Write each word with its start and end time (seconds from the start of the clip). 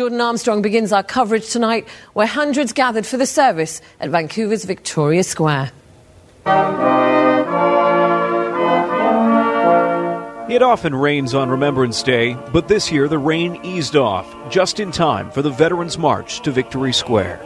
Jordan 0.00 0.22
Armstrong 0.22 0.62
begins 0.62 0.94
our 0.94 1.02
coverage 1.02 1.50
tonight, 1.50 1.86
where 2.14 2.26
hundreds 2.26 2.72
gathered 2.72 3.04
for 3.04 3.18
the 3.18 3.26
service 3.26 3.82
at 4.00 4.08
Vancouver's 4.08 4.64
Victory 4.64 5.22
Square. 5.22 5.72
It 10.48 10.62
often 10.62 10.94
rains 10.94 11.34
on 11.34 11.50
Remembrance 11.50 12.02
Day, 12.02 12.32
but 12.50 12.66
this 12.66 12.90
year 12.90 13.08
the 13.08 13.18
rain 13.18 13.62
eased 13.62 13.94
off 13.94 14.26
just 14.50 14.80
in 14.80 14.90
time 14.90 15.30
for 15.30 15.42
the 15.42 15.50
Veterans 15.50 15.98
March 15.98 16.40
to 16.44 16.50
Victory 16.50 16.94
Square. 16.94 17.38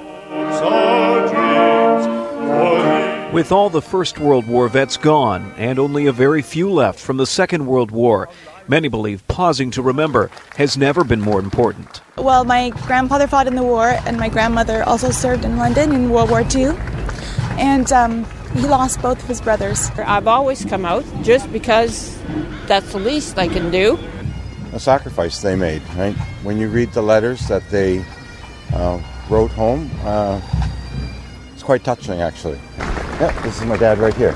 With 3.32 3.50
all 3.50 3.68
the 3.68 3.82
First 3.82 4.20
World 4.20 4.46
War 4.46 4.68
vets 4.68 4.96
gone 4.96 5.52
and 5.56 5.80
only 5.80 6.06
a 6.06 6.12
very 6.12 6.40
few 6.40 6.70
left 6.70 7.00
from 7.00 7.16
the 7.16 7.26
Second 7.26 7.66
World 7.66 7.90
War, 7.90 8.28
many 8.68 8.88
believe 8.88 9.26
pausing 9.28 9.70
to 9.72 9.82
remember 9.82 10.30
has 10.56 10.76
never 10.76 11.04
been 11.04 11.20
more 11.20 11.38
important. 11.38 12.00
Well, 12.16 12.44
my 12.44 12.70
grandfather 12.70 13.26
fought 13.26 13.46
in 13.46 13.56
the 13.56 13.62
war, 13.62 13.88
and 14.06 14.16
my 14.18 14.28
grandmother 14.28 14.82
also 14.84 15.10
served 15.10 15.44
in 15.44 15.56
London 15.56 15.92
in 15.92 16.10
World 16.10 16.30
War 16.30 16.42
II. 16.54 16.76
And 17.56 17.90
um, 17.92 18.24
he 18.54 18.66
lost 18.66 19.02
both 19.02 19.20
of 19.22 19.28
his 19.28 19.40
brothers. 19.40 19.90
I've 19.98 20.28
always 20.28 20.64
come 20.64 20.84
out 20.84 21.04
just 21.22 21.52
because 21.52 22.18
that's 22.66 22.92
the 22.92 22.98
least 22.98 23.38
I 23.38 23.48
can 23.48 23.70
do. 23.70 23.98
A 24.72 24.80
sacrifice 24.80 25.40
they 25.40 25.56
made, 25.56 25.82
right? 25.96 26.14
When 26.42 26.58
you 26.58 26.68
read 26.68 26.92
the 26.92 27.02
letters 27.02 27.46
that 27.48 27.68
they 27.70 28.04
uh, 28.72 29.00
wrote 29.28 29.50
home, 29.52 29.90
uh, 30.02 30.40
it's 31.52 31.62
quite 31.62 31.84
touching, 31.84 32.20
actually. 32.20 32.58
Yeah, 32.78 33.40
this 33.42 33.60
is 33.60 33.66
my 33.66 33.76
dad 33.76 33.98
right 33.98 34.14
here. 34.14 34.34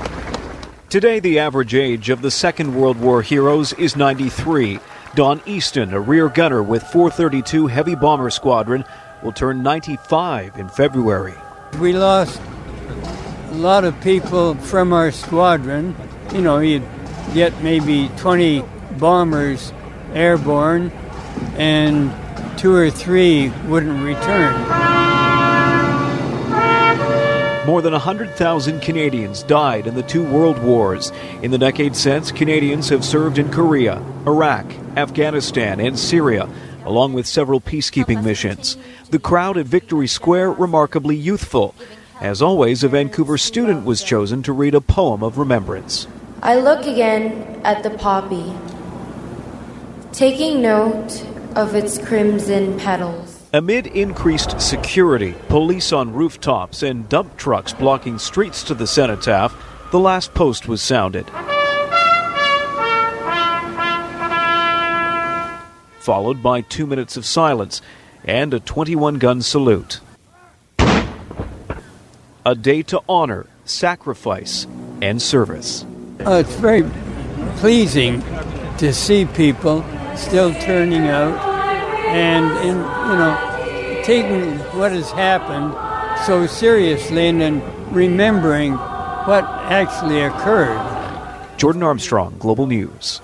Today, 0.89 1.19
the 1.19 1.37
average 1.37 1.75
age 1.75 2.09
of 2.09 2.23
the 2.23 2.31
Second 2.31 2.73
World 2.73 2.99
War 2.99 3.21
heroes 3.21 3.73
is 3.73 3.95
93. 3.95 4.79
Don 5.13 5.39
Easton, 5.45 5.93
a 5.93 5.99
rear 5.99 6.29
gunner 6.29 6.63
with 6.63 6.81
432 6.81 7.67
Heavy 7.67 7.93
Bomber 7.93 8.31
Squadron, 8.31 8.83
will 9.21 9.31
turn 9.31 9.61
95 9.61 10.57
in 10.57 10.67
February. 10.67 11.35
We 11.79 11.93
lost 11.93 12.41
a 13.49 13.53
lot 13.53 13.83
of 13.83 14.01
people 14.01 14.55
from 14.55 14.91
our 14.91 15.11
squadron. 15.11 15.95
You 16.33 16.41
know, 16.41 16.57
you'd 16.57 16.87
get 17.35 17.61
maybe 17.61 18.09
20 18.17 18.65
bombers 18.97 19.71
airborne, 20.15 20.91
and 21.55 22.11
two 22.57 22.73
or 22.73 22.89
three 22.89 23.49
wouldn't 23.67 24.03
return. 24.03 24.98
More 27.69 27.83
than 27.83 27.93
100,000 27.93 28.81
Canadians 28.81 29.43
died 29.43 29.85
in 29.85 29.93
the 29.93 30.01
two 30.01 30.23
world 30.23 30.57
wars. 30.57 31.11
In 31.43 31.51
the 31.51 31.57
decade 31.59 31.95
since, 31.95 32.31
Canadians 32.31 32.89
have 32.89 33.05
served 33.05 33.37
in 33.37 33.51
Korea, 33.51 34.03
Iraq, 34.25 34.65
Afghanistan, 34.97 35.79
and 35.79 35.99
Syria, 35.99 36.49
along 36.83 37.13
with 37.13 37.27
several 37.27 37.61
peacekeeping 37.61 38.23
missions. 38.23 38.75
The 39.11 39.19
crowd 39.19 39.55
at 39.55 39.67
Victory 39.67 40.07
Square 40.07 40.53
remarkably 40.53 41.15
youthful. 41.15 41.75
As 42.19 42.41
always, 42.41 42.83
a 42.83 42.87
Vancouver 42.87 43.37
student 43.37 43.85
was 43.85 44.01
chosen 44.01 44.41
to 44.43 44.51
read 44.51 44.73
a 44.73 44.81
poem 44.81 45.21
of 45.21 45.37
remembrance. 45.37 46.07
I 46.41 46.55
look 46.55 46.87
again 46.87 47.61
at 47.63 47.83
the 47.83 47.91
poppy, 47.91 48.51
taking 50.11 50.63
note 50.63 51.23
of 51.55 51.75
its 51.75 51.99
crimson 51.99 52.79
petals. 52.79 53.28
Amid 53.51 53.87
increased 53.87 54.61
security, 54.61 55.33
police 55.47 55.91
on 55.91 56.13
rooftops, 56.13 56.83
and 56.83 57.09
dump 57.09 57.35
trucks 57.35 57.73
blocking 57.73 58.19
streets 58.19 58.63
to 58.65 58.75
the 58.75 58.85
cenotaph, 58.85 59.55
the 59.89 59.97
last 59.97 60.35
post 60.35 60.67
was 60.67 60.83
sounded. 60.83 61.27
Followed 65.99 66.43
by 66.43 66.61
two 66.61 66.85
minutes 66.85 67.17
of 67.17 67.25
silence 67.25 67.81
and 68.23 68.53
a 68.53 68.59
21 68.59 69.17
gun 69.17 69.41
salute. 69.41 69.99
A 72.45 72.53
day 72.53 72.83
to 72.83 73.01
honor, 73.09 73.47
sacrifice, 73.65 74.67
and 75.01 75.19
service. 75.19 75.87
Uh, 76.23 76.43
it's 76.45 76.53
very 76.57 76.83
pleasing 77.57 78.21
to 78.77 78.93
see 78.93 79.25
people 79.25 79.83
still 80.15 80.53
turning 80.53 81.07
out 81.07 81.49
and 82.09 82.45
in 82.67 82.75
you 82.75 83.17
know 83.17 83.48
taking 84.09 84.57
what 84.75 84.91
has 84.91 85.11
happened 85.11 85.71
so 86.25 86.47
seriously 86.47 87.27
and 87.27 87.39
then 87.39 87.61
remembering 87.93 88.73
what 88.73 89.43
actually 89.69 90.19
occurred. 90.19 90.79
Jordan 91.59 91.83
Armstrong, 91.83 92.35
Global 92.39 92.65
News. 92.65 93.21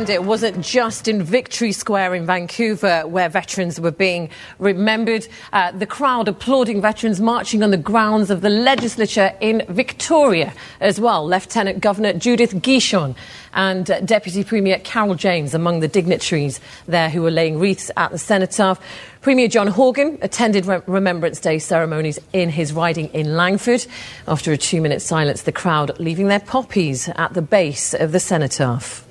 And 0.00 0.08
it 0.08 0.24
wasn't 0.24 0.64
just 0.64 1.08
in 1.08 1.22
Victory 1.22 1.72
Square 1.72 2.14
in 2.14 2.24
Vancouver 2.24 3.06
where 3.06 3.28
veterans 3.28 3.78
were 3.78 3.90
being 3.90 4.30
remembered. 4.58 5.28
Uh, 5.52 5.72
the 5.72 5.84
crowd 5.84 6.26
applauding 6.26 6.80
veterans 6.80 7.20
marching 7.20 7.62
on 7.62 7.70
the 7.70 7.76
grounds 7.76 8.30
of 8.30 8.40
the 8.40 8.48
legislature 8.48 9.30
in 9.42 9.62
Victoria 9.68 10.54
as 10.80 10.98
well. 10.98 11.28
Lieutenant 11.28 11.82
Governor 11.82 12.14
Judith 12.14 12.54
Guichon 12.62 13.14
and 13.52 13.90
uh, 13.90 14.00
Deputy 14.00 14.42
Premier 14.42 14.78
Carol 14.78 15.16
James 15.16 15.52
among 15.52 15.80
the 15.80 15.88
dignitaries 15.88 16.60
there 16.86 17.10
who 17.10 17.20
were 17.20 17.30
laying 17.30 17.58
wreaths 17.58 17.90
at 17.98 18.10
the 18.10 18.16
cenotaph. 18.16 18.80
Premier 19.20 19.48
John 19.48 19.66
Horgan 19.66 20.16
attended 20.22 20.64
Re- 20.64 20.80
Remembrance 20.86 21.40
Day 21.40 21.58
ceremonies 21.58 22.18
in 22.32 22.48
his 22.48 22.72
riding 22.72 23.08
in 23.08 23.36
Langford. 23.36 23.84
After 24.26 24.50
a 24.50 24.56
two 24.56 24.80
minute 24.80 25.02
silence, 25.02 25.42
the 25.42 25.52
crowd 25.52 26.00
leaving 26.00 26.28
their 26.28 26.40
poppies 26.40 27.10
at 27.16 27.34
the 27.34 27.42
base 27.42 27.92
of 27.92 28.12
the 28.12 28.20
cenotaph. 28.20 29.06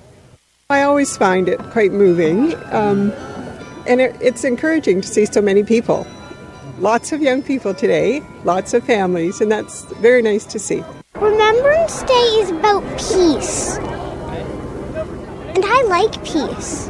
I 0.72 0.84
always 0.84 1.18
find 1.18 1.50
it 1.50 1.58
quite 1.72 1.92
moving, 1.94 2.54
um, 2.72 3.12
and 3.88 4.00
it, 4.00 4.16
it's 4.22 4.44
encouraging 4.44 5.02
to 5.02 5.08
see 5.08 5.26
so 5.26 5.42
many 5.42 5.64
people. 5.64 6.06
Lots 6.78 7.12
of 7.12 7.24
young 7.24 7.42
people 7.42 7.74
today, 7.74 8.22
lots 8.44 8.76
of 8.76 8.84
families, 8.84 9.42
and 9.42 9.52
that's 9.52 9.86
very 9.94 10.22
nice 10.22 10.46
to 10.46 10.60
see. 10.60 10.84
Remembrance 11.16 12.04
Day 12.04 12.14
is 12.14 12.52
about 12.52 12.84
peace, 13.00 13.78
and 15.56 15.66
I 15.66 15.82
like 15.88 16.24
peace. 16.24 16.88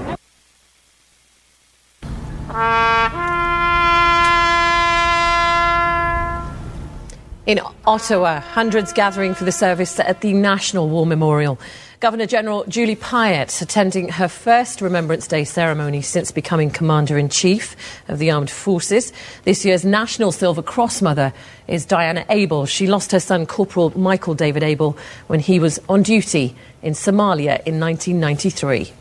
In 7.46 7.62
Ottawa, 7.88 8.42
hundreds 8.42 8.92
gathering 8.92 9.34
for 9.34 9.46
the 9.46 9.54
service 9.54 10.02
at 10.02 10.20
the 10.20 10.34
National 10.34 10.90
War 10.90 11.06
Memorial. 11.06 11.58
Governor 12.00 12.28
General 12.28 12.64
Julie 12.70 12.96
Payette 12.96 13.62
attending 13.62 14.08
her 14.08 14.30
first 14.30 14.80
Remembrance 14.80 15.28
Day 15.28 15.44
ceremony 15.44 16.02
since 16.02 16.32
becoming 16.32 16.70
Commander 16.70 17.18
in 17.18 17.28
Chief 17.28 17.76
of 18.08 18.20
the 18.20 18.32
Armed 18.32 18.50
Forces. 18.50 19.12
This 19.44 19.66
year's 19.66 19.84
National 19.84 20.32
Silver 20.32 20.62
Cross 20.62 21.02
mother 21.02 21.34
is 21.68 21.86
Diana 21.86 22.26
Abel. 22.30 22.66
She 22.66 22.88
lost 22.88 23.12
her 23.12 23.20
son, 23.20 23.46
Corporal 23.46 23.90
Michael 24.00 24.34
David 24.34 24.64
Abel, 24.64 24.98
when 25.28 25.42
he 25.42 25.60
was 25.60 25.78
on 25.90 26.04
duty 26.04 26.56
in 26.82 26.94
Somalia 26.94 27.62
in 27.66 27.82
1993. 27.82 28.94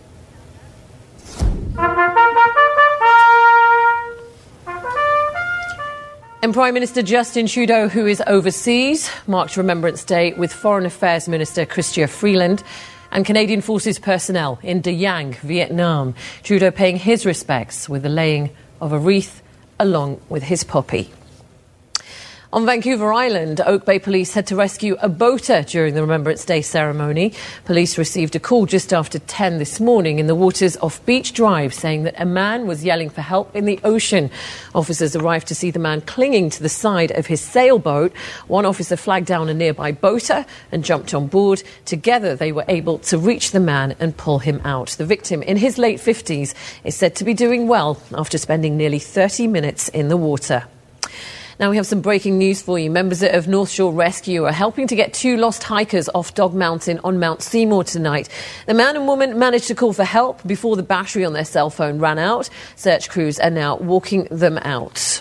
And 6.40 6.54
Prime 6.54 6.72
Minister 6.72 7.02
Justin 7.02 7.48
Trudeau, 7.48 7.88
who 7.88 8.06
is 8.06 8.22
overseas, 8.28 9.10
marked 9.26 9.56
Remembrance 9.56 10.04
Day 10.04 10.34
with 10.34 10.52
Foreign 10.52 10.86
Affairs 10.86 11.28
Minister 11.28 11.66
Chrystia 11.66 12.08
Freeland 12.08 12.62
and 13.10 13.26
Canadian 13.26 13.60
Forces 13.60 13.98
personnel 13.98 14.60
in 14.62 14.80
Da 14.80 14.96
Nang, 14.96 15.32
Vietnam. 15.42 16.14
Trudeau 16.44 16.70
paying 16.70 16.96
his 16.96 17.26
respects 17.26 17.88
with 17.88 18.04
the 18.04 18.08
laying 18.08 18.50
of 18.80 18.92
a 18.92 18.98
wreath 19.00 19.42
along 19.80 20.20
with 20.28 20.44
his 20.44 20.62
poppy. 20.62 21.10
On 22.50 22.64
Vancouver 22.64 23.12
Island, 23.12 23.60
Oak 23.60 23.84
Bay 23.84 23.98
police 23.98 24.32
had 24.32 24.46
to 24.46 24.56
rescue 24.56 24.96
a 25.02 25.08
boater 25.10 25.60
during 25.64 25.92
the 25.92 26.00
Remembrance 26.00 26.46
Day 26.46 26.62
ceremony. 26.62 27.34
Police 27.66 27.98
received 27.98 28.34
a 28.36 28.40
call 28.40 28.64
just 28.64 28.90
after 28.90 29.18
10 29.18 29.58
this 29.58 29.80
morning 29.80 30.18
in 30.18 30.28
the 30.28 30.34
waters 30.34 30.74
off 30.78 31.04
Beach 31.04 31.34
Drive 31.34 31.74
saying 31.74 32.04
that 32.04 32.18
a 32.18 32.24
man 32.24 32.66
was 32.66 32.82
yelling 32.82 33.10
for 33.10 33.20
help 33.20 33.54
in 33.54 33.66
the 33.66 33.78
ocean. 33.84 34.30
Officers 34.74 35.14
arrived 35.14 35.46
to 35.48 35.54
see 35.54 35.70
the 35.70 35.78
man 35.78 36.00
clinging 36.00 36.48
to 36.48 36.62
the 36.62 36.70
side 36.70 37.10
of 37.10 37.26
his 37.26 37.42
sailboat. 37.42 38.16
One 38.46 38.64
officer 38.64 38.96
flagged 38.96 39.26
down 39.26 39.50
a 39.50 39.54
nearby 39.54 39.92
boater 39.92 40.46
and 40.72 40.82
jumped 40.82 41.12
on 41.12 41.26
board. 41.26 41.62
Together, 41.84 42.34
they 42.34 42.52
were 42.52 42.64
able 42.66 42.98
to 43.00 43.18
reach 43.18 43.50
the 43.50 43.60
man 43.60 43.94
and 44.00 44.16
pull 44.16 44.38
him 44.38 44.62
out. 44.64 44.88
The 44.92 45.04
victim, 45.04 45.42
in 45.42 45.58
his 45.58 45.76
late 45.76 45.98
50s, 45.98 46.54
is 46.82 46.96
said 46.96 47.14
to 47.16 47.24
be 47.24 47.34
doing 47.34 47.68
well 47.68 48.00
after 48.14 48.38
spending 48.38 48.78
nearly 48.78 49.00
30 49.00 49.48
minutes 49.48 49.90
in 49.90 50.08
the 50.08 50.16
water. 50.16 50.64
Now 51.60 51.70
we 51.70 51.76
have 51.76 51.88
some 51.88 52.02
breaking 52.02 52.38
news 52.38 52.62
for 52.62 52.78
you. 52.78 52.88
Members 52.88 53.20
of 53.24 53.48
North 53.48 53.68
Shore 53.68 53.92
Rescue 53.92 54.44
are 54.44 54.52
helping 54.52 54.86
to 54.86 54.94
get 54.94 55.12
two 55.12 55.36
lost 55.36 55.64
hikers 55.64 56.08
off 56.14 56.32
Dog 56.34 56.54
Mountain 56.54 57.00
on 57.02 57.18
Mount 57.18 57.42
Seymour 57.42 57.82
tonight. 57.82 58.28
The 58.66 58.74
man 58.74 58.94
and 58.94 59.08
woman 59.08 59.40
managed 59.40 59.66
to 59.66 59.74
call 59.74 59.92
for 59.92 60.04
help 60.04 60.46
before 60.46 60.76
the 60.76 60.84
battery 60.84 61.24
on 61.24 61.32
their 61.32 61.44
cell 61.44 61.68
phone 61.68 61.98
ran 61.98 62.16
out. 62.16 62.48
Search 62.76 63.08
crews 63.08 63.40
are 63.40 63.50
now 63.50 63.76
walking 63.76 64.28
them 64.30 64.58
out. 64.58 65.20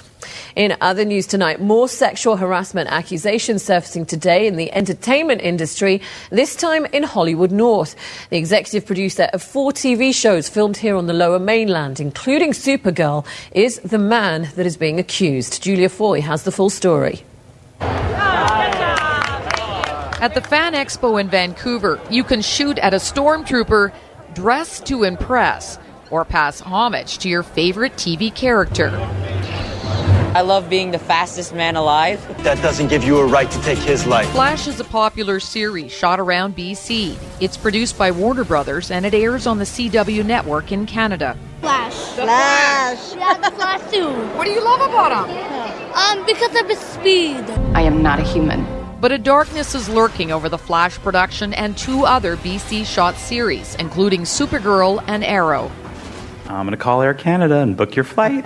In 0.58 0.76
other 0.82 1.06
news 1.06 1.28
tonight, 1.28 1.62
more 1.62 1.88
sexual 1.88 2.36
harassment 2.36 2.90
accusations 2.92 3.62
surfacing 3.62 4.08
today 4.08 4.48
in 4.48 4.56
the 4.56 4.72
entertainment 4.72 5.42
industry, 5.42 6.02
this 6.32 6.56
time 6.56 6.88
in 6.88 7.04
Hollywood 7.04 7.52
North. 7.52 7.96
The 8.32 8.38
executive 8.38 8.88
producer 8.88 9.30
of 9.34 9.44
four 9.44 9.72
TV 9.72 10.12
shows 10.12 10.50
filmed 10.50 10.78
here 10.78 10.96
on 10.96 11.06
the 11.06 11.14
lower 11.14 11.38
mainland, 11.38 12.00
including 12.00 12.54
Supergirl, 12.54 13.24
is 13.52 13.78
the 13.82 14.00
man 14.00 14.50
that 14.56 14.66
is 14.66 14.78
being 14.78 14.98
accused. 14.98 15.62
Julia 15.62 15.90
Foy 15.90 16.22
has 16.22 16.42
the 16.42 16.52
full 16.52 16.72
story. 16.72 17.24
At 20.20 20.32
the 20.34 20.42
Fan 20.42 20.74
Expo 20.74 21.22
in 21.22 21.30
Vancouver, 21.30 22.02
you 22.10 22.24
can 22.24 22.42
shoot 22.42 22.80
at 22.80 22.96
a 22.96 22.98
stormtrooper 22.98 23.94
dressed 24.34 24.88
to 24.88 25.04
impress 25.04 25.78
or 26.10 26.26
pass 26.26 26.60
homage 26.60 27.20
to 27.20 27.30
your 27.30 27.44
favorite 27.44 27.94
TV 27.94 28.34
character. 28.34 28.90
I 30.38 30.42
love 30.42 30.70
being 30.70 30.92
the 30.92 31.00
fastest 31.00 31.56
man 31.56 31.76
alive. 31.76 32.22
That 32.44 32.62
doesn't 32.62 32.90
give 32.90 33.04
you 33.04 33.18
a 33.18 33.26
right 33.26 33.50
to 33.50 33.62
take 33.64 33.80
his 33.80 34.06
life. 34.06 34.30
Flash 34.30 34.68
is 34.68 34.80
a 34.80 34.84
popular 34.84 35.40
series 35.40 35.92
shot 35.92 36.20
around 36.20 36.56
BC. 36.56 37.18
It's 37.42 37.58
produced 37.58 37.98
by 37.98 38.12
Warner 38.12 38.44
Brothers 38.44 38.92
and 38.92 39.04
it 39.04 39.16
airs 39.16 39.48
on 39.48 39.58
the 39.58 39.64
CW 39.64 40.24
network 40.24 40.72
in 40.72 40.86
Canada. 40.86 41.36
Flash. 41.62 41.96
Flash. 42.14 43.16
Yeah, 43.16 43.34
the 43.34 43.50
Flash 43.56 43.92
too. 43.92 44.12
What 44.38 44.46
do 44.46 44.52
you 44.52 44.64
love 44.64 44.82
about 44.82 45.28
him? 45.28 45.94
Um, 45.96 46.24
because 46.28 46.56
of 46.56 46.68
his 46.68 46.78
speed. 46.78 47.44
I 47.74 47.82
am 47.82 48.04
not 48.04 48.20
a 48.20 48.24
human. 48.24 48.64
But 49.02 49.12
a 49.12 49.18
darkness 49.18 49.74
is 49.74 49.90
lurking 49.90 50.32
over 50.32 50.50
the 50.50 50.60
Flash 50.60 51.00
production 51.00 51.56
and 51.56 51.76
two 51.76 52.06
other 52.06 52.38
BC 52.38 52.86
shot 52.86 53.16
series, 53.16 53.74
including 53.80 54.22
Supergirl 54.22 55.04
and 55.08 55.24
Arrow. 55.24 55.72
I'm 56.50 56.66
going 56.66 56.72
to 56.72 56.78
call 56.78 57.02
Air 57.02 57.14
Canada 57.14 57.58
and 57.60 57.76
book 57.76 57.96
your 57.96 58.06
flight. 58.06 58.46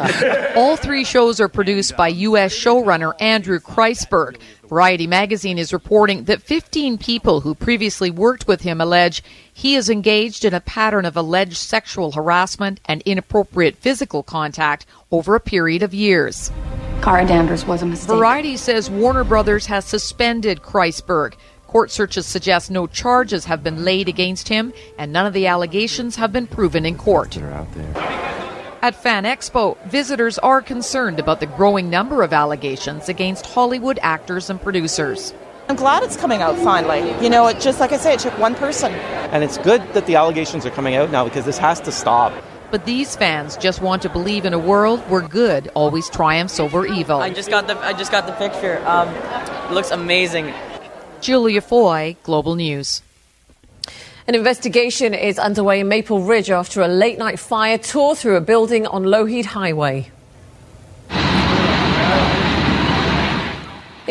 All 0.56 0.76
three 0.76 1.04
shows 1.04 1.40
are 1.40 1.48
produced 1.48 1.96
by 1.96 2.08
U.S. 2.08 2.54
showrunner 2.54 3.14
Andrew 3.22 3.60
Kreisberg. 3.60 4.40
Variety 4.68 5.06
magazine 5.06 5.58
is 5.58 5.74
reporting 5.74 6.24
that 6.24 6.42
15 6.42 6.98
people 6.98 7.42
who 7.42 7.54
previously 7.54 8.10
worked 8.10 8.48
with 8.48 8.62
him 8.62 8.82
allege 8.82 9.24
he 9.54 9.76
is 9.76 9.90
engaged 9.90 10.46
in 10.46 10.54
a 10.54 10.62
pattern 10.62 11.06
of 11.06 11.16
alleged 11.16 11.58
sexual 11.58 12.12
harassment 12.12 12.80
and 12.86 13.02
inappropriate 13.04 13.76
physical 13.76 14.24
contact 14.24 14.86
over 15.12 15.36
a 15.36 15.40
period 15.40 15.84
of 15.84 15.94
years. 15.94 16.52
Kara 17.02 17.26
Danvers 17.26 17.66
was 17.66 17.82
a 17.82 17.86
mistake. 17.86 18.16
Variety 18.16 18.58
says 18.58 18.90
Warner 18.90 19.24
Brothers 19.24 19.66
has 19.66 19.86
suspended 19.86 20.62
Kreisberg. 20.62 21.34
Court 21.72 21.90
searches 21.90 22.26
suggest 22.26 22.70
no 22.70 22.86
charges 22.86 23.46
have 23.46 23.64
been 23.64 23.86
laid 23.86 24.10
against 24.10 24.50
him, 24.50 24.74
and 24.98 25.14
none 25.14 25.26
of 25.26 25.32
the 25.32 25.48
allegations 25.48 26.18
have 26.18 26.34
been 26.34 26.46
proven 26.46 26.86
in 26.86 26.98
court. 26.98 27.38
At 28.82 28.94
Fan 28.94 29.24
Expo, 29.24 29.82
visitors 29.86 30.38
are 30.40 30.62
concerned 30.62 31.18
about 31.18 31.40
the 31.40 31.46
growing 31.46 31.90
number 31.90 32.24
of 32.24 32.34
allegations 32.34 33.08
against 33.08 33.46
Hollywood 33.46 34.00
actors 34.02 34.50
and 34.50 34.62
producers. 34.62 35.34
I'm 35.70 35.78
glad 35.78 36.04
it's 36.04 36.18
coming 36.18 36.42
out 36.42 36.58
finally. 36.58 37.10
You 37.24 37.30
know, 37.30 37.48
it 37.48 37.62
just 37.62 37.80
like 37.80 37.94
I 37.94 37.98
say, 37.98 38.16
it 38.16 38.20
took 38.20 38.38
one 38.38 38.56
person. 38.56 38.92
And 39.32 39.42
it's 39.42 39.58
good 39.58 39.82
that 39.94 40.08
the 40.08 40.18
allegations 40.18 40.66
are 40.66 40.72
coming 40.72 40.96
out 40.96 41.10
now 41.10 41.24
because 41.24 41.46
this 41.46 41.58
has 41.58 41.80
to 41.82 41.92
stop. 41.94 42.34
But 42.70 42.84
these 42.86 43.16
fans 43.16 43.56
just 43.56 43.82
want 43.82 44.02
to 44.02 44.10
believe 44.10 44.44
in 44.44 44.54
a 44.54 44.60
world 44.60 45.00
where 45.10 45.22
good 45.22 45.70
always 45.74 46.10
triumphs 46.10 46.60
over 46.60 46.86
evil. 46.86 47.22
I 47.22 47.30
just 47.30 47.50
got 47.50 47.68
the 47.68 47.78
I 47.78 47.94
just 47.94 48.12
got 48.12 48.28
the 48.28 48.34
picture. 48.34 48.86
Um, 48.86 49.08
it 49.08 49.72
looks 49.72 49.92
amazing. 49.92 50.54
Julia 51.22 51.62
Foy, 51.62 52.18
Global 52.24 52.56
News. 52.56 53.04
An 54.28 54.34
investigation 54.34 55.14
is 55.14 55.38
underway 55.38 55.82
in 55.82 55.88
Maple 55.88 56.24
Ridge 56.24 56.50
after 56.50 56.82
a 56.82 56.88
late 56.88 57.20
night 57.20 57.38
fire 57.38 57.78
tore 57.78 58.16
through 58.16 58.38
a 58.38 58.42
building 58.42 58.88
on 58.88 59.04
Lougheed 59.04 59.46
Highway. 59.46 60.12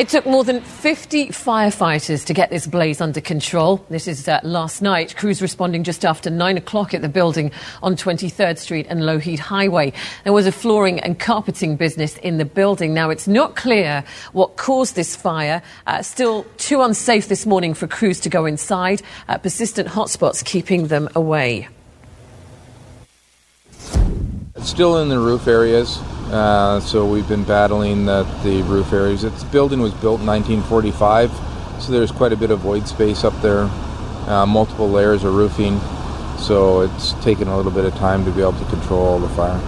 It 0.01 0.09
took 0.09 0.25
more 0.25 0.43
than 0.43 0.61
50 0.61 1.27
firefighters 1.27 2.25
to 2.25 2.33
get 2.33 2.49
this 2.49 2.65
blaze 2.65 3.01
under 3.01 3.21
control. 3.21 3.85
This 3.91 4.07
is 4.07 4.27
uh, 4.27 4.39
last 4.41 4.81
night. 4.81 5.15
Crews 5.15 5.43
responding 5.43 5.83
just 5.83 6.03
after 6.03 6.31
9 6.31 6.57
o'clock 6.57 6.95
at 6.95 7.03
the 7.03 7.07
building 7.07 7.51
on 7.83 7.95
23rd 7.95 8.57
Street 8.57 8.87
and 8.89 9.01
Lougheed 9.01 9.37
Highway. 9.37 9.93
There 10.23 10.33
was 10.33 10.47
a 10.47 10.51
flooring 10.51 10.99
and 11.01 11.19
carpeting 11.19 11.75
business 11.75 12.17
in 12.17 12.39
the 12.39 12.45
building. 12.45 12.95
Now, 12.95 13.11
it's 13.11 13.27
not 13.27 13.55
clear 13.55 14.03
what 14.31 14.57
caused 14.57 14.95
this 14.95 15.15
fire. 15.15 15.61
Uh, 15.85 16.01
still 16.01 16.47
too 16.57 16.81
unsafe 16.81 17.27
this 17.27 17.45
morning 17.45 17.75
for 17.75 17.85
crews 17.85 18.19
to 18.21 18.29
go 18.29 18.47
inside. 18.47 19.03
Uh, 19.27 19.37
persistent 19.37 19.87
hotspots 19.87 20.43
keeping 20.43 20.87
them 20.87 21.09
away. 21.13 21.67
It's 24.61 24.69
still 24.69 24.99
in 24.99 25.09
the 25.09 25.17
roof 25.17 25.47
areas. 25.47 25.97
Uh, 26.29 26.79
so 26.81 27.03
we've 27.03 27.27
been 27.27 27.43
battling 27.43 28.05
the, 28.05 28.21
the 28.43 28.61
roof 28.61 28.93
areas. 28.93 29.23
Its 29.23 29.43
building 29.43 29.81
was 29.81 29.91
built 29.91 30.21
in 30.21 30.27
1945, 30.27 31.31
so 31.81 31.91
there's 31.91 32.11
quite 32.11 32.31
a 32.31 32.37
bit 32.37 32.51
of 32.51 32.59
void 32.59 32.87
space 32.87 33.23
up 33.23 33.33
there, 33.41 33.63
uh, 34.27 34.45
multiple 34.45 34.87
layers 34.87 35.23
of 35.23 35.33
roofing. 35.33 35.79
So 36.37 36.81
it's 36.81 37.13
taken 37.23 37.47
a 37.47 37.57
little 37.57 37.71
bit 37.71 37.85
of 37.85 37.95
time 37.95 38.23
to 38.23 38.29
be 38.29 38.41
able 38.41 38.53
to 38.53 38.65
control 38.65 39.17
the 39.17 39.29
fire. 39.29 39.59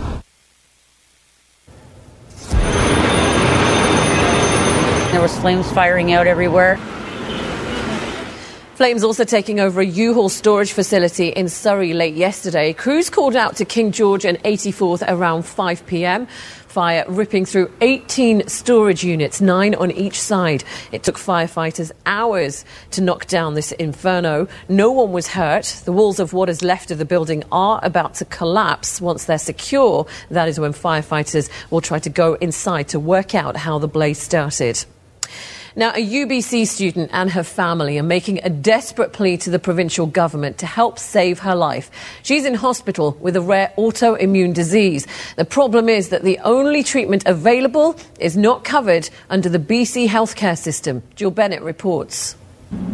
There 5.12 5.22
was 5.24 5.36
flames 5.40 5.72
firing 5.72 6.14
out 6.14 6.28
everywhere. 6.28 6.78
Flames 8.84 9.06
also 9.06 9.24
taking 9.24 9.62
over 9.62 9.80
a 9.80 9.86
U-Haul 9.86 10.28
storage 10.28 10.74
facility 10.74 11.30
in 11.30 11.48
Surrey 11.48 11.94
late 11.94 12.16
yesterday. 12.16 12.74
Crews 12.74 13.10
called 13.10 13.34
out 13.34 13.56
to 13.56 13.64
King 13.64 13.94
George 13.94 14.26
and 14.26 14.38
84th 14.44 15.06
around 15.08 15.44
5 15.44 15.86
p.m. 15.86 16.26
Fire 16.68 17.06
ripping 17.08 17.46
through 17.46 17.72
18 17.80 18.50
storage 18.50 19.02
units, 19.02 19.40
nine 19.40 19.74
on 19.74 19.90
each 19.90 20.20
side. 20.20 20.66
It 20.92 21.02
took 21.02 21.16
firefighters 21.16 21.94
hours 22.06 22.66
to 22.92 23.00
knock 23.00 23.28
down 23.28 23.54
this 23.54 23.72
inferno. 23.72 24.50
No 24.68 24.92
one 24.92 25.14
was 25.14 25.28
hurt. 25.28 25.82
The 25.86 25.94
walls 25.94 26.20
of 26.20 26.34
what 26.34 26.50
is 26.50 26.62
left 26.62 26.92
of 26.92 26.98
the 26.98 27.06
building 27.06 27.46
are 27.54 27.80
about 27.84 28.16
to 28.16 28.26
collapse. 28.26 29.00
Once 29.00 29.24
they're 29.24 29.38
secure, 29.38 30.06
that 30.30 30.50
is 30.50 30.60
when 30.60 30.74
firefighters 30.74 31.50
will 31.70 31.80
try 31.80 32.00
to 32.00 32.10
go 32.10 32.34
inside 32.34 32.90
to 32.90 33.00
work 33.00 33.34
out 33.34 33.56
how 33.56 33.80
the 33.80 33.88
blaze 33.88 34.20
started. 34.20 34.84
Now, 35.76 35.90
a 35.90 36.06
UBC 36.06 36.68
student 36.68 37.10
and 37.14 37.32
her 37.32 37.42
family 37.42 37.98
are 37.98 38.04
making 38.04 38.40
a 38.44 38.50
desperate 38.50 39.12
plea 39.12 39.38
to 39.38 39.50
the 39.50 39.58
provincial 39.58 40.06
government 40.06 40.60
to 40.60 40.68
help 40.68 41.00
save 41.00 41.40
her 41.40 41.56
life. 41.56 41.90
She's 42.22 42.46
in 42.46 42.54
hospital 42.54 43.18
with 43.20 43.36
a 43.36 43.42
rare 43.42 43.74
autoimmune 43.76 44.54
disease. 44.54 45.08
The 45.36 45.46
problem 45.46 45.90
is 45.90 46.10
that 46.10 46.22
the 46.22 46.38
only 46.44 46.84
treatment 46.84 47.24
available 47.26 47.96
is 48.20 48.38
not 48.38 48.64
covered 48.64 49.10
under 49.32 49.50
the 49.50 49.58
BC 49.58 50.08
healthcare 50.08 50.56
system. 50.56 51.02
Jill 51.16 51.32
Bennett 51.32 51.64
reports. 51.64 52.36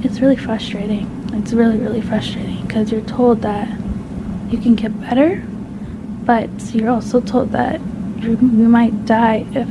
It's 0.01 0.21
really 0.21 0.37
frustrating. 0.37 1.05
It's 1.33 1.51
really, 1.51 1.77
really 1.77 2.01
frustrating 2.01 2.65
because 2.65 2.93
you're 2.93 3.01
told 3.01 3.41
that 3.41 3.67
you 4.49 4.57
can 4.57 4.75
get 4.75 4.97
better, 5.01 5.43
but 6.23 6.49
you're 6.73 6.91
also 6.91 7.19
told 7.19 7.51
that 7.51 7.81
you 8.21 8.37
might 8.37 9.05
die 9.05 9.45
if 9.51 9.67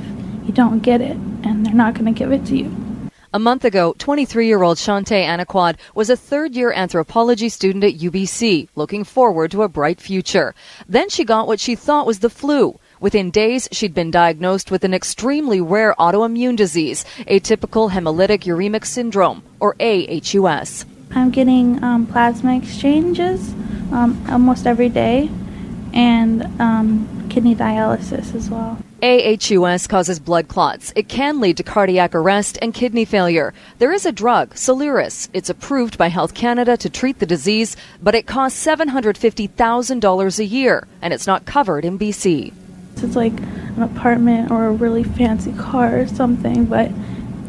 you 0.47 0.53
don't 0.53 0.81
get 0.81 1.00
it, 1.00 1.17
and 1.45 1.65
they're 1.65 1.73
not 1.73 1.95
going 1.95 2.05
to 2.05 2.12
give 2.12 2.33
it 2.33 2.45
to 2.47 2.57
you. 2.57 2.88
A 3.31 3.39
month 3.39 3.67
ago, 3.67 3.95
23 3.99 4.47
year 4.47 4.63
old 4.63 4.79
Shantae 4.79 5.27
Anaquad 5.27 5.77
was 5.95 6.09
a 6.09 6.17
third 6.17 6.57
year 6.57 6.73
anthropology 6.73 7.51
student 7.51 7.85
at 7.85 7.99
UBC, 7.99 8.69
looking 8.75 9.05
forward 9.05 9.51
to 9.51 9.65
a 9.65 9.69
bright 9.69 10.01
future. 10.01 10.55
Then 10.89 11.11
she 11.11 11.27
got 11.27 11.47
what 11.47 11.61
she 11.61 11.75
thought 11.75 12.07
was 12.07 12.21
the 12.21 12.31
flu. 12.31 12.81
Within 13.01 13.31
days, 13.31 13.69
she'd 13.71 13.93
been 13.93 14.11
diagnosed 14.11 14.71
with 14.71 14.83
an 14.83 14.95
extremely 14.95 15.61
rare 15.61 15.95
autoimmune 15.99 16.57
disease, 16.57 17.05
atypical 17.27 17.91
hemolytic 17.91 18.45
uremic 18.45 18.87
syndrome, 18.87 19.43
or 19.61 19.75
AHUS. 19.75 20.87
I'm 21.11 21.31
getting 21.31 21.85
um, 21.85 22.07
plasma 22.07 22.57
exchanges 22.57 23.53
um, 23.93 24.25
almost 24.31 24.67
every 24.67 24.89
day 24.89 25.29
and 25.93 26.45
um, 26.59 27.29
kidney 27.29 27.55
dialysis 27.55 28.35
as 28.35 28.49
well. 28.49 28.79
AHUS 29.02 29.88
causes 29.88 30.19
blood 30.19 30.49
clots. 30.49 30.93
It 30.97 31.09
can 31.09 31.38
lead 31.38 31.59
to 31.59 31.62
cardiac 31.62 32.17
arrest 32.17 32.59
and 32.61 32.75
kidney 32.75 33.05
failure. 33.05 33.55
There 33.78 33.93
is 33.93 34.05
a 34.05 34.11
drug, 34.11 34.55
Soliris. 34.55 35.28
It's 35.33 35.49
approved 35.49 35.97
by 35.97 36.09
Health 36.09 36.35
Canada 36.35 36.76
to 36.76 36.90
treat 36.90 37.21
the 37.21 37.26
disease, 37.26 37.76
but 38.02 38.17
it 38.17 38.26
costs 38.26 38.67
$750,000 38.67 40.38
a 40.38 40.45
year, 40.45 40.88
and 41.00 41.14
it's 41.14 41.28
not 41.28 41.47
covered 41.47 41.85
in 41.85 41.97
BC. 41.97 42.52
It's 42.97 43.14
like 43.14 43.38
an 43.38 43.83
apartment 43.83 44.50
or 44.50 44.67
a 44.67 44.73
really 44.73 45.05
fancy 45.05 45.52
car 45.52 46.00
or 46.00 46.09
something, 46.09 46.64
but 46.64 46.90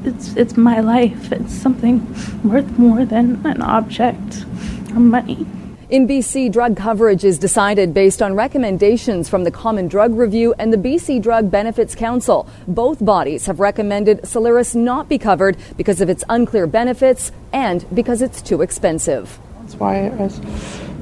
it's 0.04 0.36
it's 0.36 0.56
my 0.56 0.82
life. 0.82 1.32
It's 1.32 1.54
something 1.54 2.06
worth 2.44 2.78
more 2.78 3.06
than 3.06 3.44
an 3.48 3.64
object 3.64 4.46
or 4.92 5.00
money. 5.00 5.48
In 5.90 6.08
BC, 6.08 6.52
drug 6.52 6.78
coverage 6.78 7.24
is 7.24 7.40
decided 7.40 7.96
based 7.96 8.22
on 8.22 8.36
recommendations 8.36 9.28
from 9.28 9.44
the 9.44 9.50
Common 9.50 9.88
Drug 9.88 10.14
Review 10.14 10.54
and 10.60 10.72
the 10.72 10.78
BC 10.78 11.20
Drug 11.20 11.50
Benefits 11.50 11.96
Council. 11.96 12.48
Both 12.68 13.04
bodies 13.04 13.48
have 13.48 13.60
recommended 13.60 14.22
Soliris 14.22 14.76
not 14.76 15.10
be 15.10 15.18
covered 15.18 15.58
because 15.78 16.00
of 16.00 16.08
its 16.08 16.24
unclear 16.30 16.68
benefits 16.68 17.32
and 17.54 17.88
because 17.96 18.22
it's 18.22 18.40
too 18.40 18.62
expensive. 18.62 19.40
That's 19.62 19.78
why, 19.78 20.10
as 20.20 20.40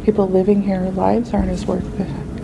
people 0.06 0.30
living 0.30 0.62
here, 0.62 0.90
lives 0.96 1.34
aren't 1.34 1.50
as 1.50 1.66
worth 1.66 1.84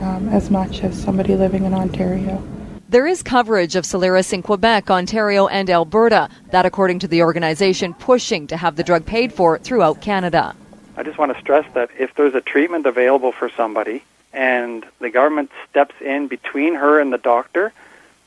um, 0.02 0.28
as 0.28 0.52
much 0.52 0.84
as 0.84 1.02
somebody 1.02 1.38
living 1.38 1.64
in 1.64 1.74
Ontario. 1.74 2.44
There 2.90 3.08
is 3.08 3.24
coverage 3.24 3.78
of 3.78 3.86
Soliris 3.86 4.34
in 4.34 4.42
Quebec, 4.42 4.92
Ontario, 4.92 5.48
and 5.48 5.70
Alberta. 5.70 6.28
That, 6.52 6.66
according 6.66 7.00
to 7.00 7.08
the 7.08 7.22
organization, 7.24 7.94
pushing 7.94 8.48
to 8.48 8.58
have 8.58 8.76
the 8.76 8.84
drug 8.84 9.06
paid 9.06 9.32
for 9.32 9.60
throughout 9.60 10.02
Canada. 10.02 10.58
I 10.96 11.04
just 11.04 11.18
want 11.18 11.34
to 11.34 11.40
stress 11.40 11.66
that 11.74 11.90
if 11.98 12.14
there's 12.16 12.36
a 12.36 12.42
treatment 12.42 12.86
available 12.86 13.32
for 13.32 13.50
somebody 13.50 14.04
and 14.32 14.86
the 15.00 15.10
government 15.10 15.52
steps 15.70 15.96
in 16.02 16.28
between 16.28 16.76
her 16.76 17.00
and 17.00 17.12
the 17.12 17.18
doctor 17.18 17.74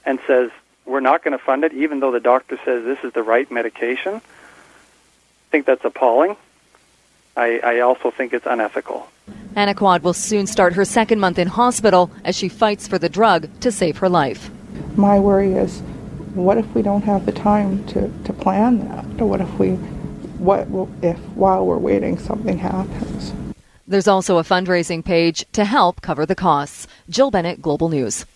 and 0.04 0.18
says, 0.26 0.50
we're 0.84 1.00
not 1.00 1.24
going 1.24 1.36
to 1.36 1.42
fund 1.42 1.64
it, 1.64 1.72
even 1.72 2.00
though 2.00 2.12
the 2.12 2.20
doctor 2.20 2.58
says 2.64 2.84
this 2.84 2.98
is 3.02 3.12
the 3.12 3.22
right 3.22 3.50
medication, 3.50 4.14
I 4.14 5.50
think 5.50 5.66
that's 5.66 5.84
appalling. 5.84 6.36
I, 7.36 7.58
I 7.58 7.80
also 7.80 8.10
think 8.10 8.32
it's 8.32 8.46
unethical. 8.46 9.08
Anaquad 9.56 10.02
will 10.02 10.14
soon 10.14 10.46
start 10.46 10.74
her 10.74 10.84
second 10.84 11.18
month 11.18 11.38
in 11.38 11.48
hospital 11.48 12.10
as 12.24 12.36
she 12.36 12.48
fights 12.48 12.86
for 12.86 12.98
the 12.98 13.08
drug 13.08 13.48
to 13.60 13.72
save 13.72 13.98
her 13.98 14.08
life. 14.08 14.50
My 14.96 15.18
worry 15.18 15.52
is 15.54 15.80
what 16.34 16.58
if 16.58 16.66
we 16.74 16.82
don't 16.82 17.02
have 17.02 17.26
the 17.26 17.32
time 17.32 17.84
to, 17.88 18.12
to 18.24 18.32
plan 18.32 18.86
that? 18.88 19.20
Or 19.20 19.26
what 19.26 19.40
if 19.40 19.58
we, 19.58 19.78
what 20.38 20.68
if 21.02 21.18
while 21.34 21.66
we're 21.66 21.78
waiting 21.78 22.18
something 22.18 22.58
happens? 22.58 23.32
There's 23.88 24.08
also 24.08 24.38
a 24.38 24.42
fundraising 24.42 25.04
page 25.04 25.44
to 25.52 25.64
help 25.64 26.00
cover 26.00 26.26
the 26.26 26.34
costs. 26.34 26.88
Jill 27.08 27.30
Bennett, 27.30 27.62
Global 27.62 27.88
News. 27.88 28.26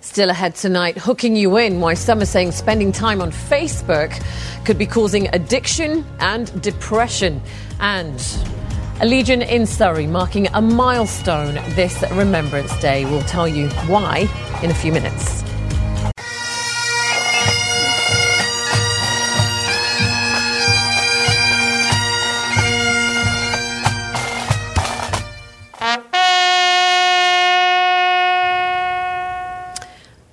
Still 0.00 0.28
ahead 0.28 0.54
tonight, 0.54 0.98
hooking 0.98 1.34
you 1.34 1.56
in 1.56 1.80
why 1.80 1.94
some 1.94 2.20
are 2.20 2.26
saying 2.26 2.52
spending 2.52 2.92
time 2.92 3.22
on 3.22 3.30
Facebook 3.30 4.22
could 4.66 4.76
be 4.76 4.86
causing 4.86 5.34
addiction 5.34 6.04
and 6.20 6.60
depression. 6.60 7.40
And 7.80 8.22
a 9.00 9.06
Legion 9.06 9.40
in 9.40 9.66
Surrey 9.66 10.06
marking 10.06 10.48
a 10.48 10.60
milestone 10.60 11.54
this 11.74 12.04
Remembrance 12.12 12.76
Day. 12.80 13.06
We'll 13.06 13.22
tell 13.22 13.48
you 13.48 13.68
why 13.88 14.28
in 14.62 14.70
a 14.70 14.74
few 14.74 14.92
minutes. 14.92 15.43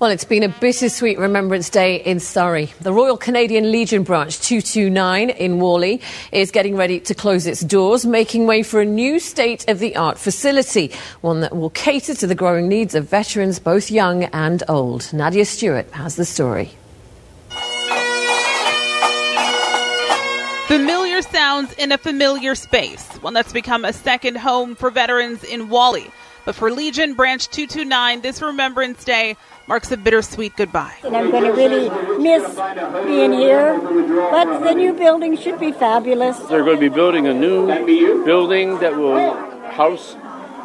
Well, 0.01 0.09
it's 0.09 0.25
been 0.25 0.41
a 0.41 0.49
bittersweet 0.49 1.19
Remembrance 1.19 1.69
Day 1.69 1.97
in 1.97 2.19
Surrey. 2.19 2.73
The 2.81 2.91
Royal 2.91 3.17
Canadian 3.17 3.71
Legion 3.71 4.01
Branch 4.01 4.35
229 4.35 5.29
in 5.29 5.59
Whalley 5.59 6.01
is 6.31 6.49
getting 6.49 6.75
ready 6.75 6.99
to 7.01 7.13
close 7.13 7.45
its 7.45 7.61
doors, 7.61 8.03
making 8.03 8.47
way 8.47 8.63
for 8.63 8.81
a 8.81 8.85
new 8.85 9.19
state 9.19 9.69
of 9.69 9.77
the 9.77 9.95
art 9.95 10.17
facility, 10.17 10.91
one 11.21 11.41
that 11.41 11.55
will 11.55 11.69
cater 11.69 12.15
to 12.15 12.25
the 12.25 12.33
growing 12.33 12.67
needs 12.67 12.95
of 12.95 13.07
veterans, 13.07 13.59
both 13.59 13.91
young 13.91 14.23
and 14.23 14.63
old. 14.67 15.13
Nadia 15.13 15.45
Stewart 15.45 15.87
has 15.91 16.15
the 16.15 16.25
story. 16.25 16.71
Familiar 20.65 21.21
sounds 21.21 21.73
in 21.73 21.91
a 21.91 21.97
familiar 21.99 22.55
space, 22.55 23.07
one 23.17 23.35
that's 23.35 23.53
become 23.53 23.85
a 23.85 23.93
second 23.93 24.37
home 24.37 24.73
for 24.73 24.89
veterans 24.89 25.43
in 25.43 25.69
Whalley. 25.69 26.09
But 26.43 26.55
for 26.55 26.71
Legion 26.71 27.13
Branch 27.13 27.47
229, 27.47 28.21
this 28.21 28.41
Remembrance 28.41 29.03
Day 29.03 29.37
marks 29.67 29.91
a 29.91 29.97
bittersweet 29.97 30.55
goodbye. 30.55 30.95
And 31.03 31.15
I'm 31.15 31.31
going 31.31 31.43
to 31.43 31.51
really 31.51 31.89
miss 32.17 32.43
being 33.05 33.33
here, 33.33 33.79
but 33.79 34.59
the 34.59 34.73
new 34.73 34.93
building 34.93 35.37
should 35.37 35.59
be 35.59 35.71
fabulous. 35.71 36.37
They're 36.39 36.63
going 36.63 36.77
to 36.77 36.89
be 36.89 36.93
building 36.93 37.27
a 37.27 37.33
new 37.33 37.67
building 38.25 38.79
that 38.79 38.95
will 38.95 39.33
house 39.71 40.15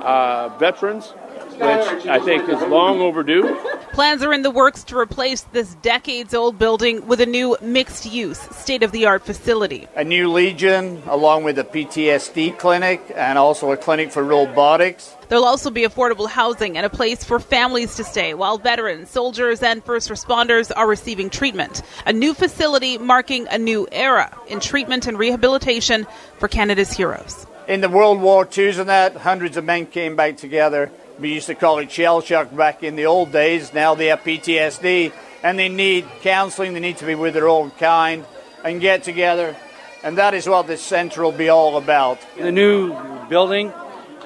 uh, 0.03 0.49
veterans, 0.59 1.15
which 1.59 2.07
I 2.07 2.21
think 2.21 2.49
is 2.49 2.61
long 2.63 3.01
overdue. 3.01 3.57
Plans 3.93 4.23
are 4.23 4.33
in 4.33 4.43
the 4.43 4.51
works 4.51 4.85
to 4.85 4.99
replace 4.99 5.43
this 5.53 5.75
decades 5.77 6.35
old 6.35 6.59
building 6.59 7.07
with 7.07 7.21
a 7.21 7.27
new 7.27 7.57
mixed 7.63 8.05
use, 8.05 8.39
state 8.39 8.83
of 8.83 8.93
the 8.93 9.07
art 9.07 9.25
facility. 9.25 9.89
A 9.97 10.05
new 10.05 10.31
Legion, 10.31 11.03
along 11.07 11.45
with 11.45 11.59
a 11.59 11.65
PTSD 11.65 12.59
clinic 12.59 13.01
and 13.15 13.39
also 13.39 13.73
a 13.73 13.77
clinic 13.77 14.13
for 14.13 14.23
robotics. 14.23 15.15
There'll 15.29 15.45
also 15.45 15.71
be 15.71 15.83
affordable 15.83 16.29
housing 16.29 16.77
and 16.77 16.85
a 16.85 16.91
place 16.91 17.25
for 17.25 17.41
families 17.41 17.97
to 17.97 18.05
stay 18.05 18.35
while 18.35 18.59
veterans, 18.59 19.11
soldiers, 19.11 19.63
and 19.63 19.83
first 19.83 20.09
responders 20.09 20.71
are 20.77 20.87
receiving 20.87 21.31
treatment. 21.31 21.83
A 22.05 22.13
new 22.13 22.35
facility 22.35 22.99
marking 22.99 23.49
a 23.49 23.59
new 23.59 23.89
era 23.91 24.37
in 24.47 24.61
treatment 24.61 25.07
and 25.07 25.19
rehabilitation 25.19 26.07
for 26.39 26.49
Canada's 26.49 26.93
heroes. 26.93 27.47
In 27.67 27.81
the 27.81 27.89
World 27.89 28.21
War 28.21 28.47
IIs 28.47 28.79
and 28.79 28.89
that, 28.89 29.17
hundreds 29.17 29.57
of 29.57 29.65
men 29.65 29.87
came 29.87 30.15
back 30.15 30.37
together. 30.37 30.93
We 31.19 31.33
used 31.33 31.47
to 31.47 31.55
call 31.55 31.79
it 31.79 31.91
shell 31.91 32.21
shock 32.21 32.55
back 32.55 32.83
in 32.83 32.97
the 32.97 33.07
old 33.07 33.33
days. 33.33 33.73
Now 33.73 33.95
they 33.95 34.07
have 34.07 34.21
PTSD 34.21 35.13
and 35.43 35.59
they 35.59 35.69
need 35.69 36.07
counseling. 36.23 36.75
They 36.75 36.81
need 36.81 36.99
to 36.99 37.07
be 37.07 37.15
with 37.15 37.35
their 37.35 37.49
own 37.49 37.71
kind 37.73 38.25
and 38.65 38.81
get 38.81 39.03
together. 39.05 39.57
And 40.03 40.19
that 40.19 40.35
is 40.35 40.49
what 40.49 40.67
this 40.67 40.83
center 40.83 41.23
will 41.23 41.33
be 41.33 41.49
all 41.49 41.79
about. 41.79 42.19
The 42.37 42.53
new 42.53 42.95
building, 43.29 43.73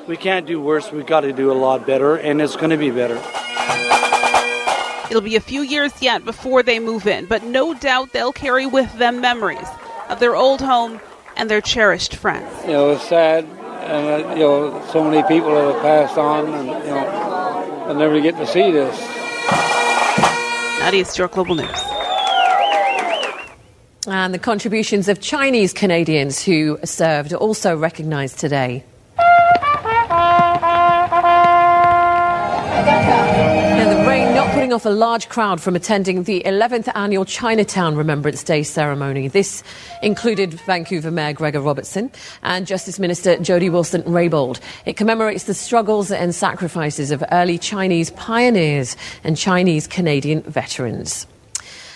we 0.06 0.16
can't 0.16 0.46
do 0.46 0.60
worse. 0.60 0.90
We've 0.90 1.06
got 1.06 1.20
to 1.20 1.32
do 1.32 1.52
a 1.52 1.54
lot 1.54 1.86
better, 1.86 2.16
and 2.16 2.42
it's 2.42 2.56
going 2.56 2.70
to 2.70 2.76
be 2.76 2.90
better. 2.90 3.20
It'll 5.08 5.22
be 5.22 5.36
a 5.36 5.40
few 5.40 5.62
years 5.62 5.92
yet 6.02 6.24
before 6.24 6.62
they 6.62 6.78
move 6.78 7.06
in, 7.06 7.26
but 7.26 7.42
no 7.42 7.74
doubt 7.74 8.12
they'll 8.12 8.32
carry 8.32 8.66
with 8.66 8.92
them 8.98 9.20
memories 9.20 9.66
of 10.08 10.20
their 10.20 10.36
old 10.36 10.60
home 10.60 11.00
and 11.36 11.50
their 11.50 11.60
cherished 11.60 12.14
friends. 12.14 12.48
You 12.64 12.72
know, 12.72 12.90
it's 12.90 13.08
sad, 13.08 13.46
and 13.90 14.24
uh, 14.24 14.34
you 14.34 14.40
know, 14.40 14.86
so 14.92 15.02
many 15.02 15.26
people 15.26 15.52
that 15.54 15.74
have 15.74 15.82
passed 15.82 16.16
on, 16.16 16.46
and 16.46 16.66
you 16.68 16.90
know, 16.90 17.84
I'll 17.86 17.94
never 17.94 18.20
get 18.20 18.36
to 18.36 18.46
see 18.46 18.70
this. 18.70 18.96
Nadia 20.80 21.04
Stewart, 21.04 21.32
Global 21.32 21.56
News. 21.56 21.82
And 24.06 24.32
the 24.32 24.38
contributions 24.38 25.08
of 25.08 25.20
Chinese 25.20 25.72
Canadians 25.72 26.42
who 26.42 26.78
served 26.84 27.32
are 27.32 27.36
also 27.36 27.76
recognised 27.76 28.38
today. 28.38 28.84
Off 34.72 34.86
a 34.86 34.90
large 34.90 35.28
crowd 35.28 35.60
from 35.60 35.74
attending 35.74 36.22
the 36.22 36.42
11th 36.46 36.92
annual 36.94 37.24
Chinatown 37.24 37.96
Remembrance 37.96 38.44
Day 38.44 38.62
ceremony. 38.62 39.26
This 39.26 39.64
included 40.00 40.54
Vancouver 40.54 41.10
Mayor 41.10 41.32
Gregor 41.32 41.60
Robertson 41.60 42.10
and 42.44 42.68
Justice 42.68 43.00
Minister 43.00 43.36
Jody 43.38 43.68
Wilson 43.68 44.02
Raybould. 44.02 44.60
It 44.86 44.96
commemorates 44.96 45.44
the 45.44 45.54
struggles 45.54 46.12
and 46.12 46.32
sacrifices 46.34 47.10
of 47.10 47.24
early 47.32 47.58
Chinese 47.58 48.10
pioneers 48.12 48.96
and 49.24 49.36
Chinese 49.36 49.88
Canadian 49.88 50.42
veterans. 50.42 51.26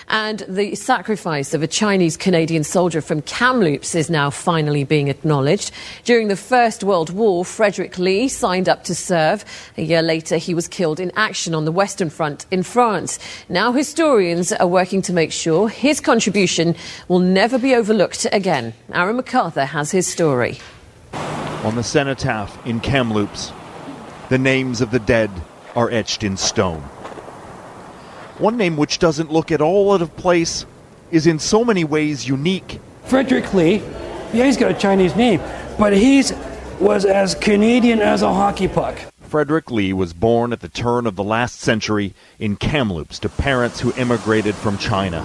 And 0.09 0.41
the 0.49 0.75
sacrifice 0.75 1.55
of 1.55 1.63
a 1.63 1.67
Chinese 1.67 2.17
Canadian 2.17 2.65
soldier 2.65 3.01
from 3.01 3.23
Kamloops 3.23 3.95
is 3.95 4.11
now 4.11 4.31
finally 4.31 4.85
being 4.85 5.09
acknowledged. 5.09 5.71
During 6.05 6.29
the 6.29 6.37
First 6.37 6.85
World 6.85 7.11
War, 7.11 7.45
Frederick 7.45 7.99
Lee 7.99 8.29
signed 8.29 8.69
up 8.69 8.85
to 8.85 8.95
serve. 8.95 9.45
A 9.77 9.83
year 9.83 10.03
later, 10.03 10.37
he 10.37 10.55
was 10.55 10.69
killed 10.69 11.01
in 11.01 11.11
action 11.17 11.55
on 11.55 11.65
the 11.65 11.73
Western 11.73 12.11
Front 12.11 12.47
in 12.51 12.63
France. 12.63 13.19
Now, 13.49 13.73
historians 13.73 14.53
are 14.53 14.67
working 14.67 15.03
to 15.03 15.13
make 15.13 15.33
sure 15.33 15.69
his 15.69 16.01
contribution 16.01 16.77
will 17.09 17.21
never 17.21 17.59
be 17.59 17.75
overlooked 17.75 18.27
again. 18.33 18.75
Aaron 18.93 19.17
MacArthur 19.17 19.65
has 19.65 19.91
his 19.91 20.07
story. 20.07 20.59
On 21.13 21.77
the 21.77 21.83
cenotaph 21.83 22.67
in 22.67 22.81
Kamloops, 22.81 23.53
the 24.29 24.39
names 24.39 24.81
of 24.81 24.91
the 24.91 24.99
dead 24.99 25.31
are 25.75 25.91
etched 25.91 26.23
in 26.23 26.37
stone. 26.37 26.83
One 28.39 28.57
name 28.57 28.77
which 28.77 28.99
doesn't 28.99 29.31
look 29.31 29.53
at 29.53 29.61
all 29.61 29.93
out 29.93 30.03
of 30.03 30.17
place 30.17 30.67
is 31.11 31.27
in 31.27 31.39
so 31.39 31.65
many 31.65 31.85
ways 31.85 32.27
unique. 32.27 32.81
Frederick 33.05 33.55
Lee, 33.55 33.77
yeah, 34.33 34.47
he's 34.47 34.57
got 34.57 34.73
a 34.73 34.75
Chinese 34.75 35.15
name, 35.15 35.41
but 35.79 35.93
he's 35.93 36.33
was 36.81 37.05
as 37.05 37.37
Canadian 37.37 38.01
as 38.01 38.23
a 38.23 38.35
hockey 38.35 38.67
puck. 38.67 38.99
Frederick 39.21 39.71
Lee 39.71 39.93
was 39.93 40.13
born 40.13 40.53
at 40.53 40.61
the 40.61 40.69
turn 40.69 41.07
of 41.07 41.15
the 41.15 41.23
last 41.23 41.61
century 41.61 42.15
in 42.41 42.57
Kamloops 42.57 43.21
to 43.21 43.29
parents 43.29 43.81
who 43.81 43.93
immigrated 43.95 44.55
from 44.57 44.79
China. 44.79 45.23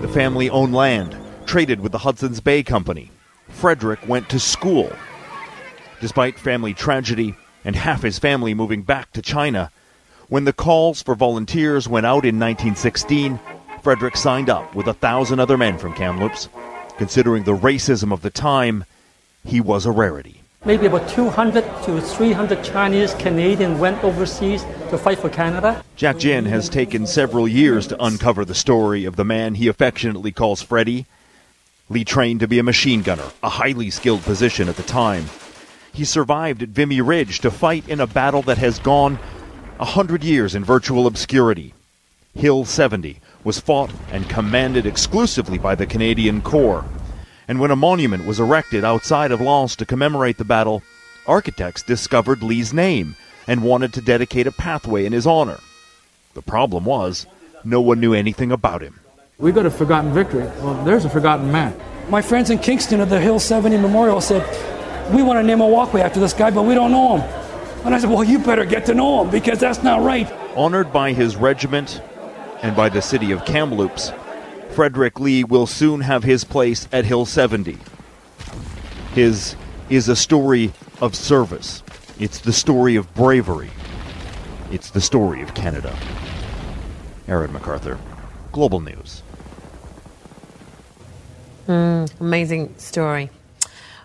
The 0.00 0.08
family 0.08 0.48
owned 0.50 0.74
land, 0.74 1.16
traded 1.46 1.80
with 1.80 1.92
the 1.92 1.98
Hudson's 1.98 2.40
Bay 2.40 2.62
Company. 2.62 3.10
Frederick 3.48 4.08
went 4.08 4.28
to 4.28 4.38
school. 4.38 4.92
Despite 6.00 6.38
family 6.38 6.74
tragedy 6.74 7.36
and 7.64 7.74
half 7.76 8.02
his 8.02 8.18
family 8.18 8.54
moving 8.54 8.82
back 8.82 9.12
to 9.12 9.22
China, 9.22 9.70
when 10.32 10.46
the 10.46 10.52
calls 10.54 11.02
for 11.02 11.14
volunteers 11.14 11.86
went 11.86 12.06
out 12.06 12.24
in 12.24 12.40
1916, 12.40 13.38
Frederick 13.82 14.16
signed 14.16 14.48
up 14.48 14.74
with 14.74 14.86
a 14.86 14.94
thousand 14.94 15.40
other 15.40 15.58
men 15.58 15.76
from 15.76 15.92
Kamloops. 15.92 16.48
Considering 16.96 17.44
the 17.44 17.54
racism 17.54 18.14
of 18.14 18.22
the 18.22 18.30
time, 18.30 18.86
he 19.44 19.60
was 19.60 19.84
a 19.84 19.90
rarity. 19.90 20.40
Maybe 20.64 20.86
about 20.86 21.06
200 21.10 21.62
to 21.84 22.00
300 22.00 22.64
Chinese 22.64 23.12
Canadians 23.16 23.78
went 23.78 24.02
overseas 24.02 24.62
to 24.88 24.96
fight 24.96 25.18
for 25.18 25.28
Canada. 25.28 25.84
Jack 25.96 26.16
Jin 26.16 26.46
has 26.46 26.70
taken 26.70 27.06
several 27.06 27.46
years 27.46 27.86
to 27.88 28.02
uncover 28.02 28.46
the 28.46 28.54
story 28.54 29.04
of 29.04 29.16
the 29.16 29.26
man 29.26 29.56
he 29.56 29.68
affectionately 29.68 30.32
calls 30.32 30.62
Freddie. 30.62 31.04
Lee 31.90 32.04
trained 32.04 32.40
to 32.40 32.48
be 32.48 32.58
a 32.58 32.62
machine 32.62 33.02
gunner, 33.02 33.28
a 33.42 33.50
highly 33.50 33.90
skilled 33.90 34.22
position 34.22 34.70
at 34.70 34.76
the 34.76 34.82
time. 34.82 35.26
He 35.92 36.06
survived 36.06 36.62
at 36.62 36.70
Vimy 36.70 37.02
Ridge 37.02 37.40
to 37.40 37.50
fight 37.50 37.86
in 37.86 38.00
a 38.00 38.06
battle 38.06 38.40
that 38.44 38.56
has 38.56 38.78
gone 38.78 39.18
A 39.80 39.84
hundred 39.84 40.22
years 40.22 40.54
in 40.54 40.64
virtual 40.64 41.06
obscurity. 41.06 41.74
Hill 42.34 42.64
70 42.64 43.20
was 43.42 43.58
fought 43.58 43.90
and 44.10 44.28
commanded 44.28 44.86
exclusively 44.86 45.58
by 45.58 45.74
the 45.74 45.86
Canadian 45.86 46.40
Corps. 46.40 46.84
And 47.48 47.58
when 47.58 47.70
a 47.70 47.76
monument 47.76 48.26
was 48.26 48.38
erected 48.38 48.84
outside 48.84 49.32
of 49.32 49.40
Lens 49.40 49.74
to 49.76 49.86
commemorate 49.86 50.38
the 50.38 50.44
battle, 50.44 50.82
architects 51.26 51.82
discovered 51.82 52.42
Lee's 52.42 52.72
name 52.72 53.16
and 53.46 53.62
wanted 53.62 53.92
to 53.94 54.00
dedicate 54.00 54.46
a 54.46 54.52
pathway 54.52 55.04
in 55.04 55.12
his 55.12 55.26
honor. 55.26 55.58
The 56.34 56.42
problem 56.42 56.84
was, 56.84 57.26
no 57.64 57.80
one 57.80 57.98
knew 57.98 58.14
anything 58.14 58.52
about 58.52 58.82
him. 58.82 59.00
We 59.38 59.52
got 59.52 59.66
a 59.66 59.70
forgotten 59.70 60.12
victory. 60.12 60.44
Well, 60.60 60.84
there's 60.84 61.04
a 61.04 61.10
forgotten 61.10 61.50
man. 61.50 61.78
My 62.08 62.22
friends 62.22 62.50
in 62.50 62.58
Kingston 62.58 63.00
at 63.00 63.10
the 63.10 63.20
Hill 63.20 63.40
70 63.40 63.78
Memorial 63.78 64.20
said, 64.20 64.42
We 65.12 65.22
want 65.22 65.38
to 65.38 65.42
name 65.42 65.60
a 65.60 65.66
walkway 65.66 66.02
after 66.02 66.20
this 66.20 66.32
guy, 66.32 66.50
but 66.50 66.62
we 66.62 66.74
don't 66.74 66.92
know 66.92 67.18
him. 67.18 67.41
And 67.84 67.94
I 67.94 67.98
said, 67.98 68.10
Well, 68.10 68.24
you 68.24 68.38
better 68.38 68.64
get 68.64 68.86
to 68.86 68.94
know 68.94 69.22
him 69.22 69.30
because 69.30 69.58
that's 69.58 69.82
not 69.82 70.02
right. 70.02 70.30
Honored 70.56 70.92
by 70.92 71.12
his 71.12 71.36
regiment 71.36 72.00
and 72.62 72.76
by 72.76 72.88
the 72.88 73.02
city 73.02 73.32
of 73.32 73.44
Kamloops, 73.44 74.12
Frederick 74.70 75.18
Lee 75.18 75.44
will 75.44 75.66
soon 75.66 76.00
have 76.00 76.22
his 76.22 76.44
place 76.44 76.88
at 76.92 77.04
Hill 77.04 77.26
70. 77.26 77.78
His 79.14 79.56
is 79.90 80.08
a 80.08 80.16
story 80.16 80.72
of 81.00 81.14
service. 81.14 81.82
It's 82.18 82.38
the 82.38 82.52
story 82.52 82.96
of 82.96 83.12
bravery. 83.14 83.70
It's 84.70 84.90
the 84.90 85.00
story 85.00 85.42
of 85.42 85.54
Canada. 85.54 85.94
Aaron 87.28 87.52
MacArthur, 87.52 87.98
Global 88.52 88.80
News. 88.80 89.22
Mm, 91.68 92.10
amazing 92.20 92.74
story. 92.78 93.30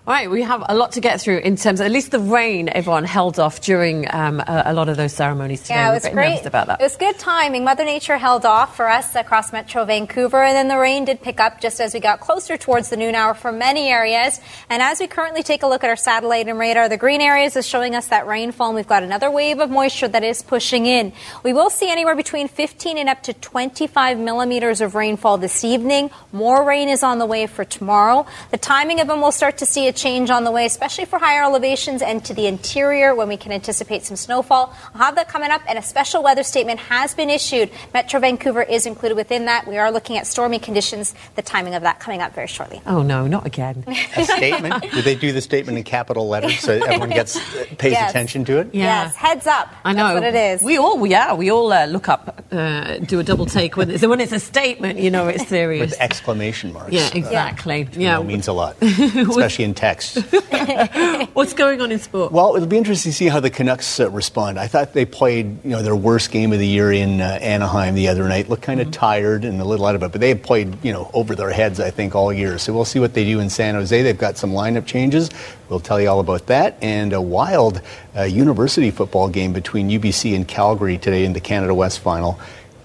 All 0.07 0.13
right, 0.13 0.31
we 0.31 0.41
have 0.43 0.63
a 0.69 0.73
lot 0.73 0.93
to 0.93 1.01
get 1.01 1.19
through 1.19 1.39
in 1.39 1.57
terms 1.57 1.81
of 1.81 1.85
at 1.85 1.91
least 1.91 2.11
the 2.11 2.19
rain 2.19 2.69
everyone 2.69 3.03
held 3.03 3.39
off 3.39 3.59
during 3.59 4.09
um, 4.09 4.39
a, 4.39 4.63
a, 4.67 4.73
lot 4.73 4.87
of 4.87 4.95
those 4.95 5.11
ceremonies 5.11 5.63
today. 5.63 5.75
Yeah, 5.75 5.91
it 5.91 5.95
was 5.95 6.07
great. 6.07 6.45
About 6.45 6.67
that. 6.67 6.79
It 6.79 6.83
was 6.83 6.95
good 6.95 7.19
timing. 7.19 7.65
Mother 7.65 7.83
Nature 7.83 8.17
held 8.17 8.45
off 8.45 8.77
for 8.77 8.87
us 8.87 9.15
across 9.15 9.51
Metro 9.51 9.83
Vancouver, 9.83 10.41
and 10.41 10.55
then 10.55 10.69
the 10.69 10.77
rain 10.77 11.03
did 11.03 11.21
pick 11.21 11.41
up 11.41 11.59
just 11.59 11.81
as 11.81 11.93
we 11.93 11.99
got 11.99 12.21
closer 12.21 12.55
towards 12.55 12.89
the 12.89 12.95
noon 12.95 13.15
hour 13.15 13.33
for 13.33 13.51
many 13.51 13.89
areas. 13.89 14.39
And 14.69 14.81
as 14.81 15.01
we 15.01 15.07
currently 15.07 15.43
take 15.43 15.61
a 15.61 15.67
look 15.67 15.83
at 15.83 15.89
our 15.89 15.97
satellite 15.97 16.47
and 16.47 16.57
radar, 16.57 16.87
the 16.87 16.95
green 16.95 17.19
areas 17.19 17.57
is 17.57 17.67
showing 17.67 17.93
us 17.93 18.07
that 18.07 18.27
rainfall, 18.27 18.67
and 18.67 18.77
we've 18.77 18.87
got 18.87 19.03
another 19.03 19.29
wave 19.29 19.59
of 19.59 19.69
moisture 19.69 20.07
that 20.07 20.23
is 20.23 20.41
pushing 20.41 20.85
in. 20.85 21.11
We 21.43 21.51
will 21.51 21.69
see 21.69 21.91
anywhere 21.91 22.15
between 22.15 22.47
15 22.47 22.97
and 22.97 23.09
up 23.09 23.23
to 23.23 23.33
25 23.33 24.17
millimeters 24.19 24.79
of 24.79 24.95
rainfall 24.95 25.37
this 25.37 25.65
evening. 25.65 26.11
More 26.31 26.63
rain 26.63 26.87
is 26.87 27.03
on 27.03 27.19
the 27.19 27.25
way 27.25 27.45
for 27.45 27.65
tomorrow. 27.65 28.25
The 28.51 28.57
timing 28.57 29.01
of 29.01 29.07
them, 29.07 29.19
we'll 29.19 29.33
start 29.33 29.57
to 29.57 29.65
see 29.65 29.89
a 29.89 29.96
change 29.97 30.29
on 30.29 30.43
the 30.43 30.51
way, 30.51 30.65
especially 30.65 31.05
for 31.05 31.19
higher 31.19 31.43
elevations 31.43 32.01
and 32.01 32.23
to 32.25 32.33
the 32.33 32.47
interior 32.47 33.13
when 33.15 33.27
we 33.27 33.35
can 33.35 33.51
anticipate 33.51 34.05
some 34.05 34.15
snowfall. 34.15 34.73
I'll 34.93 35.01
have 35.01 35.15
that 35.15 35.27
coming 35.27 35.51
up, 35.51 35.61
and 35.67 35.77
a 35.77 35.81
special 35.81 36.23
weather 36.23 36.43
statement 36.43 36.79
has 36.79 37.13
been 37.13 37.29
issued. 37.29 37.71
Metro 37.93 38.19
Vancouver 38.19 38.61
is 38.61 38.85
included 38.85 39.15
within 39.15 39.45
that. 39.45 39.67
We 39.67 39.77
are 39.77 39.91
looking 39.91 40.17
at 40.17 40.27
stormy 40.27 40.59
conditions, 40.59 41.15
the 41.35 41.41
timing 41.41 41.75
of 41.75 41.81
that 41.83 41.99
coming 41.99 42.21
up 42.21 42.33
very 42.33 42.47
shortly. 42.47 42.81
Oh, 42.85 43.01
no, 43.01 43.27
not 43.27 43.45
again. 43.45 43.83
a 44.15 44.23
statement? 44.23 44.83
Do 44.93 45.01
they 45.01 45.15
do 45.15 45.31
the 45.31 45.41
statement 45.41 45.77
in 45.77 45.83
capital 45.83 46.27
letters 46.27 46.59
so 46.59 46.73
everyone 46.73 47.09
gets 47.09 47.37
pays 47.75 47.93
yes. 47.93 48.09
attention 48.09 48.45
to 48.45 48.59
it? 48.59 48.73
Yeah. 48.73 48.83
Yes, 48.83 49.15
heads 49.15 49.47
up. 49.47 49.73
I 49.83 49.93
know. 49.93 50.13
That's 50.13 50.13
what 50.15 50.23
it 50.23 50.35
is. 50.35 50.63
We 50.63 50.77
all, 50.77 51.05
yeah, 51.05 51.33
we 51.33 51.51
all 51.51 51.71
uh, 51.71 51.85
look 51.85 52.07
up, 52.07 52.45
uh, 52.51 52.97
do 52.99 53.19
a 53.19 53.23
double 53.23 53.45
take 53.45 53.75
when 53.75 53.89
it's, 53.91 54.05
when 54.05 54.19
it's 54.19 54.31
a 54.31 54.39
statement, 54.39 54.99
you 54.99 55.11
know, 55.11 55.27
it's 55.27 55.47
serious. 55.47 55.91
With 55.91 55.99
exclamation 55.99 56.73
marks. 56.73 56.91
Yeah, 56.91 57.09
exactly. 57.13 57.83
Uh, 57.83 57.87
yeah. 57.93 57.99
You 57.99 58.07
know, 58.07 58.23
means 58.23 58.47
a 58.47 58.53
lot, 58.53 58.77
especially 58.81 59.65
in 59.65 59.73
text. 59.73 59.86
What's 61.33 61.53
going 61.53 61.81
on 61.81 61.91
in 61.91 61.99
sport? 61.99 62.31
Well, 62.31 62.55
it'll 62.55 62.67
be 62.67 62.77
interesting 62.77 63.11
to 63.11 63.15
see 63.15 63.27
how 63.27 63.39
the 63.39 63.49
Canucks 63.49 63.99
uh, 63.99 64.09
respond. 64.09 64.59
I 64.59 64.67
thought 64.67 64.93
they 64.93 65.05
played, 65.05 65.63
you 65.63 65.71
know, 65.71 65.81
their 65.81 65.95
worst 65.95 66.31
game 66.31 66.51
of 66.51 66.59
the 66.59 66.67
year 66.67 66.91
in 66.91 67.21
uh, 67.21 67.39
Anaheim 67.41 67.95
the 67.95 68.09
other 68.09 68.27
night. 68.27 68.49
Looked 68.49 68.63
kind 68.63 68.81
of 68.81 68.87
mm-hmm. 68.87 68.99
tired 68.99 69.45
and 69.45 69.61
a 69.61 69.63
little 69.63 69.85
out 69.85 69.95
of 69.95 70.03
it, 70.03 70.11
but 70.11 70.19
they 70.19 70.29
have 70.29 70.43
played, 70.43 70.83
you 70.83 70.91
know, 70.91 71.09
over 71.13 71.35
their 71.35 71.51
heads, 71.51 71.79
I 71.79 71.89
think, 71.89 72.15
all 72.15 72.33
year. 72.33 72.57
So 72.57 72.73
we'll 72.73 72.85
see 72.85 72.99
what 72.99 73.13
they 73.13 73.23
do 73.23 73.39
in 73.39 73.49
San 73.49 73.75
Jose. 73.75 74.01
They've 74.01 74.17
got 74.17 74.37
some 74.37 74.51
lineup 74.51 74.85
changes. 74.85 75.29
We'll 75.69 75.79
tell 75.79 76.01
you 76.01 76.09
all 76.09 76.19
about 76.19 76.47
that 76.47 76.77
and 76.81 77.13
a 77.13 77.21
wild 77.21 77.81
uh, 78.15 78.23
university 78.23 78.91
football 78.91 79.29
game 79.29 79.53
between 79.53 79.89
UBC 79.89 80.35
and 80.35 80.47
Calgary 80.47 80.97
today 80.97 81.25
in 81.25 81.33
the 81.33 81.41
Canada 81.41 81.73
West 81.73 81.99
final. 81.99 82.39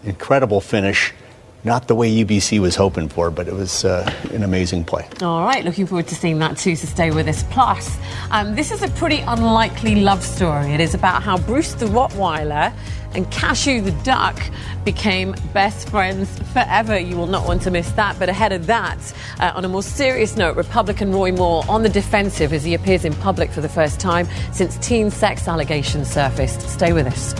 Incredible 0.04 0.60
finish 0.60 1.12
not 1.64 1.86
the 1.86 1.94
way 1.94 2.10
UBC 2.24 2.58
was 2.58 2.74
hoping 2.74 3.08
for, 3.08 3.30
but 3.30 3.46
it 3.46 3.54
was 3.54 3.84
uh, 3.84 4.10
an 4.32 4.42
amazing 4.42 4.84
play. 4.84 5.08
All 5.22 5.44
right, 5.44 5.64
looking 5.64 5.86
forward 5.86 6.08
to 6.08 6.14
seeing 6.14 6.38
that 6.40 6.58
too, 6.58 6.74
so 6.74 6.86
stay 6.86 7.10
with 7.10 7.28
us. 7.28 7.44
Plus, 7.44 7.96
um, 8.30 8.54
this 8.54 8.72
is 8.72 8.82
a 8.82 8.88
pretty 8.88 9.20
unlikely 9.20 9.96
love 9.96 10.22
story. 10.22 10.72
It 10.72 10.80
is 10.80 10.94
about 10.94 11.22
how 11.22 11.38
Bruce 11.38 11.74
the 11.74 11.86
Rottweiler 11.86 12.72
and 13.14 13.30
Cashew 13.30 13.80
the 13.80 13.92
Duck 14.02 14.40
became 14.84 15.34
best 15.52 15.88
friends 15.88 16.38
forever. 16.52 16.98
You 16.98 17.16
will 17.16 17.26
not 17.26 17.46
want 17.46 17.62
to 17.62 17.70
miss 17.70 17.90
that. 17.92 18.18
But 18.18 18.28
ahead 18.28 18.52
of 18.52 18.66
that, 18.66 18.98
uh, 19.38 19.52
on 19.54 19.64
a 19.64 19.68
more 19.68 19.82
serious 19.82 20.36
note, 20.36 20.56
Republican 20.56 21.12
Roy 21.12 21.30
Moore 21.30 21.64
on 21.68 21.82
the 21.82 21.88
defensive 21.88 22.52
as 22.52 22.64
he 22.64 22.74
appears 22.74 23.04
in 23.04 23.14
public 23.14 23.50
for 23.50 23.60
the 23.60 23.68
first 23.68 24.00
time 24.00 24.26
since 24.52 24.78
teen 24.78 25.10
sex 25.10 25.46
allegations 25.46 26.10
surfaced. 26.10 26.62
Stay 26.62 26.92
with 26.92 27.06
us. 27.06 27.34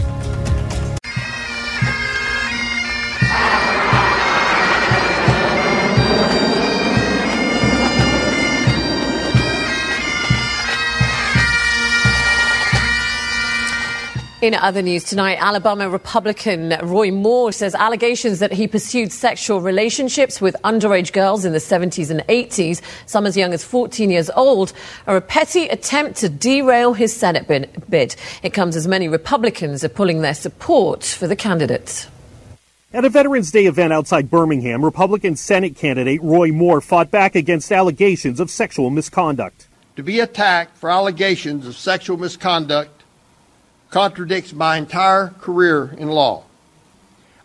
In 14.43 14.55
other 14.55 14.83
news 14.83 15.05
tonight, 15.05 15.39
Alabama 15.41 15.89
Republican 15.89 16.75
Roy 16.83 17.13
Moore 17.13 17.53
says 17.53 17.77
allegations 17.77 18.41
that 18.41 18.51
he 18.51 18.67
pursued 18.67 19.13
sexual 19.13 19.61
relationships 19.61 20.41
with 20.41 20.57
underage 20.65 21.13
girls 21.13 21.45
in 21.45 21.53
the 21.53 21.61
70s 21.61 22.11
and 22.11 22.23
80s, 22.23 22.81
some 23.07 23.25
as 23.25 23.37
young 23.37 23.53
as 23.53 23.63
14 23.63 24.11
years 24.11 24.31
old, 24.31 24.73
are 25.07 25.17
a 25.17 25.21
petty 25.21 25.69
attempt 25.69 26.19
to 26.19 26.29
derail 26.29 26.93
his 26.93 27.15
Senate 27.15 27.47
bid. 27.89 28.17
It 28.43 28.53
comes 28.53 28.75
as 28.75 28.89
many 28.89 29.07
Republicans 29.07 29.85
are 29.85 29.89
pulling 29.89 30.23
their 30.23 30.35
support 30.35 31.05
for 31.05 31.29
the 31.29 31.37
candidate. 31.37 32.09
At 32.93 33.05
a 33.05 33.11
Veterans 33.11 33.53
Day 33.53 33.67
event 33.67 33.93
outside 33.93 34.29
Birmingham, 34.29 34.85
Republican 34.85 35.37
Senate 35.37 35.77
candidate 35.77 36.21
Roy 36.21 36.51
Moore 36.51 36.81
fought 36.81 37.13
back 37.13 37.37
against 37.37 37.71
allegations 37.71 38.41
of 38.41 38.51
sexual 38.51 38.91
misconduct. 38.91 39.69
To 39.95 40.03
be 40.03 40.19
attacked 40.19 40.77
for 40.77 40.91
allegations 40.91 41.65
of 41.65 41.77
sexual 41.77 42.17
misconduct 42.17 43.02
contradicts 43.93 44.55
my 44.55 44.79
entire 44.79 45.29
career 45.29 45.95
in 45.99 46.09
law. 46.09 46.43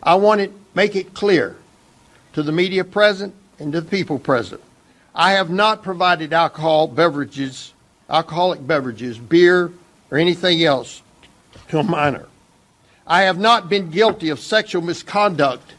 I 0.02 0.14
want 0.16 0.40
to 0.40 0.50
make 0.74 0.96
it 0.96 1.14
clear 1.14 1.56
to 2.32 2.42
the 2.42 2.52
media 2.52 2.84
present 2.84 3.34
and 3.58 3.70
to 3.72 3.82
the 3.82 3.88
people 3.88 4.18
present. 4.18 4.62
I 5.14 5.32
have 5.32 5.50
not 5.50 5.82
provided 5.82 6.32
alcohol 6.32 6.88
beverages, 6.88 7.74
alcoholic 8.08 8.66
beverages, 8.66 9.18
beer, 9.18 9.70
or 10.10 10.18
anything 10.18 10.64
else 10.64 11.02
to 11.68 11.80
a 11.80 11.82
minor. 11.82 12.26
I 13.06 13.22
have 13.22 13.38
not 13.38 13.68
been 13.68 13.90
guilty 13.90 14.30
of 14.30 14.40
sexual 14.40 14.80
misconduct 14.80 15.74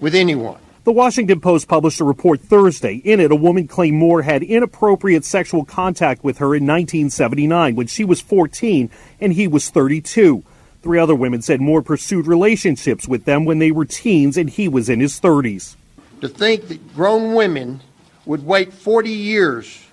with 0.00 0.14
anyone. 0.14 0.60
The 0.82 0.92
Washington 0.92 1.40
Post 1.40 1.68
published 1.68 2.00
a 2.00 2.04
report 2.04 2.40
Thursday. 2.40 2.94
In 2.94 3.20
it, 3.20 3.30
a 3.30 3.36
woman 3.36 3.68
claimed 3.68 3.98
Moore 3.98 4.22
had 4.22 4.42
inappropriate 4.42 5.26
sexual 5.26 5.62
contact 5.62 6.24
with 6.24 6.38
her 6.38 6.54
in 6.54 6.66
1979 6.66 7.76
when 7.76 7.86
she 7.86 8.02
was 8.02 8.22
14 8.22 8.88
and 9.20 9.32
he 9.34 9.46
was 9.46 9.68
32. 9.68 10.42
Three 10.82 10.98
other 10.98 11.14
women 11.14 11.42
said 11.42 11.60
Moore 11.60 11.82
pursued 11.82 12.26
relationships 12.26 13.06
with 13.06 13.26
them 13.26 13.44
when 13.44 13.58
they 13.58 13.70
were 13.70 13.84
teens 13.84 14.38
and 14.38 14.48
he 14.48 14.68
was 14.68 14.88
in 14.88 15.00
his 15.00 15.20
30s. 15.20 15.76
To 16.22 16.28
think 16.28 16.68
that 16.68 16.94
grown 16.94 17.34
women 17.34 17.82
would 18.24 18.46
wait 18.46 18.72
40 18.72 19.10
years 19.10 19.86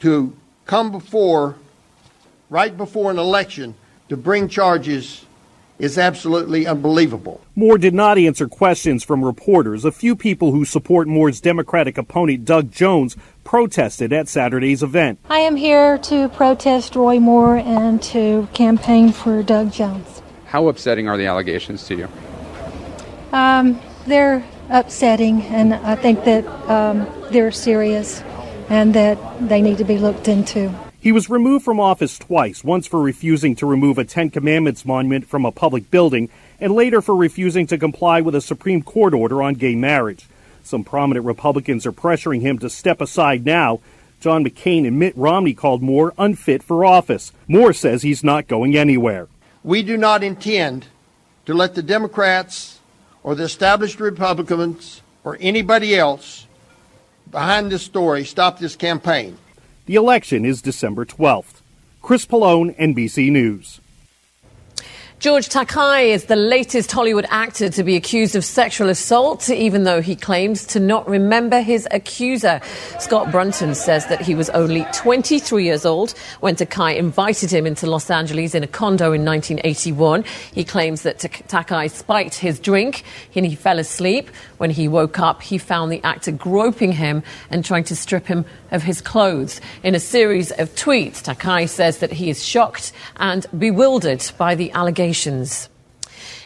to 0.00 0.36
come 0.66 0.90
before, 0.90 1.56
right 2.50 2.76
before 2.76 3.10
an 3.10 3.18
election, 3.18 3.76
to 4.10 4.18
bring 4.18 4.46
charges 4.46 5.24
is 5.78 5.98
absolutely 5.98 6.66
unbelievable. 6.66 7.40
Moore 7.54 7.78
did 7.78 7.94
not 7.94 8.18
answer 8.18 8.48
questions 8.48 9.02
from 9.02 9.24
reporters. 9.24 9.84
A 9.84 9.92
few 9.92 10.14
people 10.14 10.52
who 10.52 10.64
support 10.64 11.08
Moore's 11.08 11.40
Democratic 11.40 11.98
opponent, 11.98 12.44
Doug 12.44 12.70
Jones, 12.70 13.16
protested 13.42 14.12
at 14.12 14.28
Saturday's 14.28 14.82
event. 14.82 15.18
I 15.28 15.38
am 15.38 15.56
here 15.56 15.98
to 15.98 16.28
protest 16.30 16.96
Roy 16.96 17.18
Moore 17.18 17.56
and 17.56 18.02
to 18.04 18.48
campaign 18.52 19.12
for 19.12 19.42
Doug 19.42 19.72
Jones. 19.72 20.22
How 20.46 20.68
upsetting 20.68 21.08
are 21.08 21.16
the 21.16 21.26
allegations 21.26 21.86
to 21.88 21.96
you? 21.96 22.08
Um, 23.32 23.80
they're 24.06 24.44
upsetting, 24.70 25.42
and 25.42 25.74
I 25.74 25.96
think 25.96 26.24
that 26.24 26.46
um, 26.70 27.06
they're 27.30 27.50
serious 27.50 28.22
and 28.68 28.94
that 28.94 29.18
they 29.48 29.60
need 29.60 29.78
to 29.78 29.84
be 29.84 29.98
looked 29.98 30.28
into. 30.28 30.72
He 31.04 31.12
was 31.12 31.28
removed 31.28 31.66
from 31.66 31.80
office 31.80 32.18
twice, 32.18 32.64
once 32.64 32.86
for 32.86 32.98
refusing 32.98 33.54
to 33.56 33.66
remove 33.66 33.98
a 33.98 34.06
Ten 34.06 34.30
Commandments 34.30 34.86
monument 34.86 35.26
from 35.26 35.44
a 35.44 35.52
public 35.52 35.90
building, 35.90 36.30
and 36.58 36.72
later 36.72 37.02
for 37.02 37.14
refusing 37.14 37.66
to 37.66 37.76
comply 37.76 38.22
with 38.22 38.34
a 38.34 38.40
Supreme 38.40 38.80
Court 38.80 39.12
order 39.12 39.42
on 39.42 39.52
gay 39.52 39.74
marriage. 39.74 40.24
Some 40.62 40.82
prominent 40.82 41.26
Republicans 41.26 41.84
are 41.84 41.92
pressuring 41.92 42.40
him 42.40 42.58
to 42.60 42.70
step 42.70 43.02
aside 43.02 43.44
now. 43.44 43.80
John 44.18 44.46
McCain 44.46 44.86
and 44.86 44.98
Mitt 44.98 45.14
Romney 45.14 45.52
called 45.52 45.82
Moore 45.82 46.14
unfit 46.16 46.62
for 46.62 46.86
office. 46.86 47.32
Moore 47.46 47.74
says 47.74 48.00
he's 48.00 48.24
not 48.24 48.48
going 48.48 48.74
anywhere. 48.74 49.28
We 49.62 49.82
do 49.82 49.98
not 49.98 50.24
intend 50.24 50.86
to 51.44 51.52
let 51.52 51.74
the 51.74 51.82
Democrats 51.82 52.80
or 53.22 53.34
the 53.34 53.44
established 53.44 54.00
Republicans 54.00 55.02
or 55.22 55.36
anybody 55.38 55.94
else 55.94 56.46
behind 57.30 57.70
this 57.70 57.82
story 57.82 58.24
stop 58.24 58.58
this 58.58 58.74
campaign. 58.74 59.36
The 59.86 59.96
election 59.96 60.46
is 60.46 60.62
December 60.62 61.04
12th. 61.04 61.60
Chris 62.00 62.24
Pollone, 62.24 62.74
NBC 62.78 63.30
News. 63.30 63.82
George 65.24 65.48
Takei 65.48 66.08
is 66.08 66.26
the 66.26 66.36
latest 66.36 66.92
Hollywood 66.92 67.24
actor 67.30 67.70
to 67.70 67.82
be 67.82 67.96
accused 67.96 68.36
of 68.36 68.44
sexual 68.44 68.90
assault, 68.90 69.48
even 69.48 69.84
though 69.84 70.02
he 70.02 70.14
claims 70.14 70.66
to 70.66 70.78
not 70.78 71.08
remember 71.08 71.62
his 71.62 71.88
accuser. 71.92 72.60
Scott 72.98 73.30
Brunton 73.30 73.74
says 73.74 74.04
that 74.08 74.20
he 74.20 74.34
was 74.34 74.50
only 74.50 74.84
23 74.92 75.64
years 75.64 75.86
old 75.86 76.10
when 76.40 76.56
Takei 76.56 76.98
invited 76.98 77.50
him 77.50 77.64
into 77.64 77.86
Los 77.86 78.10
Angeles 78.10 78.54
in 78.54 78.64
a 78.64 78.66
condo 78.66 79.14
in 79.14 79.24
1981. 79.24 80.24
He 80.52 80.62
claims 80.62 81.04
that 81.04 81.20
Takei 81.20 81.90
spiked 81.90 82.34
his 82.34 82.60
drink 82.60 83.02
and 83.34 83.46
he 83.46 83.54
fell 83.54 83.78
asleep. 83.78 84.28
When 84.58 84.68
he 84.68 84.88
woke 84.88 85.18
up, 85.18 85.40
he 85.40 85.56
found 85.56 85.90
the 85.90 86.04
actor 86.04 86.32
groping 86.32 86.92
him 86.92 87.22
and 87.48 87.64
trying 87.64 87.84
to 87.84 87.96
strip 87.96 88.26
him 88.26 88.44
of 88.72 88.82
his 88.82 89.00
clothes. 89.00 89.62
In 89.82 89.94
a 89.94 90.00
series 90.00 90.50
of 90.50 90.68
tweets, 90.74 91.22
Takei 91.22 91.66
says 91.66 92.00
that 92.00 92.12
he 92.12 92.28
is 92.28 92.44
shocked 92.44 92.92
and 93.16 93.46
bewildered 93.56 94.22
by 94.36 94.54
the 94.54 94.70
allegations. 94.72 95.13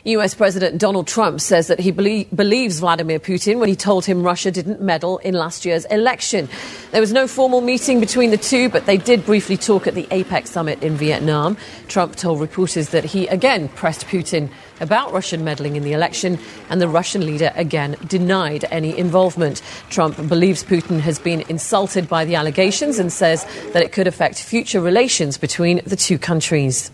US 0.04 0.32
President 0.32 0.78
Donald 0.78 1.06
Trump 1.06 1.40
says 1.40 1.66
that 1.66 1.80
he 1.80 1.90
belie- 1.90 2.26
believes 2.34 2.78
Vladimir 2.78 3.18
Putin 3.18 3.58
when 3.58 3.68
he 3.68 3.76
told 3.76 4.06
him 4.06 4.22
Russia 4.22 4.50
didn't 4.50 4.80
meddle 4.80 5.18
in 5.18 5.34
last 5.34 5.64
year's 5.64 5.84
election. 5.86 6.48
There 6.92 7.00
was 7.00 7.12
no 7.12 7.26
formal 7.26 7.60
meeting 7.60 8.00
between 8.00 8.30
the 8.30 8.38
two, 8.38 8.68
but 8.68 8.86
they 8.86 8.96
did 8.96 9.26
briefly 9.26 9.56
talk 9.56 9.86
at 9.86 9.94
the 9.94 10.04
APEC 10.04 10.46
summit 10.46 10.82
in 10.82 10.96
Vietnam. 10.96 11.56
Trump 11.88 12.16
told 12.16 12.40
reporters 12.40 12.90
that 12.90 13.04
he 13.04 13.26
again 13.26 13.68
pressed 13.70 14.06
Putin 14.06 14.48
about 14.80 15.12
Russian 15.12 15.44
meddling 15.44 15.76
in 15.76 15.82
the 15.82 15.92
election, 15.92 16.38
and 16.70 16.80
the 16.80 16.88
Russian 16.88 17.26
leader 17.26 17.52
again 17.56 17.96
denied 18.06 18.64
any 18.70 18.96
involvement. 18.96 19.60
Trump 19.90 20.16
believes 20.28 20.62
Putin 20.62 21.00
has 21.00 21.18
been 21.18 21.42
insulted 21.48 22.08
by 22.08 22.24
the 22.24 22.36
allegations 22.36 22.98
and 22.98 23.12
says 23.12 23.44
that 23.72 23.82
it 23.82 23.92
could 23.92 24.06
affect 24.06 24.40
future 24.40 24.80
relations 24.80 25.36
between 25.36 25.82
the 25.84 25.96
two 25.96 26.18
countries. 26.18 26.90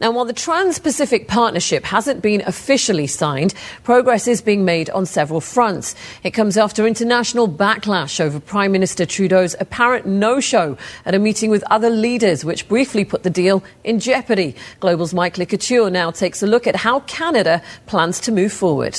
Now, 0.00 0.12
while 0.12 0.24
the 0.24 0.32
Trans 0.32 0.78
Pacific 0.78 1.26
Partnership 1.26 1.84
hasn't 1.84 2.22
been 2.22 2.42
officially 2.46 3.08
signed, 3.08 3.52
progress 3.82 4.28
is 4.28 4.40
being 4.40 4.64
made 4.64 4.88
on 4.90 5.06
several 5.06 5.40
fronts. 5.40 5.96
It 6.22 6.30
comes 6.30 6.56
after 6.56 6.86
international 6.86 7.48
backlash 7.48 8.20
over 8.20 8.38
Prime 8.38 8.70
Minister 8.70 9.04
Trudeau's 9.04 9.56
apparent 9.58 10.06
no 10.06 10.38
show 10.38 10.78
at 11.04 11.16
a 11.16 11.18
meeting 11.18 11.50
with 11.50 11.64
other 11.64 11.90
leaders, 11.90 12.44
which 12.44 12.68
briefly 12.68 13.04
put 13.04 13.24
the 13.24 13.30
deal 13.30 13.64
in 13.82 13.98
jeopardy. 13.98 14.54
Global's 14.78 15.12
Mike 15.12 15.34
LeCouture 15.34 15.90
now 15.90 16.12
takes 16.12 16.44
a 16.44 16.46
look 16.46 16.68
at 16.68 16.76
how 16.76 17.00
Canada 17.00 17.60
plans 17.86 18.20
to 18.20 18.30
move 18.30 18.52
forward. 18.52 18.96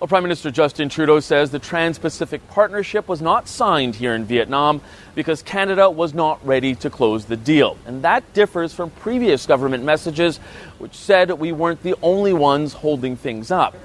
Well, 0.00 0.08
Prime 0.08 0.24
Minister 0.24 0.50
Justin 0.50 0.88
Trudeau 0.88 1.20
says 1.20 1.52
the 1.52 1.60
Trans 1.60 2.00
Pacific 2.00 2.46
Partnership 2.48 3.06
was 3.06 3.22
not 3.22 3.46
signed 3.46 3.94
here 3.94 4.12
in 4.12 4.24
Vietnam 4.24 4.80
because 5.14 5.40
Canada 5.40 5.88
was 5.88 6.12
not 6.12 6.44
ready 6.44 6.74
to 6.74 6.90
close 6.90 7.26
the 7.26 7.36
deal. 7.36 7.78
And 7.86 8.02
that 8.02 8.32
differs 8.32 8.74
from 8.74 8.90
previous 8.90 9.46
government 9.46 9.84
messages, 9.84 10.38
which 10.78 10.96
said 10.96 11.30
we 11.30 11.52
weren't 11.52 11.84
the 11.84 11.94
only 12.02 12.32
ones 12.32 12.72
holding 12.72 13.16
things 13.16 13.52
up. 13.52 13.76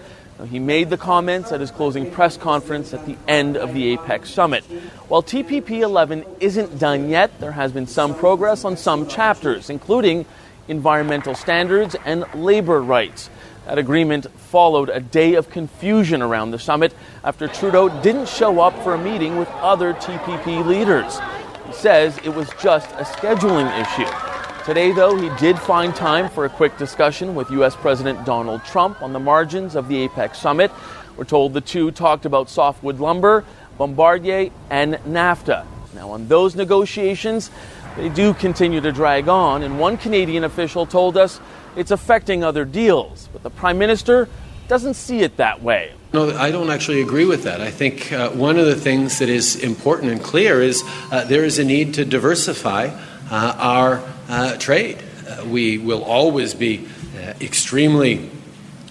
He 0.49 0.57
made 0.57 0.89
the 0.89 0.97
comments 0.97 1.51
at 1.51 1.59
his 1.59 1.69
closing 1.69 2.09
press 2.09 2.37
conference 2.37 2.91
at 2.91 3.05
the 3.05 3.15
end 3.27 3.55
of 3.55 3.75
the 3.75 3.95
APEC 3.95 4.25
summit. 4.25 4.63
While 5.09 5.21
TPP 5.21 5.81
11 5.81 6.25
isn't 6.39 6.79
done 6.79 7.09
yet, 7.09 7.39
there 7.39 7.51
has 7.51 7.71
been 7.71 7.87
some 7.87 8.15
progress 8.15 8.65
on 8.65 8.77
some 8.77 9.07
chapters, 9.07 9.69
including 9.69 10.25
environmental 10.67 11.35
standards 11.35 11.95
and 12.05 12.25
labor 12.33 12.81
rights. 12.81 13.29
That 13.69 13.77
agreement 13.77 14.25
followed 14.31 14.89
a 14.89 14.99
day 14.99 15.35
of 15.35 15.51
confusion 15.51 16.23
around 16.23 16.49
the 16.49 16.57
summit 16.57 16.91
after 17.23 17.47
Trudeau 17.47 17.87
didn't 18.01 18.27
show 18.27 18.61
up 18.61 18.73
for 18.81 18.95
a 18.95 18.97
meeting 18.97 19.37
with 19.37 19.47
other 19.61 19.93
TPP 19.93 20.65
leaders. 20.65 21.19
He 21.67 21.73
says 21.73 22.17
it 22.23 22.29
was 22.29 22.49
just 22.59 22.89
a 22.93 23.03
scheduling 23.03 23.69
issue. 23.79 24.65
Today, 24.65 24.91
though, 24.91 25.15
he 25.15 25.29
did 25.37 25.59
find 25.59 25.95
time 25.95 26.29
for 26.29 26.45
a 26.45 26.49
quick 26.49 26.79
discussion 26.79 27.35
with 27.35 27.51
U.S. 27.51 27.75
President 27.75 28.25
Donald 28.25 28.65
Trump 28.65 29.03
on 29.03 29.13
the 29.13 29.19
margins 29.19 29.75
of 29.75 29.87
the 29.87 30.07
APEC 30.07 30.35
summit. 30.35 30.71
We're 31.15 31.25
told 31.25 31.53
the 31.53 31.61
two 31.61 31.91
talked 31.91 32.25
about 32.25 32.49
softwood 32.49 32.99
lumber, 32.99 33.45
Bombardier, 33.77 34.49
and 34.71 34.95
NAFTA. 35.05 35.63
Now, 35.93 36.09
on 36.09 36.27
those 36.27 36.55
negotiations, 36.55 37.51
they 37.97 38.09
do 38.09 38.33
continue 38.33 38.81
to 38.81 38.91
drag 38.91 39.27
on, 39.27 39.61
and 39.61 39.79
one 39.79 39.97
Canadian 39.97 40.43
official 40.43 40.87
told 40.87 41.17
us 41.17 41.39
it's 41.75 41.91
affecting 41.91 42.43
other 42.43 42.65
deals. 42.65 43.29
But 43.31 43.43
the 43.43 43.49
Prime 43.49 43.77
Minister 43.77 44.27
doesn't 44.67 44.93
see 44.93 45.21
it 45.21 45.37
that 45.37 45.61
way. 45.61 45.93
No, 46.11 46.35
I 46.37 46.51
don't 46.51 46.69
actually 46.69 47.01
agree 47.01 47.25
with 47.25 47.43
that. 47.43 47.61
I 47.61 47.69
think 47.69 48.11
uh, 48.11 48.29
one 48.31 48.57
of 48.57 48.65
the 48.65 48.75
things 48.75 49.19
that 49.19 49.29
is 49.29 49.55
important 49.55 50.11
and 50.11 50.21
clear 50.21 50.61
is 50.61 50.83
uh, 51.11 51.25
there 51.25 51.43
is 51.43 51.59
a 51.59 51.63
need 51.63 51.93
to 51.95 52.05
diversify 52.05 52.89
uh, 53.29 53.55
our 53.57 54.03
uh, 54.27 54.57
trade. 54.57 54.97
Uh, 55.27 55.45
we 55.45 55.77
will 55.77 56.03
always 56.03 56.55
be 56.55 56.87
uh, 57.15 57.33
extremely 57.41 58.29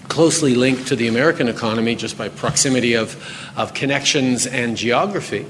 closely 0.07 0.55
linked 0.55 0.87
to 0.87 0.95
the 0.95 1.07
American 1.07 1.49
economy 1.49 1.95
just 1.95 2.17
by 2.17 2.29
proximity 2.29 2.93
of, 2.93 3.15
of 3.57 3.73
connections 3.73 4.47
and 4.47 4.77
geography. 4.77 5.45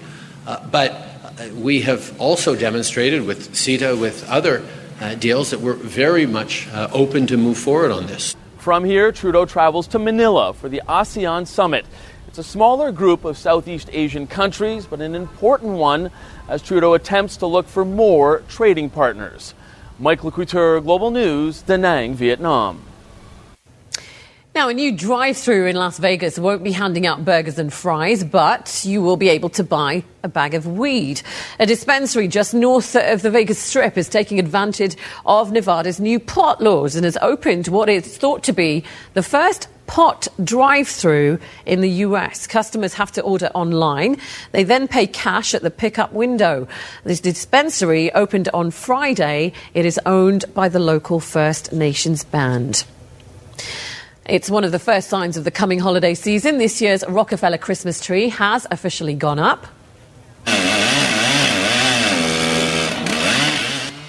but 0.72 1.06
we 1.54 1.82
have 1.82 2.20
also 2.20 2.56
demonstrated 2.56 3.26
with 3.26 3.54
CETA, 3.54 3.98
with 3.98 4.28
other 4.28 4.66
uh, 5.00 5.16
deals 5.16 5.52
that 5.52 5.60
we're 5.60 5.74
very 5.74 6.26
much 6.26 6.68
uh, 6.70 6.90
open 6.92 7.28
to 7.28 7.38
move 7.38 7.58
forward 7.58 7.92
on 7.92 8.08
this. 8.08 8.36
From 8.58 8.84
here, 8.84 9.12
Trudeau 9.12 9.46
travels 9.46 9.88
to 9.88 10.00
Manila 10.00 10.54
for 10.54 10.70
the 10.70 10.82
ASEAN 10.88 11.48
summit. 11.48 11.86
It's 12.28 12.38
a 12.38 12.44
smaller 12.44 12.92
group 12.92 13.26
of 13.26 13.38
Southeast 13.38 13.90
Asian 13.92 14.28
countries, 14.28 14.86
but 14.86 15.02
an 15.02 15.16
important 15.16 15.74
one 15.74 16.12
as 16.48 16.62
Trudeau 16.62 16.94
attempts 16.94 17.38
to 17.38 17.48
look 17.48 17.68
for 17.68 17.84
more 17.84 18.44
trading 18.48 18.90
partners. 18.90 19.54
Mike 19.98 20.22
LeCouture, 20.22 20.84
Global 20.84 21.12
News, 21.12 21.62
Da 21.62 21.78
Nang, 21.78 22.14
Vietnam. 22.14 22.84
Now, 24.60 24.68
a 24.68 24.74
new 24.74 24.92
drive 24.92 25.38
through 25.38 25.68
in 25.68 25.78
Las 25.78 26.00
Vegas 26.00 26.38
won't 26.38 26.66
be 26.66 26.74
handing 26.74 27.08
out 27.08 27.24
burgers 27.24 27.58
and 27.58 27.72
fries, 27.72 28.26
but 28.26 28.84
you 28.84 29.02
will 29.02 29.16
be 29.16 29.30
able 29.30 29.48
to 29.52 29.64
buy 29.64 30.04
a 30.22 30.28
bag 30.28 30.54
of 30.54 30.68
weed. 30.68 31.22
A 31.62 31.66
dispensary 31.66 32.28
just 32.28 32.54
north 32.54 32.94
of 32.94 33.22
the 33.22 33.32
Vegas 33.32 33.58
Strip 33.58 33.98
is 33.98 34.10
taking 34.10 34.38
advantage 34.38 34.98
of 35.26 35.54
Nevada's 35.54 36.02
new 36.02 36.20
pot 36.20 36.62
laws 36.62 36.98
and 36.98 37.06
has 37.06 37.18
opened 37.22 37.70
what 37.70 37.88
is 37.88 38.18
thought 38.18 38.44
to 38.44 38.52
be 38.52 38.84
the 39.14 39.24
first 39.24 39.70
pot 39.88 40.28
drive 40.44 40.90
through 40.90 41.40
in 41.66 41.80
the 41.80 42.04
US. 42.04 42.46
Customers 42.46 42.96
have 42.96 43.14
to 43.14 43.22
order 43.22 43.50
online. 43.56 44.18
They 44.52 44.66
then 44.66 44.90
pay 44.90 45.08
cash 45.08 45.54
at 45.54 45.62
the 45.62 45.72
pickup 45.72 46.12
window. 46.12 46.68
This 47.06 47.22
dispensary 47.22 48.12
opened 48.12 48.50
on 48.54 48.72
Friday. 48.72 49.54
It 49.74 49.86
is 49.86 50.02
owned 50.06 50.54
by 50.54 50.68
the 50.68 50.80
local 50.80 51.22
First 51.22 51.72
Nations 51.72 52.26
band. 52.26 52.84
It's 54.30 54.48
one 54.48 54.64
of 54.64 54.72
the 54.72 54.78
first 54.78 55.10
signs 55.10 55.38
of 55.38 55.44
the 55.44 55.50
coming 55.50 55.80
holiday 55.80 56.14
season. 56.14 56.60
This 56.60 56.80
year's 56.82 57.04
Rockefeller 57.08 57.58
Christmas 57.58 58.00
tree 58.00 58.30
has 58.30 58.68
officially 58.70 59.16
gone 59.16 59.40
up. 59.40 59.66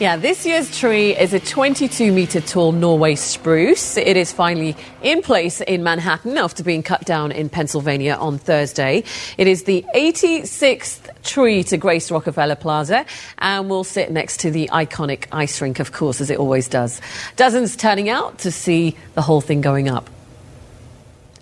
Yeah, 0.00 0.16
this 0.16 0.46
year's 0.46 0.78
tree 0.78 1.14
is 1.14 1.34
a 1.34 1.40
22 1.40 2.10
metre 2.10 2.40
tall 2.40 2.72
Norway 2.72 3.16
spruce. 3.16 3.98
It 3.98 4.16
is 4.16 4.32
finally 4.32 4.74
in 5.02 5.20
place 5.20 5.60
in 5.60 5.82
Manhattan 5.82 6.38
after 6.38 6.64
being 6.64 6.82
cut 6.82 7.04
down 7.04 7.32
in 7.32 7.50
Pennsylvania 7.50 8.14
on 8.14 8.38
Thursday. 8.38 9.04
It 9.36 9.46
is 9.46 9.64
the 9.64 9.84
86th 9.94 11.22
tree 11.22 11.62
to 11.64 11.76
grace 11.76 12.10
Rockefeller 12.10 12.56
Plaza 12.56 13.04
and 13.40 13.68
will 13.68 13.84
sit 13.84 14.10
next 14.10 14.40
to 14.40 14.50
the 14.50 14.70
iconic 14.72 15.26
ice 15.32 15.60
rink, 15.60 15.80
of 15.80 15.92
course, 15.92 16.22
as 16.22 16.30
it 16.30 16.38
always 16.38 16.66
does. 16.66 17.02
Dozens 17.36 17.76
turning 17.76 18.08
out 18.08 18.38
to 18.38 18.50
see 18.50 18.96
the 19.12 19.20
whole 19.20 19.42
thing 19.42 19.60
going 19.60 19.90
up. 19.90 20.08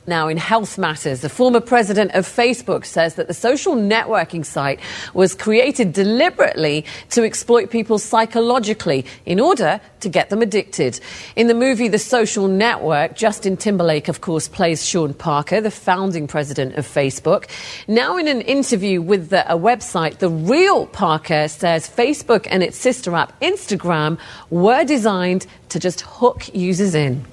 Now, 0.09 0.29
in 0.29 0.38
health 0.38 0.79
matters, 0.79 1.21
the 1.21 1.29
former 1.29 1.61
president 1.61 2.12
of 2.14 2.27
Facebook 2.27 2.87
says 2.87 3.16
that 3.16 3.29
the 3.29 3.35
social 3.35 3.77
networking 3.77 4.42
site 4.42 4.81
was 5.12 5.35
created 5.35 5.92
deliberately 5.92 6.87
to 7.11 7.25
exploit 7.25 7.71
people 7.71 7.99
psychologically 7.99 9.05
in 9.27 9.38
order 9.38 9.83
to 10.01 10.09
get 10.09 10.31
them 10.31 10.40
addicted. 10.40 10.99
In 11.37 11.47
the 11.47 11.55
movie 11.55 11.88
The 11.88 11.99
Social 11.99 12.49
Network, 12.49 13.16
Justin 13.16 13.59
Timberlake, 13.59 14.09
of 14.09 14.23
course, 14.23 14.49
plays 14.49 14.83
Sean 14.83 15.12
Parker, 15.12 15.61
the 15.61 15.71
founding 15.71 16.27
president 16.27 16.77
of 16.77 16.87
Facebook. 16.87 17.44
Now, 17.87 18.16
in 18.16 18.29
an 18.29 18.40
interview 18.40 19.03
with 19.03 19.29
the, 19.29 19.44
a 19.53 19.59
website, 19.59 20.21
the 20.21 20.31
real 20.31 20.87
Parker 20.87 21.49
says 21.49 21.87
Facebook 21.87 22.49
and 22.51 22.62
its 22.62 22.79
sister 22.79 23.14
app, 23.14 23.38
Instagram, 23.42 24.18
were 24.49 24.85
designed 24.85 25.47
to 25.68 25.79
just 25.79 26.01
hook 26.01 26.49
users 26.55 26.94
in 26.94 27.27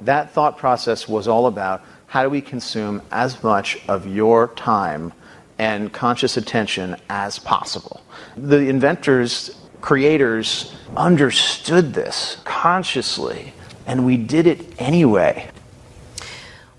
that 0.00 0.30
thought 0.30 0.58
process 0.58 1.08
was 1.08 1.28
all 1.28 1.46
about 1.46 1.82
how 2.06 2.22
do 2.22 2.30
we 2.30 2.40
consume 2.40 3.02
as 3.10 3.42
much 3.42 3.78
of 3.88 4.06
your 4.06 4.48
time 4.48 5.12
and 5.58 5.92
conscious 5.92 6.36
attention 6.36 6.96
as 7.10 7.38
possible. 7.38 8.00
The 8.36 8.68
inventors 8.68 9.54
creators 9.80 10.74
understood 10.96 11.94
this 11.94 12.38
consciously, 12.44 13.52
and 13.86 14.04
we 14.06 14.16
did 14.16 14.46
it 14.46 14.80
anyway. 14.80 15.50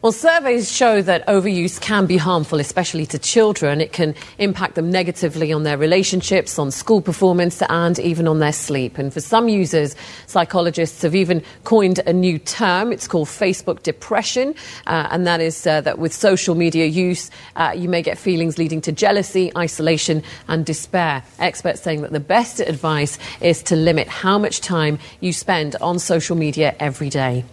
Well, 0.01 0.13
surveys 0.13 0.71
show 0.71 1.01
that 1.01 1.27
overuse 1.27 1.81
can 1.81 2.05
be 2.05 2.15
harmful, 2.15 2.61
especially 2.61 3.05
to 3.07 3.19
children. 3.19 3.81
It 3.81 3.91
can 3.91 4.15
impact 4.37 4.75
them 4.75 4.89
negatively 4.89 5.51
on 5.51 5.63
their 5.63 5.77
relationships, 5.77 6.57
on 6.57 6.71
school 6.71 7.01
performance, 7.01 7.61
and 7.63 7.99
even 7.99 8.25
on 8.25 8.39
their 8.39 8.53
sleep. 8.53 8.97
And 8.97 9.11
for 9.11 9.19
some 9.19 9.49
users, 9.49 9.97
psychologists 10.25 11.01
have 11.01 11.15
even 11.15 11.43
coined 11.65 11.99
a 12.07 12.13
new 12.13 12.39
term. 12.39 12.93
It's 12.93 13.09
called 13.09 13.27
Facebook 13.27 13.83
depression. 13.83 14.55
Uh, 14.87 15.09
and 15.11 15.27
that 15.27 15.41
is 15.41 15.67
uh, 15.67 15.81
that 15.81 15.99
with 15.99 16.13
social 16.13 16.55
media 16.55 16.85
use, 16.85 17.29
uh, 17.57 17.73
you 17.75 17.89
may 17.89 18.01
get 18.01 18.17
feelings 18.17 18.57
leading 18.57 18.79
to 18.79 18.93
jealousy, 18.93 19.51
isolation, 19.57 20.23
and 20.47 20.65
despair. 20.65 21.23
Experts 21.39 21.81
saying 21.81 22.03
that 22.03 22.13
the 22.13 22.21
best 22.21 22.61
advice 22.61 23.19
is 23.41 23.61
to 23.63 23.75
limit 23.75 24.07
how 24.07 24.39
much 24.39 24.61
time 24.61 24.97
you 25.19 25.33
spend 25.33 25.75
on 25.81 25.99
social 25.99 26.37
media 26.37 26.73
every 26.79 27.09
day. 27.09 27.43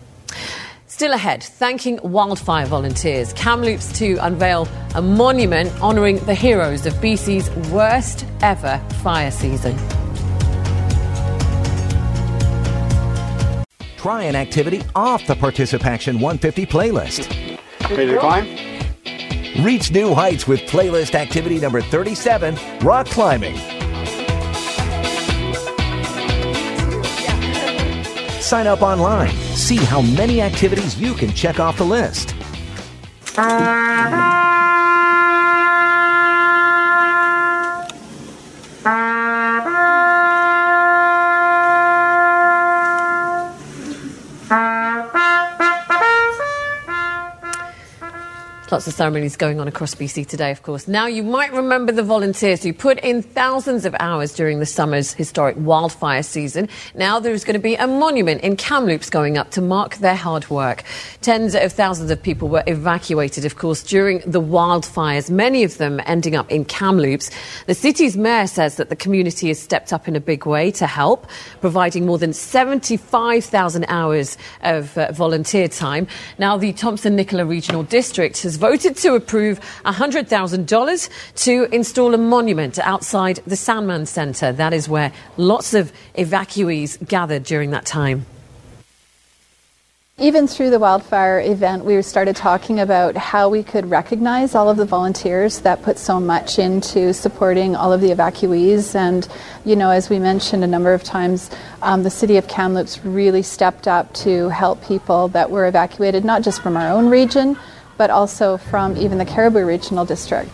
Still 0.96 1.12
ahead, 1.12 1.42
thanking 1.42 2.00
wildfire 2.02 2.64
volunteers. 2.64 3.34
Kamloops 3.34 3.92
to 3.98 4.16
unveil 4.22 4.66
a 4.94 5.02
monument 5.02 5.70
honouring 5.82 6.16
the 6.20 6.32
heroes 6.34 6.86
of 6.86 6.94
BC's 6.94 7.50
worst 7.70 8.24
ever 8.40 8.78
fire 9.02 9.30
season. 9.30 9.76
Try 13.98 14.22
an 14.22 14.36
activity 14.36 14.80
off 14.94 15.26
the 15.26 15.36
Participation 15.36 16.14
150 16.18 16.64
playlist. 16.64 17.58
Ready 17.90 18.12
to 18.12 18.18
climb? 18.18 19.62
Reach 19.62 19.90
new 19.92 20.14
heights 20.14 20.48
with 20.48 20.60
playlist 20.60 21.14
activity 21.14 21.58
number 21.58 21.82
37, 21.82 22.56
rock 22.80 23.04
climbing. 23.04 23.75
Sign 28.46 28.68
up 28.68 28.80
online. 28.80 29.32
See 29.56 29.74
how 29.74 30.00
many 30.00 30.40
activities 30.40 31.00
you 31.00 31.14
can 31.14 31.32
check 31.32 31.58
off 31.58 31.78
the 31.78 31.84
list. 31.84 32.32
Uh-huh. 33.36 34.35
Lots 48.76 48.88
of 48.88 48.92
ceremonies 48.92 49.38
going 49.38 49.58
on 49.58 49.68
across 49.68 49.94
BC 49.94 50.26
today, 50.26 50.50
of 50.50 50.62
course. 50.62 50.86
Now, 50.86 51.06
you 51.06 51.22
might 51.22 51.50
remember 51.54 51.92
the 51.92 52.02
volunteers 52.02 52.62
who 52.62 52.74
put 52.74 52.98
in 53.00 53.22
thousands 53.22 53.86
of 53.86 53.96
hours 53.98 54.34
during 54.34 54.60
the 54.60 54.66
summer's 54.66 55.14
historic 55.14 55.56
wildfire 55.58 56.22
season. 56.22 56.68
Now, 56.94 57.18
there's 57.18 57.42
going 57.42 57.54
to 57.54 57.58
be 57.58 57.76
a 57.76 57.86
monument 57.86 58.42
in 58.42 58.54
Kamloops 58.54 59.08
going 59.08 59.38
up 59.38 59.50
to 59.52 59.62
mark 59.62 59.94
their 59.96 60.14
hard 60.14 60.50
work. 60.50 60.84
Tens 61.22 61.54
of 61.54 61.72
thousands 61.72 62.10
of 62.10 62.22
people 62.22 62.50
were 62.50 62.62
evacuated, 62.66 63.46
of 63.46 63.56
course, 63.56 63.82
during 63.82 64.18
the 64.26 64.42
wildfires, 64.42 65.30
many 65.30 65.64
of 65.64 65.78
them 65.78 65.98
ending 66.04 66.36
up 66.36 66.52
in 66.52 66.66
Kamloops. 66.66 67.30
The 67.64 67.74
city's 67.74 68.14
mayor 68.14 68.46
says 68.46 68.76
that 68.76 68.90
the 68.90 68.96
community 68.96 69.48
has 69.48 69.58
stepped 69.58 69.90
up 69.90 70.06
in 70.06 70.16
a 70.16 70.20
big 70.20 70.44
way 70.44 70.70
to 70.72 70.86
help, 70.86 71.26
providing 71.62 72.04
more 72.04 72.18
than 72.18 72.34
75,000 72.34 73.86
hours 73.88 74.36
of 74.60 74.98
uh, 74.98 75.12
volunteer 75.12 75.66
time. 75.66 76.06
Now, 76.36 76.58
the 76.58 76.74
Thompson 76.74 77.16
Nicola 77.16 77.46
Regional 77.46 77.82
District 77.82 78.42
has 78.42 78.58
voted 78.70 78.96
to 78.96 79.14
approve 79.14 79.60
$100,000 79.84 81.08
to 81.36 81.68
install 81.72 82.12
a 82.14 82.18
monument 82.18 82.80
outside 82.80 83.38
the 83.46 83.54
Sandman 83.54 84.06
Centre. 84.06 84.50
That 84.50 84.72
is 84.72 84.88
where 84.88 85.12
lots 85.36 85.72
of 85.72 85.92
evacuees 86.18 86.90
gathered 87.06 87.44
during 87.44 87.70
that 87.70 87.86
time. 87.86 88.26
Even 90.18 90.48
through 90.48 90.70
the 90.70 90.80
wildfire 90.80 91.38
event, 91.38 91.84
we 91.84 92.02
started 92.02 92.34
talking 92.34 92.80
about 92.80 93.16
how 93.16 93.48
we 93.48 93.62
could 93.62 93.88
recognize 93.88 94.56
all 94.56 94.68
of 94.68 94.78
the 94.78 94.86
volunteers 94.86 95.60
that 95.60 95.82
put 95.82 95.96
so 95.96 96.18
much 96.18 96.58
into 96.58 97.12
supporting 97.14 97.76
all 97.76 97.92
of 97.92 98.00
the 98.00 98.08
evacuees. 98.08 98.96
And, 98.96 99.28
you 99.64 99.76
know, 99.76 99.90
as 99.90 100.10
we 100.10 100.18
mentioned 100.18 100.64
a 100.64 100.66
number 100.66 100.92
of 100.92 101.04
times, 101.04 101.50
um, 101.82 102.02
the 102.02 102.10
city 102.10 102.36
of 102.36 102.48
Kamloops 102.48 103.04
really 103.04 103.42
stepped 103.42 103.86
up 103.86 104.12
to 104.24 104.48
help 104.48 104.82
people 104.82 105.28
that 105.28 105.50
were 105.52 105.66
evacuated, 105.68 106.24
not 106.24 106.42
just 106.42 106.62
from 106.62 106.76
our 106.76 106.90
own 106.90 107.08
region, 107.08 107.56
but 107.96 108.10
also 108.10 108.56
from 108.56 108.96
even 108.96 109.18
the 109.18 109.24
Cariboo 109.24 109.64
Regional 109.64 110.04
District. 110.04 110.50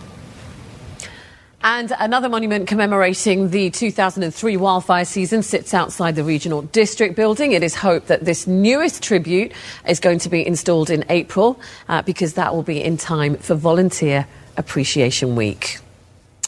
And 1.65 1.93
another 1.97 2.27
monument 2.27 2.67
commemorating 2.67 3.49
the 3.51 3.69
2003 3.69 4.57
wildfire 4.57 5.05
season 5.05 5.43
sits 5.43 5.73
outside 5.73 6.15
the 6.15 6.23
regional 6.23 6.63
district 6.63 7.15
building. 7.15 7.53
It 7.53 7.63
is 7.63 7.73
hoped 7.75 8.07
that 8.07 8.25
this 8.25 8.45
newest 8.45 9.01
tribute 9.01 9.53
is 9.87 10.01
going 10.01 10.19
to 10.19 10.29
be 10.29 10.45
installed 10.45 10.89
in 10.89 11.05
April 11.07 11.57
uh, 11.87 12.01
because 12.01 12.33
that 12.33 12.53
will 12.53 12.63
be 12.63 12.83
in 12.83 12.97
time 12.97 13.37
for 13.37 13.55
Volunteer 13.55 14.27
Appreciation 14.57 15.37
Week. 15.37 15.79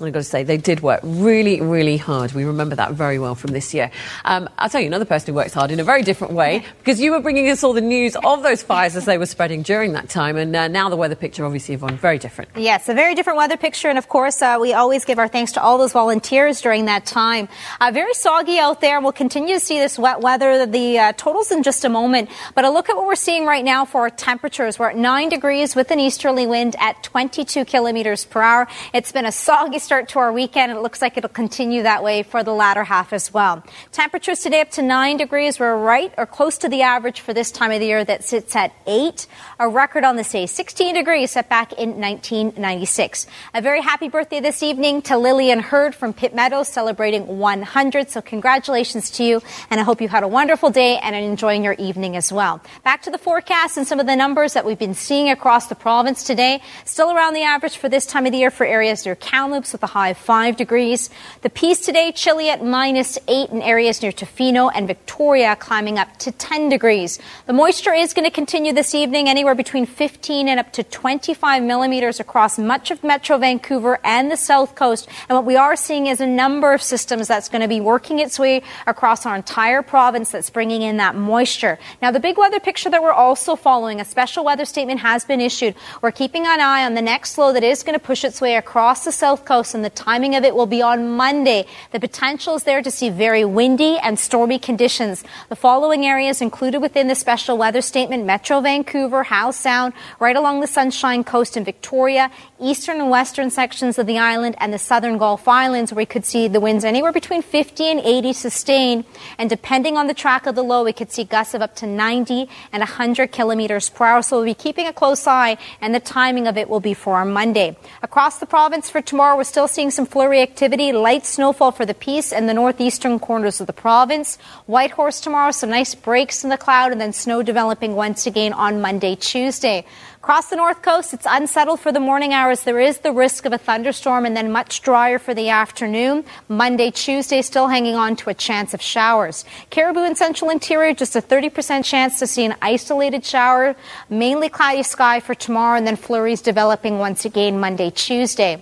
I've 0.01 0.11
got 0.11 0.19
to 0.19 0.23
say, 0.23 0.43
they 0.43 0.57
did 0.57 0.81
work 0.81 0.99
really, 1.03 1.61
really 1.61 1.95
hard. 1.95 2.33
We 2.33 2.43
remember 2.43 2.75
that 2.75 2.91
very 2.91 3.17
well 3.17 3.33
from 3.33 3.53
this 3.53 3.73
year. 3.73 3.91
Um, 4.25 4.49
I'll 4.57 4.67
tell 4.67 4.81
you 4.81 4.87
another 4.87 5.05
person 5.05 5.27
who 5.27 5.35
works 5.35 5.53
hard 5.53 5.71
in 5.71 5.79
a 5.79 5.85
very 5.85 6.01
different 6.01 6.33
way 6.33 6.65
because 6.79 6.99
you 6.99 7.11
were 7.11 7.21
bringing 7.21 7.49
us 7.49 7.63
all 7.63 7.71
the 7.71 7.79
news 7.79 8.17
of 8.17 8.43
those 8.43 8.61
fires 8.61 8.97
as 8.97 9.05
they 9.05 9.17
were 9.17 9.25
spreading 9.25 9.61
during 9.61 9.93
that 9.93 10.09
time. 10.09 10.35
And 10.35 10.53
uh, 10.53 10.67
now 10.67 10.89
the 10.89 10.97
weather 10.97 11.15
picture, 11.15 11.45
obviously, 11.45 11.75
Yvonne, 11.75 11.95
very 11.95 12.17
different. 12.17 12.51
Yes, 12.57 12.89
a 12.89 12.93
very 12.93 13.15
different 13.15 13.37
weather 13.37 13.55
picture. 13.55 13.87
And 13.87 13.97
of 13.97 14.09
course, 14.09 14.41
uh, 14.41 14.57
we 14.59 14.73
always 14.73 15.05
give 15.05 15.17
our 15.17 15.29
thanks 15.29 15.53
to 15.53 15.61
all 15.61 15.77
those 15.77 15.93
volunteers 15.93 16.59
during 16.59 16.85
that 16.85 17.05
time. 17.05 17.47
Uh, 17.79 17.91
very 17.93 18.13
soggy 18.15 18.59
out 18.59 18.81
there. 18.81 18.99
We'll 18.99 19.13
continue 19.13 19.53
to 19.53 19.61
see 19.61 19.79
this 19.79 19.97
wet 19.97 20.19
weather. 20.19 20.65
The 20.65 20.99
uh, 20.99 21.13
totals 21.13 21.51
in 21.51 21.63
just 21.63 21.85
a 21.85 21.89
moment. 21.89 22.29
But 22.53 22.65
a 22.65 22.69
look 22.69 22.89
at 22.89 22.97
what 22.97 23.07
we're 23.07 23.15
seeing 23.15 23.45
right 23.45 23.63
now 23.63 23.85
for 23.85 24.01
our 24.01 24.09
temperatures. 24.09 24.77
We're 24.77 24.89
at 24.89 24.97
9 24.97 25.29
degrees 25.29 25.73
with 25.73 25.89
an 25.91 26.01
easterly 26.01 26.47
wind 26.47 26.75
at 26.79 27.01
22 27.01 27.63
kilometers 27.63 28.25
per 28.25 28.41
hour. 28.41 28.67
It's 28.93 29.13
been 29.13 29.25
a 29.25 29.31
soggy 29.31 29.79
start 29.85 30.09
to 30.09 30.19
our 30.19 30.33
weekend. 30.33 30.71
It 30.71 30.81
looks 30.81 30.99
like 31.01 31.15
it'll 31.15 31.29
continue 31.29 31.83
that 31.83 32.03
way 32.03 32.23
for 32.23 32.43
the 32.43 32.51
latter 32.51 32.83
half 32.83 33.13
as 33.13 33.31
well. 33.31 33.63
Temperatures 33.91 34.39
today 34.39 34.61
up 34.61 34.71
to 34.71 34.81
9 34.81 35.17
degrees. 35.17 35.59
We're 35.59 35.77
right 35.77 36.11
or 36.17 36.25
close 36.25 36.57
to 36.59 36.69
the 36.69 36.81
average 36.81 37.21
for 37.21 37.33
this 37.33 37.51
time 37.51 37.71
of 37.71 37.79
the 37.79 37.85
year 37.85 38.03
that 38.03 38.23
sits 38.23 38.55
at 38.55 38.73
8. 38.87 39.27
A 39.59 39.69
record 39.69 40.03
on 40.03 40.15
this 40.15 40.31
day, 40.31 40.47
16 40.47 40.95
degrees 40.95 41.31
set 41.31 41.49
back 41.49 41.71
in 41.73 42.01
1996. 42.01 43.27
A 43.53 43.61
very 43.61 43.81
happy 43.81 44.09
birthday 44.09 44.39
this 44.39 44.63
evening 44.63 45.03
to 45.03 45.17
Lillian 45.17 45.59
Hurd 45.59 45.93
from 45.93 46.13
Pitt 46.13 46.33
Meadows 46.33 46.67
celebrating 46.67 47.37
100. 47.37 48.09
So 48.09 48.21
congratulations 48.21 49.11
to 49.11 49.23
you. 49.23 49.41
And 49.69 49.79
I 49.79 49.83
hope 49.83 50.01
you 50.01 50.07
had 50.07 50.23
a 50.23 50.27
wonderful 50.27 50.71
day 50.71 50.97
and 50.97 51.15
enjoying 51.15 51.63
your 51.63 51.73
evening 51.73 52.15
as 52.15 52.33
well. 52.33 52.59
Back 52.83 53.03
to 53.03 53.11
the 53.11 53.19
forecast 53.19 53.77
and 53.77 53.85
some 53.85 53.99
of 53.99 54.07
the 54.07 54.15
numbers 54.15 54.53
that 54.53 54.65
we've 54.65 54.79
been 54.79 54.95
seeing 54.95 55.29
across 55.29 55.67
the 55.67 55.75
province 55.75 56.23
today. 56.23 56.61
Still 56.85 57.11
around 57.11 57.35
the 57.35 57.43
average 57.43 57.77
for 57.77 57.87
this 57.87 58.07
time 58.07 58.25
of 58.25 58.31
the 58.31 58.39
year 58.39 58.49
for 58.49 58.65
areas 58.65 59.05
near 59.05 59.15
Kamloops 59.15 59.74
with 59.75 59.83
a 59.83 59.87
high 59.87 60.09
of 60.09 60.17
5 60.17 60.55
degrees. 60.55 61.09
The 61.41 61.49
Peace 61.49 61.81
today 61.81 62.13
chilly 62.13 62.49
at 62.49 62.63
minus 62.63 63.19
8 63.27 63.49
in 63.49 63.61
areas 63.61 64.01
near 64.01 64.13
Tofino 64.13 64.71
and 64.73 64.87
Victoria 64.87 65.53
climbing 65.57 65.99
up 65.99 66.15
to 66.19 66.31
10 66.31 66.69
degrees. 66.69 67.19
The 67.45 67.51
moisture 67.51 67.93
is 67.93 68.13
going 68.13 68.23
to 68.23 68.31
continue 68.31 68.71
this 68.71 68.95
evening 68.95 69.27
anywhere 69.27 69.53
between 69.53 69.85
15 69.85 70.47
and 70.47 70.61
up 70.61 70.71
to 70.71 70.83
25 70.83 71.61
millimeters 71.61 72.21
across 72.21 72.57
much 72.57 72.89
of 72.89 73.03
Metro 73.03 73.37
Vancouver 73.37 73.99
and 74.05 74.31
the 74.31 74.37
South 74.37 74.75
Coast. 74.75 75.09
And 75.27 75.35
what 75.35 75.43
we 75.43 75.57
are 75.57 75.75
seeing 75.75 76.07
is 76.07 76.21
a 76.21 76.27
number 76.27 76.71
of 76.71 76.81
systems 76.81 77.27
that's 77.27 77.49
going 77.49 77.61
to 77.61 77.67
be 77.67 77.81
working 77.81 78.19
its 78.19 78.39
way 78.39 78.61
across 78.87 79.25
our 79.25 79.35
entire 79.35 79.81
province 79.81 80.31
that's 80.31 80.49
bringing 80.49 80.83
in 80.83 80.95
that 80.97 81.15
moisture. 81.15 81.77
Now, 82.01 82.11
the 82.11 82.21
big 82.21 82.37
weather 82.37 82.61
picture 82.61 82.89
that 82.89 83.03
we're 83.03 83.11
also 83.11 83.57
following, 83.57 83.99
a 83.99 84.05
special 84.05 84.45
weather 84.45 84.63
statement 84.63 85.01
has 85.01 85.25
been 85.25 85.41
issued. 85.41 85.75
We're 86.01 86.11
keeping 86.11 86.45
an 86.45 86.61
eye 86.61 86.85
on 86.85 86.93
the 86.93 87.01
next 87.01 87.37
low 87.37 87.51
that 87.51 87.63
is 87.63 87.83
going 87.83 87.99
to 87.99 88.05
push 88.05 88.23
its 88.23 88.39
way 88.39 88.55
across 88.55 89.03
the 89.03 89.11
South 89.11 89.43
Coast 89.43 89.64
and 89.73 89.83
the 89.83 89.89
timing 89.89 90.35
of 90.35 90.43
it 90.43 90.55
will 90.55 90.65
be 90.65 90.81
on 90.81 91.09
Monday. 91.09 91.65
The 91.91 91.99
potential 91.99 92.55
is 92.55 92.63
there 92.63 92.81
to 92.81 92.91
see 92.91 93.09
very 93.09 93.45
windy 93.45 93.97
and 93.97 94.19
stormy 94.19 94.59
conditions. 94.59 95.23
The 95.49 95.55
following 95.55 96.05
areas 96.05 96.41
included 96.41 96.81
within 96.81 97.07
the 97.07 97.15
special 97.15 97.57
weather 97.57 97.81
statement 97.81 98.25
Metro 98.25 98.61
Vancouver, 98.61 99.23
Howe 99.23 99.51
Sound, 99.51 99.93
right 100.19 100.35
along 100.35 100.59
the 100.59 100.67
Sunshine 100.67 101.23
Coast 101.23 101.57
in 101.57 101.63
Victoria, 101.63 102.29
eastern 102.59 102.99
and 102.99 103.09
western 103.09 103.49
sections 103.49 103.97
of 103.97 104.05
the 104.05 104.17
island, 104.17 104.55
and 104.59 104.73
the 104.73 104.79
southern 104.79 105.17
Gulf 105.17 105.47
Islands, 105.47 105.91
where 105.91 105.97
we 105.97 106.05
could 106.05 106.25
see 106.25 106.47
the 106.47 106.59
winds 106.59 106.83
anywhere 106.83 107.11
between 107.11 107.41
50 107.41 107.85
and 107.85 107.99
80 108.01 108.33
sustained. 108.33 109.05
And 109.37 109.49
depending 109.49 109.97
on 109.97 110.07
the 110.07 110.13
track 110.13 110.45
of 110.45 110.55
the 110.55 110.63
low, 110.63 110.83
we 110.83 110.93
could 110.93 111.11
see 111.11 111.23
gusts 111.23 111.53
of 111.53 111.61
up 111.61 111.75
to 111.77 111.87
90 111.87 112.49
and 112.71 112.81
100 112.81 113.31
kilometers 113.31 113.89
per 113.89 114.05
hour. 114.05 114.21
So 114.21 114.37
we'll 114.37 114.45
be 114.45 114.53
keeping 114.53 114.87
a 114.87 114.93
close 114.93 115.25
eye, 115.25 115.57
and 115.79 115.95
the 115.95 115.99
timing 115.99 116.47
of 116.47 116.57
it 116.57 116.69
will 116.69 116.79
be 116.79 116.93
for 116.93 117.23
Monday. 117.23 117.77
Across 118.03 118.39
the 118.39 118.45
province 118.45 118.89
for 118.89 119.01
tomorrow, 119.01 119.37
we're 119.37 119.43
still 119.55 119.69
seeing 119.69 119.89
some 119.89 120.05
flurry 120.05 120.41
activity, 120.41 120.91
light 120.91 121.25
snowfall 121.25 121.71
for 121.71 121.85
the 121.85 121.93
Peace 121.93 122.33
and 122.33 122.49
the 122.49 122.53
northeastern 122.53 123.17
corners 123.17 123.61
of 123.61 123.67
the 123.67 123.71
province. 123.71 124.37
Whitehorse 124.65 125.21
tomorrow, 125.21 125.51
some 125.51 125.69
nice 125.69 125.95
breaks 125.95 126.43
in 126.43 126.49
the 126.49 126.57
cloud, 126.57 126.91
and 126.91 126.99
then 126.99 127.13
snow 127.13 127.41
developing 127.41 127.95
once 127.95 128.27
again 128.27 128.51
on 128.51 128.81
Monday, 128.81 129.15
Tuesday. 129.15 129.85
Across 130.17 130.49
the 130.49 130.57
north 130.57 130.81
coast, 130.81 131.13
it's 131.13 131.25
unsettled 131.29 131.79
for 131.79 131.93
the 131.93 132.01
morning 132.01 132.33
hours. 132.33 132.63
There 132.63 132.81
is 132.81 132.97
the 132.97 133.13
risk 133.13 133.45
of 133.45 133.53
a 133.53 133.57
thunderstorm 133.57 134.25
and 134.25 134.35
then 134.35 134.51
much 134.51 134.81
drier 134.81 135.19
for 135.19 135.33
the 135.33 135.47
afternoon. 135.47 136.25
Monday, 136.49 136.91
Tuesday, 136.91 137.41
still 137.41 137.69
hanging 137.69 137.95
on 137.95 138.17
to 138.17 138.29
a 138.29 138.33
chance 138.33 138.73
of 138.73 138.81
showers. 138.81 139.45
Cariboo 139.69 140.03
and 140.03 140.17
central 140.17 140.51
interior, 140.51 140.93
just 140.93 141.15
a 141.15 141.21
30% 141.21 141.85
chance 141.85 142.19
to 142.19 142.27
see 142.27 142.43
an 142.43 142.55
isolated 142.61 143.23
shower. 143.23 143.73
Mainly 144.09 144.49
cloudy 144.49 144.83
sky 144.83 145.21
for 145.21 145.33
tomorrow 145.33 145.77
and 145.77 145.87
then 145.87 145.95
flurries 145.95 146.41
developing 146.41 146.99
once 146.99 147.23
again 147.23 147.57
Monday, 147.57 147.89
Tuesday. 147.89 148.61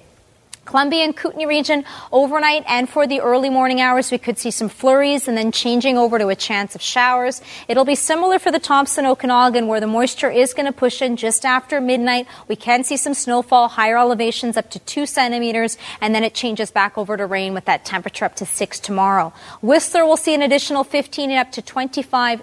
Columbia 0.65 1.03
and 1.03 1.15
Kootenay 1.15 1.45
region 1.45 1.83
overnight 2.11 2.63
and 2.67 2.89
for 2.89 3.05
the 3.05 3.21
early 3.21 3.49
morning 3.49 3.81
hours, 3.81 4.11
we 4.11 4.17
could 4.17 4.37
see 4.37 4.51
some 4.51 4.69
flurries 4.69 5.27
and 5.27 5.37
then 5.37 5.51
changing 5.51 5.97
over 5.97 6.17
to 6.17 6.29
a 6.29 6.35
chance 6.35 6.73
of 6.75 6.81
showers. 6.81 7.41
It'll 7.67 7.85
be 7.85 7.95
similar 7.95 8.39
for 8.39 8.51
the 8.51 8.59
Thompson 8.59 9.05
Okanagan 9.05 9.67
where 9.67 9.79
the 9.79 9.87
moisture 9.87 10.31
is 10.31 10.53
going 10.53 10.65
to 10.65 10.71
push 10.71 11.01
in 11.01 11.17
just 11.17 11.45
after 11.45 11.81
midnight. 11.81 12.27
We 12.47 12.55
can 12.55 12.83
see 12.83 12.97
some 12.97 13.13
snowfall, 13.13 13.67
higher 13.67 13.97
elevations 13.97 14.57
up 14.57 14.69
to 14.71 14.79
two 14.79 15.05
centimeters, 15.05 15.77
and 16.01 16.15
then 16.15 16.23
it 16.23 16.33
changes 16.33 16.71
back 16.71 16.97
over 16.97 17.17
to 17.17 17.25
rain 17.25 17.53
with 17.53 17.65
that 17.65 17.85
temperature 17.85 18.25
up 18.25 18.35
to 18.35 18.45
six 18.45 18.79
tomorrow. 18.79 19.33
Whistler 19.61 20.05
will 20.05 20.17
see 20.17 20.33
an 20.33 20.41
additional 20.41 20.83
15 20.83 21.29
and 21.29 21.39
up 21.39 21.51
to 21.53 21.61
25 21.61 22.41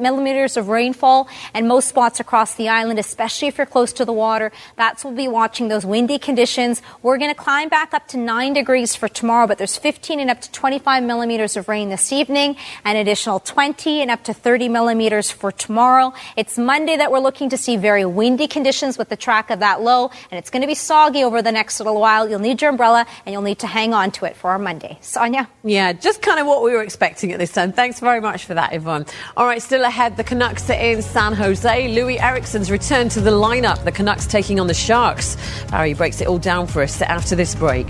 millimeters 0.00 0.56
of 0.56 0.68
rainfall, 0.68 1.28
and 1.52 1.66
most 1.66 1.88
spots 1.88 2.20
across 2.20 2.54
the 2.54 2.68
island, 2.68 2.98
especially 2.98 3.48
if 3.48 3.58
you're 3.58 3.66
close 3.66 3.92
to 3.94 4.04
the 4.04 4.12
water, 4.12 4.52
that's 4.76 5.04
we'll 5.04 5.14
be 5.14 5.28
watching 5.28 5.68
those 5.68 5.84
windy 5.86 6.18
conditions. 6.18 6.82
We're 7.02 7.18
going 7.18 7.34
to 7.34 7.40
climb 7.54 7.68
back 7.68 7.94
up 7.94 8.08
to 8.08 8.16
9 8.16 8.52
degrees 8.52 8.96
for 8.96 9.06
tomorrow, 9.06 9.46
but 9.46 9.58
there's 9.58 9.76
15 9.76 10.18
and 10.18 10.28
up 10.28 10.40
to 10.40 10.50
25 10.50 11.04
millimeters 11.04 11.56
of 11.56 11.68
rain 11.68 11.88
this 11.88 12.10
evening, 12.10 12.56
an 12.84 12.96
additional 12.96 13.38
20 13.38 14.02
and 14.02 14.10
up 14.10 14.24
to 14.24 14.34
30 14.34 14.68
millimeters 14.68 15.30
for 15.30 15.52
tomorrow. 15.52 16.12
It's 16.36 16.58
Monday 16.58 16.96
that 16.96 17.12
we're 17.12 17.20
looking 17.20 17.50
to 17.50 17.56
see 17.56 17.76
very 17.76 18.04
windy 18.04 18.48
conditions 18.48 18.98
with 18.98 19.08
the 19.08 19.16
track 19.16 19.50
of 19.50 19.60
that 19.60 19.80
low, 19.82 20.10
and 20.32 20.38
it's 20.40 20.50
going 20.50 20.62
to 20.62 20.66
be 20.66 20.74
soggy 20.74 21.22
over 21.22 21.42
the 21.42 21.52
next 21.52 21.78
little 21.78 22.00
while. 22.00 22.28
You'll 22.28 22.40
need 22.40 22.60
your 22.60 22.70
umbrella, 22.70 23.06
and 23.24 23.32
you'll 23.32 23.42
need 23.42 23.60
to 23.60 23.68
hang 23.68 23.94
on 23.94 24.10
to 24.18 24.24
it 24.24 24.34
for 24.34 24.50
our 24.50 24.58
Monday. 24.58 24.98
Sonia? 25.00 25.48
Yeah, 25.62 25.92
just 25.92 26.22
kind 26.22 26.40
of 26.40 26.48
what 26.48 26.64
we 26.64 26.72
were 26.72 26.82
expecting 26.82 27.30
at 27.30 27.38
this 27.38 27.52
time. 27.52 27.70
Thanks 27.70 28.00
very 28.00 28.20
much 28.20 28.46
for 28.46 28.54
that, 28.54 28.72
Yvonne. 28.72 29.06
All 29.36 29.46
right, 29.46 29.62
still 29.62 29.84
ahead, 29.84 30.16
the 30.16 30.24
Canucks 30.24 30.68
are 30.70 30.72
in 30.72 31.02
San 31.02 31.32
Jose. 31.34 31.94
Loui 31.94 32.20
Eriksson's 32.20 32.68
return 32.68 33.08
to 33.10 33.20
the 33.20 33.30
lineup. 33.30 33.84
The 33.84 33.92
Canucks 33.92 34.26
taking 34.26 34.58
on 34.58 34.66
the 34.66 34.74
Sharks. 34.74 35.36
Barry 35.70 35.94
breaks 35.94 36.20
it 36.20 36.26
all 36.26 36.38
down 36.38 36.66
for 36.66 36.82
us 36.82 37.00
after 37.00 37.36
this 37.36 37.43
this 37.44 37.54
break. 37.54 37.86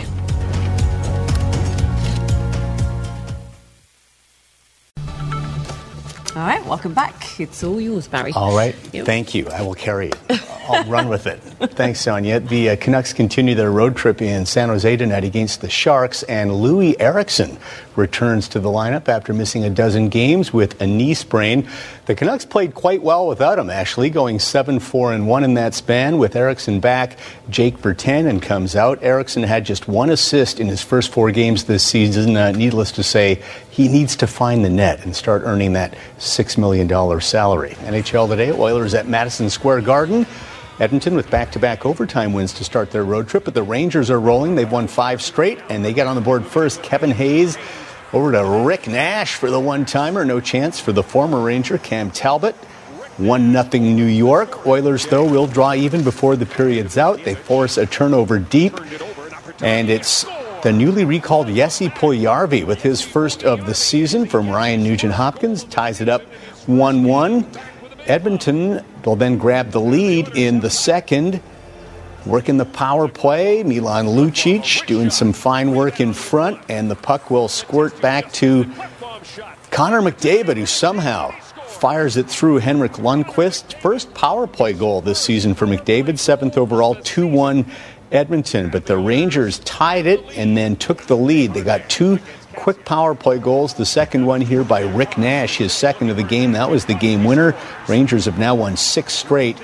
All 6.35 6.43
right, 6.43 6.67
welcome 6.67 6.93
back. 6.93 7.39
It's 7.39 7.63
all 7.63 7.81
yours, 7.81 8.09
Barry. 8.09 8.33
All 8.33 8.57
right, 8.57 8.75
yep. 8.93 9.07
thank 9.07 9.33
you. 9.33 9.47
I 9.51 9.63
will 9.63 9.75
carry 9.75 10.09
it. 10.09 10.19
I'll 10.69 10.85
run 10.87 11.09
with 11.09 11.29
it. 11.29 11.39
Thanks, 11.75 12.01
Sonia. 12.01 12.41
The 12.41 12.71
uh, 12.71 12.77
Canucks 12.77 13.13
continue 13.13 13.55
their 13.55 13.71
road 13.71 13.97
trip 13.97 14.21
in 14.21 14.45
San 14.45 14.71
Jose 14.71 14.97
tonight 14.97 15.23
against 15.23 15.61
the 15.61 15.71
Sharks, 15.71 16.25
and 16.25 16.51
Loui 16.51 16.97
Eriksson 16.99 17.57
returns 17.95 18.49
to 18.49 18.59
the 18.61 18.71
lineup 18.71 19.09
after 19.09 19.33
missing 19.33 19.63
a 19.63 19.71
dozen 19.71 20.09
games 20.09 20.53
with 20.53 20.81
a 20.81 20.87
knee 20.87 21.15
sprain. 21.15 21.69
The 22.07 22.15
Canucks 22.15 22.45
played 22.45 22.75
quite 22.75 23.03
well 23.03 23.27
without 23.27 23.59
him, 23.59 23.71
actually, 23.71 24.11
going 24.11 24.39
7 24.39 24.79
4 24.79 25.15
and 25.15 25.27
1 25.27 25.43
in 25.43 25.55
that 25.55 25.73
span. 25.73 26.19
With 26.19 26.37
Eriksson 26.37 26.79
back, 26.79 27.17
Jake 27.49 27.79
Virtanen 27.79 28.43
comes 28.43 28.77
out. 28.77 29.03
Eriksson 29.03 29.43
had 29.43 29.65
just 29.65 29.89
one 29.89 30.11
assist 30.11 30.61
in 30.61 30.67
his 30.67 30.83
first 30.83 31.11
four 31.11 31.31
games 31.31 31.65
this 31.65 31.83
season. 31.83 32.37
Uh, 32.37 32.51
needless 32.51 32.93
to 32.93 33.03
say, 33.03 33.43
he 33.71 33.89
needs 33.89 34.17
to 34.17 34.27
find 34.27 34.63
the 34.63 34.69
net 34.69 35.03
and 35.07 35.17
start 35.17 35.45
earning 35.47 35.73
that 35.73 35.95
$6 36.19 36.59
million 36.59 37.21
salary. 37.23 37.71
NHL 37.71 38.29
today, 38.29 38.53
Oilers 38.53 38.93
at 38.93 39.09
Madison 39.09 39.49
Square 39.49 39.81
Garden. 39.81 40.27
Edmonton 40.81 41.15
with 41.15 41.31
back 41.31 41.53
to 41.53 41.59
back 41.59 41.87
overtime 41.87 42.35
wins 42.35 42.53
to 42.55 42.65
start 42.65 42.91
their 42.91 43.05
road 43.05 43.29
trip, 43.29 43.45
but 43.45 43.55
the 43.55 43.63
Rangers 43.63 44.11
are 44.11 44.21
rolling. 44.21 44.57
They've 44.57 44.71
won 44.71 44.89
five 44.89 45.23
straight, 45.23 45.59
and 45.71 45.83
they 45.83 45.95
get 45.95 46.07
on 46.07 46.17
the 46.17 46.21
board 46.21 46.45
first. 46.45 46.83
Kevin 46.83 47.13
Hayes 47.13 47.57
over 48.15 48.31
to 48.31 48.45
Rick 48.65 48.87
Nash 48.87 49.35
for 49.35 49.51
the 49.51 49.59
one 49.59 49.85
timer. 49.85 50.25
No 50.25 50.41
chance 50.41 50.79
for 50.79 50.93
the 50.93 51.03
former 51.03 51.43
Ranger, 51.43 51.79
Cam 51.79 52.11
Talbot. 52.13 52.55
1 53.17 53.53
0 53.53 53.69
New 53.73 54.07
York. 54.07 54.67
Oilers, 54.67 55.07
though, 55.07 55.25
will 55.25 55.47
draw 55.47 55.75
even 55.75 56.03
before 56.03 56.37
the 56.37 56.47
period's 56.47 56.97
out. 56.97 57.23
They 57.25 57.35
force 57.35 57.77
a 57.77 57.87
turnover 57.87 58.39
deep. 58.39 58.79
And 59.61 59.91
it's 59.91 60.25
the 60.63 60.73
newly 60.73 61.05
recalled 61.05 61.49
Jesse 61.49 61.89
Puljujarvi 61.89 62.65
with 62.65 62.83
his 62.83 63.03
first 63.03 63.45
of 63.45 63.67
the 63.67 63.75
season 63.75 64.27
from 64.27 64.49
Ryan 64.49 64.83
Nugent 64.83 65.13
Hopkins. 65.13 65.65
Ties 65.65 66.01
it 66.01 66.09
up 66.09 66.23
1 66.67 67.05
1. 67.05 67.47
Edmonton 68.07 68.85
will 69.05 69.17
then 69.17 69.39
grab 69.39 69.71
the 69.71 69.81
lead 69.81 70.37
in 70.37 70.61
the 70.61 70.71
second. 70.71 71.41
Working 72.27 72.57
the 72.57 72.65
power 72.65 73.07
play, 73.07 73.63
Milan 73.63 74.07
Lucic 74.07 74.87
doing 74.87 75.11
some 75.11 75.35
fine 75.35 75.73
work 75.73 76.01
in 76.01 76.15
front, 76.15 76.59
and 76.71 76.91
the 76.91 76.97
puck 76.97 77.31
will 77.31 77.49
squirt 77.49 78.01
back 78.01 78.33
to 78.33 78.65
Connor 79.71 80.01
McDavid, 80.01 80.57
who 80.57 80.65
somehow 80.65 81.33
fires 81.67 82.17
it 82.17 82.31
through 82.31 82.59
Henrik 82.59 82.93
Lundqvist. 82.93 83.79
First 83.83 84.15
power 84.15 84.47
play 84.47 84.73
goal 84.73 85.03
this 85.03 85.19
season 85.19 85.55
for 85.55 85.67
McDavid, 85.67 86.19
seventh 86.19 86.57
overall, 86.57 86.95
2 86.95 87.27
1 87.27 87.67
Edmonton. 88.11 88.71
But 88.71 88.87
the 88.87 88.97
Rangers 88.97 89.59
tied 89.61 90.07
it 90.07 90.25
and 90.35 90.57
then 90.57 90.77
took 90.77 91.03
the 91.03 91.17
lead. 91.17 91.53
They 91.53 91.63
got 91.63 91.91
two 91.91 92.19
quick 92.55 92.87
power 92.87 93.15
play 93.15 93.39
goals. 93.39 93.75
The 93.75 93.85
second 93.85 94.25
one 94.25 94.41
here 94.41 94.65
by 94.65 94.81
Rick 94.81 95.19
Nash, 95.19 95.59
his 95.59 95.73
second 95.73 96.09
of 96.09 96.17
the 96.17 96.23
game. 96.23 96.53
That 96.53 96.71
was 96.71 96.87
the 96.87 96.95
game 96.95 97.25
winner. 97.25 97.55
Rangers 97.89 98.25
have 98.25 98.39
now 98.39 98.55
won 98.55 98.77
six 98.77 99.13
straight. 99.13 99.59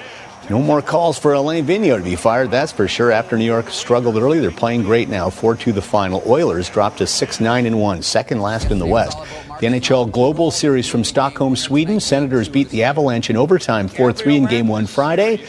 No 0.51 0.61
more 0.61 0.83
calls 0.83 1.17
for 1.17 1.33
Alain 1.33 1.65
Vigneault 1.65 1.99
to 1.99 2.03
be 2.03 2.17
fired, 2.17 2.51
that's 2.51 2.73
for 2.73 2.89
sure. 2.89 3.13
After 3.13 3.39
New 3.39 3.45
York 3.45 3.71
struggled 3.71 4.17
early, 4.17 4.41
they're 4.41 4.51
playing 4.51 4.83
great 4.83 5.09
now. 5.09 5.31
4 5.31 5.55
2 5.55 5.71
the 5.71 5.81
final. 5.81 6.25
Oilers 6.27 6.69
dropped 6.69 6.99
to 6.99 7.07
6 7.07 7.39
9 7.39 7.67
and 7.67 7.81
1, 7.81 8.03
second 8.03 8.41
last 8.41 8.73
in 8.73 8.81
the 8.81 8.87
West. 8.87 9.17
The 9.61 9.69
NHL 9.69 10.11
Global 10.11 10.51
Series 10.51 10.89
from 10.89 11.05
Stockholm, 11.05 11.55
Sweden. 11.55 12.01
Senators 12.01 12.49
beat 12.49 12.69
the 12.71 12.83
Avalanche 12.83 13.31
in 13.31 13.37
overtime 13.37 13.87
4 13.87 14.13
3 14.13 14.39
in 14.39 14.47
game 14.47 14.67
one 14.67 14.87
Friday. 14.87 15.45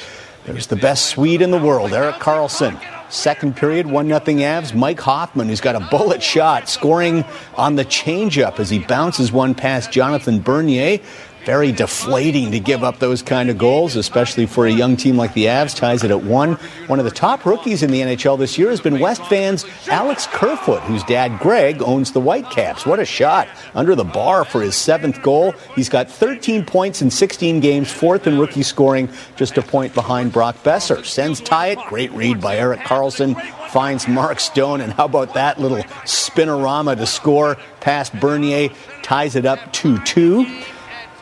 There's 0.45 0.67
the 0.67 0.75
best 0.75 1.07
Swede 1.07 1.41
in 1.41 1.49
the 1.49 1.57
world, 1.57 1.93
Erik 1.93 2.17
Karlsson. 2.17 2.79
Second 3.09 3.57
period, 3.57 3.87
1 3.87 4.07
0 4.07 4.19
Avs. 4.19 4.75
Mike 4.75 4.99
Hoffman, 4.99 5.47
who's 5.47 5.61
got 5.61 5.75
a 5.75 5.79
bullet 5.89 6.21
shot, 6.21 6.69
scoring 6.69 7.25
on 7.55 7.75
the 7.75 7.85
changeup 7.85 8.59
as 8.59 8.69
he 8.69 8.77
bounces 8.77 9.31
one 9.31 9.55
past 9.55 9.91
Jonathan 9.91 10.41
Bernier 10.41 10.99
very 11.45 11.71
deflating 11.71 12.51
to 12.51 12.59
give 12.59 12.83
up 12.83 12.99
those 12.99 13.21
kind 13.21 13.49
of 13.49 13.57
goals, 13.57 13.95
especially 13.95 14.45
for 14.45 14.65
a 14.67 14.71
young 14.71 14.95
team 14.95 15.17
like 15.17 15.33
the 15.33 15.45
Avs. 15.45 15.75
Ties 15.75 16.03
it 16.03 16.11
at 16.11 16.23
one. 16.23 16.53
One 16.87 16.99
of 16.99 17.05
the 17.05 17.11
top 17.11 17.45
rookies 17.45 17.83
in 17.83 17.91
the 17.91 18.01
NHL 18.01 18.37
this 18.37 18.57
year 18.57 18.69
has 18.69 18.81
been 18.81 18.99
West 18.99 19.25
fans 19.25 19.65
Alex 19.87 20.27
Kerfoot, 20.27 20.81
whose 20.83 21.03
dad 21.03 21.39
Greg 21.39 21.81
owns 21.81 22.11
the 22.11 22.21
Whitecaps. 22.21 22.85
What 22.85 22.99
a 22.99 23.05
shot 23.05 23.47
under 23.73 23.95
the 23.95 24.03
bar 24.03 24.45
for 24.45 24.61
his 24.61 24.75
seventh 24.75 25.21
goal. 25.21 25.53
He's 25.75 25.89
got 25.89 26.09
13 26.09 26.65
points 26.65 27.01
in 27.01 27.09
16 27.09 27.59
games, 27.59 27.91
fourth 27.91 28.27
in 28.27 28.37
rookie 28.37 28.63
scoring, 28.63 29.09
just 29.35 29.57
a 29.57 29.61
point 29.61 29.93
behind 29.93 30.31
Brock 30.31 30.57
Boeser. 30.63 31.03
Sens 31.05 31.41
tie 31.41 31.67
it. 31.67 31.79
Great 31.87 32.11
read 32.11 32.39
by 32.39 32.57
Erik 32.57 32.81
Karlsson. 32.81 33.39
Finds 33.69 34.07
Mark 34.07 34.39
Stone, 34.39 34.81
and 34.81 34.91
how 34.91 35.05
about 35.05 35.33
that 35.33 35.57
little 35.57 35.77
spinorama 36.03 36.97
to 36.97 37.05
score 37.05 37.57
past 37.79 38.13
Bernier? 38.19 38.69
Ties 39.01 39.37
it 39.37 39.45
up 39.45 39.71
2 39.71 39.97
2. 39.99 40.45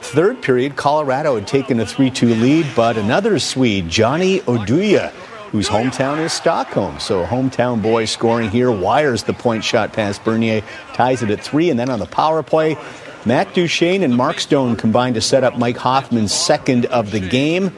Third 0.01 0.41
period, 0.41 0.75
Colorado 0.75 1.35
had 1.35 1.47
taken 1.47 1.79
a 1.79 1.85
3 1.85 2.09
2 2.09 2.33
lead, 2.35 2.67
but 2.75 2.97
another 2.97 3.38
Swede, 3.39 3.89
Johnny 3.89 4.39
Oduya, 4.41 5.12
whose 5.51 5.67
hometown 5.67 6.19
is 6.19 6.33
Stockholm. 6.33 6.99
So 6.99 7.23
a 7.23 7.27
hometown 7.27 7.81
boy 7.81 8.05
scoring 8.05 8.49
here, 8.49 8.71
wires 8.71 9.23
the 9.23 9.33
point 9.33 9.63
shot 9.63 9.93
past 9.93 10.23
Bernier, 10.23 10.63
ties 10.93 11.21
it 11.21 11.29
at 11.29 11.41
three, 11.41 11.69
and 11.69 11.79
then 11.79 11.89
on 11.89 11.99
the 11.99 12.05
power 12.05 12.43
play, 12.43 12.77
Matt 13.25 13.53
Duchene 13.53 14.03
and 14.03 14.15
Mark 14.15 14.39
Stone 14.39 14.77
combined 14.77 15.15
to 15.15 15.21
set 15.21 15.43
up 15.43 15.57
Mike 15.57 15.77
Hoffman's 15.77 16.33
second 16.33 16.85
of 16.85 17.12
the 17.12 17.19
game. 17.19 17.75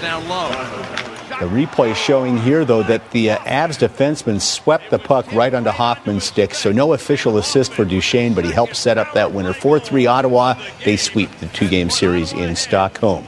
down 0.00 0.28
low. 0.28 1.07
The 1.40 1.44
replay 1.44 1.94
showing 1.94 2.36
here, 2.36 2.64
though, 2.64 2.82
that 2.82 3.12
the 3.12 3.30
uh, 3.30 3.38
Avs 3.38 3.78
defenseman 3.78 4.40
swept 4.40 4.90
the 4.90 4.98
puck 4.98 5.30
right 5.32 5.54
onto 5.54 5.70
Hoffman's 5.70 6.24
stick, 6.24 6.52
so 6.52 6.72
no 6.72 6.94
official 6.94 7.38
assist 7.38 7.72
for 7.72 7.84
Duchene, 7.84 8.34
but 8.34 8.44
he 8.44 8.50
helped 8.50 8.74
set 8.74 8.98
up 8.98 9.12
that 9.12 9.30
winner. 9.30 9.52
4 9.52 9.78
3 9.78 10.06
Ottawa. 10.06 10.54
They 10.84 10.96
sweep 10.96 11.30
the 11.38 11.46
two 11.46 11.68
game 11.68 11.90
series 11.90 12.32
in 12.32 12.56
Stockholm. 12.56 13.24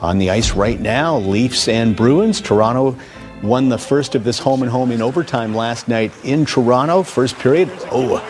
On 0.00 0.18
the 0.18 0.30
ice 0.30 0.52
right 0.52 0.78
now, 0.78 1.18
Leafs 1.18 1.66
and 1.66 1.96
Bruins. 1.96 2.40
Toronto 2.40 2.96
won 3.42 3.68
the 3.68 3.78
first 3.78 4.14
of 4.14 4.22
this 4.22 4.38
home 4.38 4.62
and 4.62 4.70
home 4.70 4.92
in 4.92 5.02
overtime 5.02 5.52
last 5.52 5.88
night 5.88 6.12
in 6.22 6.46
Toronto. 6.46 7.02
First 7.02 7.36
period. 7.36 7.68
Oh, 7.90 8.24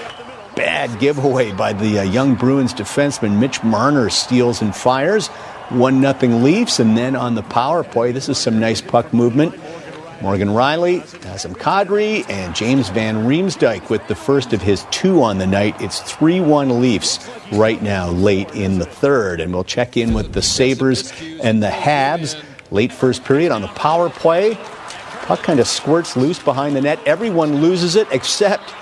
bad 0.56 0.98
giveaway 0.98 1.52
by 1.52 1.74
the 1.74 1.98
uh, 1.98 2.02
young 2.04 2.36
Bruins 2.36 2.72
defenseman. 2.72 3.38
Mitch 3.38 3.62
Marner 3.62 4.08
steals 4.08 4.62
and 4.62 4.74
fires. 4.74 5.28
1 5.70 6.00
nothing 6.00 6.42
Leafs. 6.42 6.80
And 6.80 6.96
then 6.96 7.16
on 7.16 7.34
the 7.34 7.42
power 7.42 7.82
play, 7.84 8.12
this 8.12 8.28
is 8.28 8.38
some 8.38 8.58
nice 8.58 8.80
puck 8.80 9.12
movement. 9.12 9.54
Morgan 10.22 10.48
Rielly, 10.48 11.00
Nazem 11.20 11.54
Kadri, 11.56 12.28
and 12.28 12.54
James 12.54 12.90
Van 12.90 13.26
Riemsdyk 13.26 13.88
with 13.88 14.06
the 14.06 14.14
first 14.14 14.52
of 14.52 14.60
his 14.60 14.84
two 14.90 15.22
on 15.22 15.38
the 15.38 15.46
night. 15.46 15.80
It's 15.80 16.00
3 16.00 16.40
1 16.40 16.80
Leafs 16.80 17.26
right 17.52 17.80
now, 17.82 18.10
late 18.10 18.50
in 18.54 18.78
the 18.78 18.84
third. 18.84 19.40
And 19.40 19.52
we'll 19.54 19.64
check 19.64 19.96
in 19.96 20.12
with 20.12 20.34
the 20.34 20.42
Sabres 20.42 21.12
and 21.42 21.62
the 21.62 21.68
Habs. 21.68 22.40
Late 22.70 22.92
first 22.92 23.24
period 23.24 23.50
on 23.50 23.62
the 23.62 23.68
power 23.68 24.10
play. 24.10 24.58
Puck 25.22 25.42
kind 25.42 25.58
of 25.58 25.66
squirts 25.66 26.16
loose 26.16 26.38
behind 26.38 26.76
the 26.76 26.82
net. 26.82 27.00
Everyone 27.06 27.62
loses 27.62 27.96
it 27.96 28.06
except 28.10 28.74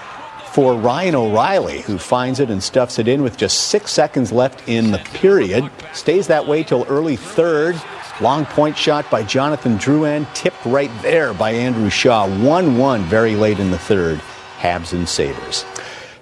for 0.48 0.74
Ryan 0.74 1.14
O'Reilly, 1.14 1.80
who 1.82 1.98
finds 1.98 2.40
it 2.40 2.50
and 2.50 2.62
stuffs 2.62 2.98
it 2.98 3.08
in 3.08 3.22
with 3.22 3.36
just 3.36 3.68
six 3.68 3.90
seconds 3.92 4.32
left 4.32 4.68
in 4.68 4.90
the 4.90 4.98
period. 4.98 5.70
Stays 5.92 6.26
that 6.26 6.46
way 6.46 6.62
till 6.62 6.84
early 6.88 7.16
third. 7.16 7.80
Long 8.20 8.44
point 8.46 8.76
shot 8.76 9.08
by 9.10 9.22
Jonathan 9.22 9.78
Drouin, 9.78 10.26
tipped 10.34 10.64
right 10.64 10.90
there 11.02 11.32
by 11.32 11.52
Andrew 11.52 11.90
Shaw. 11.90 12.26
1 12.26 12.76
1 12.76 13.02
very 13.04 13.36
late 13.36 13.60
in 13.60 13.70
the 13.70 13.78
third. 13.78 14.20
Habs 14.58 14.92
and 14.92 15.08
Sabres. 15.08 15.64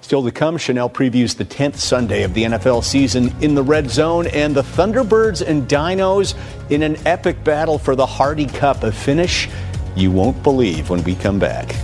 Still 0.01 0.23
to 0.23 0.31
come, 0.31 0.57
Chanel 0.57 0.89
previews 0.89 1.35
the 1.35 1.43
10th 1.43 1.75
Sunday 1.75 2.23
of 2.23 2.33
the 2.33 2.43
NFL 2.43 2.83
season 2.83 3.33
in 3.41 3.55
the 3.55 3.63
red 3.63 3.89
zone 3.89 4.27
and 4.27 4.55
the 4.55 4.61
Thunderbirds 4.61 5.45
and 5.45 5.67
Dinos 5.67 6.33
in 6.69 6.81
an 6.83 6.95
epic 7.05 7.43
battle 7.43 7.77
for 7.77 7.95
the 7.95 8.05
Hardy 8.05 8.45
Cup, 8.45 8.83
a 8.83 8.91
finish 8.91 9.49
you 9.97 10.11
won't 10.11 10.41
believe 10.43 10.89
when 10.89 11.03
we 11.03 11.15
come 11.15 11.39
back. 11.39 11.75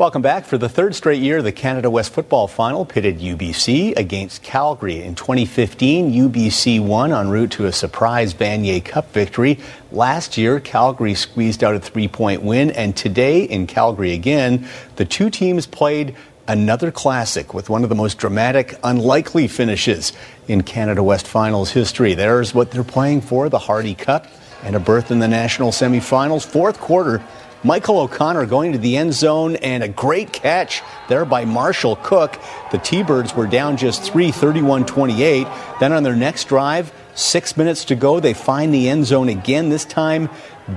Welcome 0.00 0.22
back. 0.22 0.46
For 0.46 0.56
the 0.56 0.70
third 0.70 0.94
straight 0.94 1.20
year, 1.20 1.42
the 1.42 1.52
Canada 1.52 1.90
West 1.90 2.14
Football 2.14 2.48
Final 2.48 2.86
pitted 2.86 3.18
UBC 3.18 3.98
against 3.98 4.42
Calgary. 4.42 5.02
In 5.02 5.14
2015, 5.14 6.10
UBC 6.10 6.80
won 6.80 7.12
en 7.12 7.28
route 7.28 7.50
to 7.50 7.66
a 7.66 7.72
surprise 7.72 8.32
Vanier 8.32 8.82
Cup 8.82 9.12
victory. 9.12 9.58
Last 9.92 10.38
year, 10.38 10.58
Calgary 10.58 11.12
squeezed 11.12 11.62
out 11.62 11.74
a 11.74 11.80
three 11.80 12.08
point 12.08 12.40
win, 12.40 12.70
and 12.70 12.96
today 12.96 13.42
in 13.42 13.66
Calgary 13.66 14.12
again, 14.12 14.66
the 14.96 15.04
two 15.04 15.28
teams 15.28 15.66
played 15.66 16.16
another 16.48 16.90
classic 16.90 17.52
with 17.52 17.68
one 17.68 17.82
of 17.82 17.90
the 17.90 17.94
most 17.94 18.16
dramatic, 18.16 18.78
unlikely 18.82 19.48
finishes 19.48 20.14
in 20.48 20.62
Canada 20.62 21.02
West 21.02 21.26
Finals 21.26 21.72
history. 21.72 22.14
There's 22.14 22.54
what 22.54 22.70
they're 22.70 22.84
playing 22.84 23.20
for 23.20 23.50
the 23.50 23.58
Hardy 23.58 23.94
Cup 23.94 24.26
and 24.62 24.74
a 24.74 24.80
berth 24.80 25.10
in 25.10 25.18
the 25.18 25.28
national 25.28 25.72
semifinals. 25.72 26.46
Fourth 26.46 26.78
quarter, 26.78 27.22
Michael 27.62 28.00
O'Connor 28.00 28.46
going 28.46 28.72
to 28.72 28.78
the 28.78 28.96
end 28.96 29.12
zone 29.12 29.56
and 29.56 29.82
a 29.82 29.88
great 29.88 30.32
catch 30.32 30.82
there 31.08 31.26
by 31.26 31.44
Marshall 31.44 31.96
Cook. 31.96 32.40
The 32.72 32.78
T 32.78 33.02
Birds 33.02 33.34
were 33.34 33.46
down 33.46 33.76
just 33.76 34.02
3, 34.02 34.30
31 34.30 34.86
28. 34.86 35.46
Then 35.78 35.92
on 35.92 36.02
their 36.02 36.16
next 36.16 36.48
drive, 36.48 36.90
six 37.14 37.58
minutes 37.58 37.84
to 37.86 37.94
go, 37.94 38.18
they 38.18 38.32
find 38.32 38.72
the 38.72 38.88
end 38.88 39.04
zone 39.04 39.28
again. 39.28 39.68
This 39.68 39.84
time, 39.84 40.30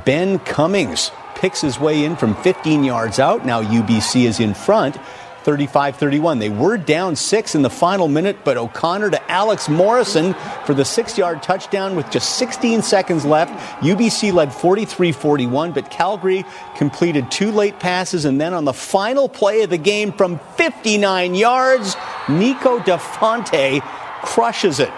Ben 0.04 0.40
Cummings 0.40 1.12
picks 1.36 1.62
his 1.62 1.80
way 1.80 2.04
in 2.04 2.18
from 2.18 2.36
15 2.36 2.84
yards 2.84 3.18
out. 3.18 3.46
Now 3.46 3.64
UBC 3.64 4.26
is 4.26 4.40
in 4.42 4.54
front. 4.54 4.98
35 5.44 5.98
31. 5.98 6.40
They 6.40 6.50
were 6.50 6.78
down 6.78 7.16
six 7.16 7.56
in 7.56 7.62
the 7.62 7.70
final 7.70 8.08
minute, 8.08 8.38
but 8.44 8.58
O'Connor 8.58 9.12
to 9.12 9.32
Alex 9.32 9.70
Morrison 9.70 10.34
for 10.66 10.74
the 10.74 10.86
six 10.86 11.18
yard 11.18 11.44
touchdown 11.44 11.96
with 11.96 12.10
just 12.10 12.38
16 12.38 12.82
seconds 12.82 13.26
left. 13.26 13.54
UBC 13.82 14.34
led 14.34 14.54
43 14.54 15.12
41, 15.12 15.72
but 15.72 15.90
Calgary 15.90 16.46
completed 16.76 17.30
two 17.32 17.52
late 17.52 17.80
passes, 17.80 18.26
and 18.26 18.40
then 18.40 18.54
on 18.54 18.66
the 18.66 18.74
final 18.74 19.30
play 19.30 19.62
of 19.62 19.70
the 19.70 19.78
game 19.78 20.12
from 20.12 20.40
59 20.58 21.36
yards, 21.36 21.96
Niko 22.26 22.80
DiFonte 22.80 23.82
crushes 24.24 24.80
it 24.80 24.92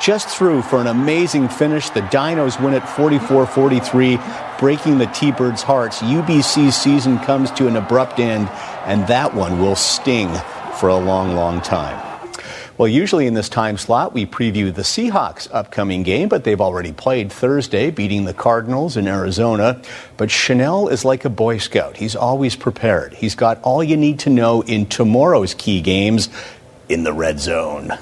just 0.00 0.28
through 0.28 0.62
for 0.62 0.80
an 0.80 0.86
amazing 0.86 1.48
finish. 1.48 1.90
The 1.90 2.00
Dinos 2.02 2.62
win 2.62 2.74
it 2.74 2.86
44 2.88 3.46
43, 3.46 4.18
breaking 4.58 4.98
the 4.98 5.06
T 5.06 5.32
Birds' 5.32 5.62
hearts. 5.62 6.00
UBC's 6.00 6.76
season 6.76 7.18
comes 7.20 7.50
to 7.52 7.68
an 7.68 7.76
abrupt 7.76 8.18
end, 8.18 8.48
and 8.86 9.06
that 9.08 9.34
one 9.34 9.60
will 9.60 9.76
sting 9.76 10.32
for 10.78 10.88
a 10.88 10.96
long, 10.96 11.34
long 11.34 11.60
time. 11.60 12.14
Well, 12.76 12.88
usually 12.88 13.28
in 13.28 13.34
this 13.34 13.48
time 13.48 13.78
slot, 13.78 14.14
we 14.14 14.26
preview 14.26 14.74
the 14.74 14.82
Seahawks' 14.82 15.48
upcoming 15.52 16.02
game, 16.02 16.28
but 16.28 16.42
they've 16.42 16.60
already 16.60 16.92
played 16.92 17.30
Thursday, 17.30 17.92
beating 17.92 18.24
the 18.24 18.34
Cardinals 18.34 18.96
in 18.96 19.06
Arizona. 19.06 19.80
But 20.16 20.32
Chanel 20.32 20.88
is 20.88 21.04
like 21.04 21.24
a 21.24 21.30
Boy 21.30 21.58
Scout. 21.58 21.96
He's 21.96 22.16
always 22.16 22.56
prepared. 22.56 23.14
He's 23.14 23.36
got 23.36 23.62
all 23.62 23.84
you 23.84 23.96
need 23.96 24.18
to 24.20 24.30
know 24.30 24.62
in 24.62 24.86
tomorrow's 24.86 25.54
key 25.54 25.82
games 25.82 26.28
in 26.88 27.04
the 27.04 27.12
red 27.12 27.38
zone. 27.38 27.92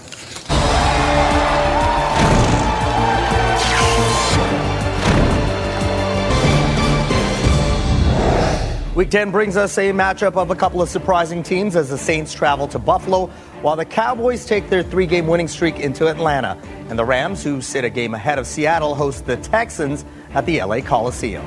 Week 8.94 9.08
10 9.08 9.30
brings 9.30 9.56
us 9.56 9.78
a 9.78 9.90
matchup 9.90 10.36
of 10.36 10.50
a 10.50 10.54
couple 10.54 10.82
of 10.82 10.88
surprising 10.90 11.42
teams 11.42 11.76
as 11.76 11.88
the 11.88 11.96
Saints 11.96 12.34
travel 12.34 12.68
to 12.68 12.78
Buffalo, 12.78 13.28
while 13.62 13.74
the 13.74 13.86
Cowboys 13.86 14.44
take 14.44 14.68
their 14.68 14.82
three 14.82 15.06
game 15.06 15.26
winning 15.26 15.48
streak 15.48 15.80
into 15.80 16.08
Atlanta. 16.08 16.60
And 16.90 16.98
the 16.98 17.04
Rams, 17.06 17.42
who 17.42 17.62
sit 17.62 17.86
a 17.86 17.88
game 17.90 18.12
ahead 18.12 18.38
of 18.38 18.46
Seattle, 18.46 18.94
host 18.94 19.24
the 19.24 19.38
Texans 19.38 20.04
at 20.34 20.44
the 20.44 20.62
LA 20.62 20.82
Coliseum. 20.82 21.42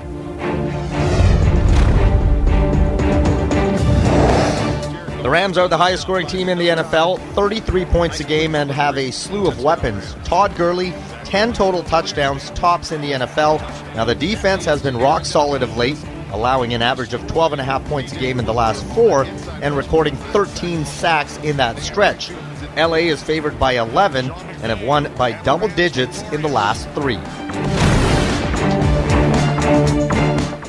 The 5.22 5.30
Rams 5.30 5.60
are 5.60 5.68
the 5.68 5.78
highest 5.78 6.02
scoring 6.02 6.26
team 6.26 6.50
in 6.50 6.58
the 6.58 6.70
NFL, 6.70 7.20
33 7.36 7.86
points 7.86 8.20
a 8.20 8.24
game, 8.24 8.56
and 8.56 8.72
have 8.72 8.98
a 8.98 9.12
slew 9.12 9.48
of 9.48 9.64
weapons. 9.64 10.16
Todd 10.24 10.56
Gurley, 10.56 10.96
10 11.26 11.54
total 11.54 11.84
touchdowns, 11.84 12.50
tops 12.52 12.91
in 12.91 13.02
the 13.02 13.12
NFL. 13.12 13.60
Now, 13.93 14.04
the 14.04 14.16
defense 14.16 14.66
has 14.66 14.82
been 14.82 14.98
rock 14.98 15.26
solid 15.26 15.62
of 15.62 15.78
late 15.78 15.98
allowing 16.36 16.74
an 16.74 16.82
average 16.82 17.14
of 17.14 17.26
12 17.28 17.54
and 17.54 17.62
a 17.62 17.64
half 17.64 17.84
points 17.86 18.12
a 18.12 18.20
game 18.20 18.40
in 18.40 18.46
the 18.46 18.54
last 18.54 18.86
four 18.88 19.24
and 19.62 19.76
recording 19.78 20.16
13 20.18 20.84
sacks 20.84 21.38
in 21.38 21.56
that 21.56 21.80
stretch. 21.80 22.30
LA 22.76 23.08
is 23.08 23.24
favored 23.24 23.58
by 23.58 23.80
11 23.80 24.30
and 24.30 24.64
have 24.64 24.84
won 24.84 25.12
by 25.16 25.32
double 25.44 25.70
digits 25.70 26.24
in 26.34 26.42
the 26.42 26.50
last 26.50 26.90
three. 26.90 27.16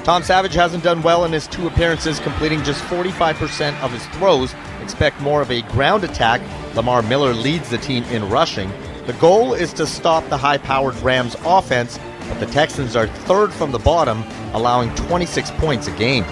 Tom 0.05 0.23
Savage 0.23 0.55
hasn't 0.55 0.85
done 0.85 1.03
well 1.03 1.25
in 1.25 1.33
his 1.33 1.49
two 1.49 1.67
appearances, 1.67 2.21
completing 2.21 2.63
just 2.63 2.81
45% 2.85 3.77
of 3.83 3.91
his 3.91 4.07
throws. 4.19 4.55
Expect 4.81 5.21
more 5.21 5.43
of 5.43 5.51
a 5.51 5.63
ground 5.63 6.05
attack. 6.05 6.41
Lamar 6.77 7.03
Miller 7.03 7.35
leads 7.35 7.69
the 7.71 7.79
team 7.79 8.05
in 8.05 8.29
rushing. 8.29 8.71
The 9.07 9.15
goal 9.15 9.53
is 9.53 9.73
to 9.73 9.87
stop 9.87 10.29
the 10.29 10.37
high 10.37 10.59
powered 10.59 10.95
Rams 10.99 11.35
offense 11.45 11.99
but 12.29 12.41
the 12.41 12.47
Texans 12.47 12.97
are 12.97 13.07
third 13.07 13.53
from 13.53 13.71
the 13.71 13.79
bottom, 13.79 14.25
allowing 14.57 14.93
26 14.95 15.51
points 15.53 15.87
a 15.87 15.93
game. 15.93 16.25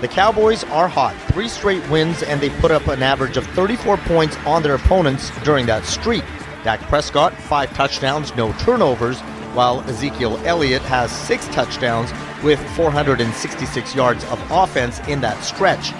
The 0.00 0.08
Cowboys 0.08 0.64
are 0.64 0.88
hot. 0.88 1.14
Three 1.32 1.48
straight 1.48 1.88
wins, 1.88 2.24
and 2.24 2.40
they 2.40 2.50
put 2.50 2.72
up 2.72 2.88
an 2.88 3.04
average 3.04 3.36
of 3.36 3.46
34 3.46 3.98
points 3.98 4.36
on 4.44 4.64
their 4.64 4.74
opponents 4.74 5.30
during 5.44 5.64
that 5.66 5.84
streak. 5.84 6.24
Dak 6.64 6.80
Prescott, 6.82 7.32
five 7.34 7.72
touchdowns, 7.74 8.34
no 8.34 8.52
turnovers, 8.54 9.20
while 9.54 9.80
Ezekiel 9.82 10.40
Elliott 10.44 10.82
has 10.82 11.12
six 11.12 11.46
touchdowns 11.48 12.10
with 12.42 12.58
466 12.74 13.94
yards 13.94 14.24
of 14.24 14.50
offense 14.50 14.98
in 15.06 15.20
that 15.20 15.40
stretch. 15.44 15.92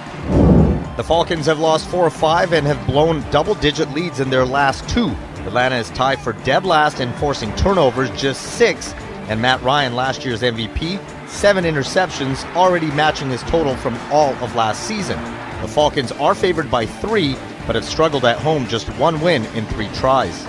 The 0.96 1.04
Falcons 1.04 1.46
have 1.46 1.60
lost 1.60 1.88
four 1.88 2.04
or 2.04 2.10
five 2.10 2.52
and 2.52 2.66
have 2.66 2.84
blown 2.86 3.22
double 3.30 3.54
digit 3.54 3.90
leads 3.92 4.18
in 4.18 4.30
their 4.30 4.44
last 4.44 4.88
two. 4.88 5.14
Atlanta 5.52 5.76
is 5.76 5.90
tied 5.90 6.18
for 6.18 6.32
dead 6.32 6.64
last 6.64 6.98
in 6.98 7.12
forcing 7.18 7.54
turnovers, 7.56 8.08
just 8.12 8.56
six. 8.56 8.94
And 9.28 9.42
Matt 9.42 9.60
Ryan, 9.60 9.94
last 9.94 10.24
year's 10.24 10.40
MVP, 10.40 10.98
seven 11.28 11.64
interceptions, 11.64 12.42
already 12.56 12.86
matching 12.92 13.28
his 13.28 13.42
total 13.42 13.76
from 13.76 13.94
all 14.10 14.32
of 14.36 14.54
last 14.54 14.84
season. 14.84 15.22
The 15.60 15.68
Falcons 15.68 16.10
are 16.12 16.34
favored 16.34 16.70
by 16.70 16.86
three, 16.86 17.36
but 17.66 17.74
have 17.74 17.84
struggled 17.84 18.24
at 18.24 18.38
home, 18.38 18.66
just 18.66 18.88
one 18.96 19.20
win 19.20 19.44
in 19.54 19.66
three 19.66 19.88
tries. 19.88 20.42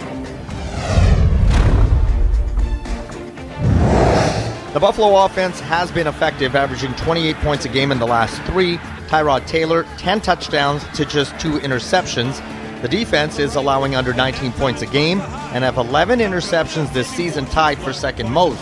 The 4.72 4.80
Buffalo 4.80 5.26
offense 5.26 5.60
has 5.60 5.92
been 5.92 6.08
effective, 6.08 6.56
averaging 6.56 6.94
28 6.94 7.36
points 7.40 7.66
a 7.66 7.70
game 7.70 7.92
in 7.92 8.00
the 8.00 8.08
last 8.08 8.42
three. 8.44 8.78
Tyrod 9.10 9.46
Taylor, 9.48 9.84
10 9.98 10.22
touchdowns 10.22 10.82
to 10.96 11.04
just 11.04 11.38
two 11.42 11.60
interceptions. 11.60 12.42
The 12.84 12.90
defense 12.90 13.40
is 13.40 13.56
allowing 13.56 13.96
under 13.96 14.14
19 14.14 14.52
points 14.52 14.82
a 14.82 14.86
game 14.86 15.22
and 15.54 15.64
have 15.64 15.78
11 15.78 16.20
interceptions 16.20 16.92
this 16.92 17.08
season, 17.08 17.46
tied 17.46 17.78
for 17.78 17.94
second 17.94 18.30
most. 18.30 18.62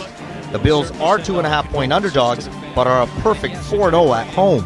The 0.52 0.60
Bills 0.60 0.92
are 1.00 1.18
two 1.18 1.38
and 1.38 1.46
a 1.46 1.50
half 1.50 1.68
point 1.70 1.92
underdogs, 1.92 2.48
but 2.72 2.86
are 2.86 3.02
a 3.02 3.08
perfect 3.20 3.56
4 3.56 3.90
0 3.90 4.14
at 4.14 4.28
home. 4.28 4.64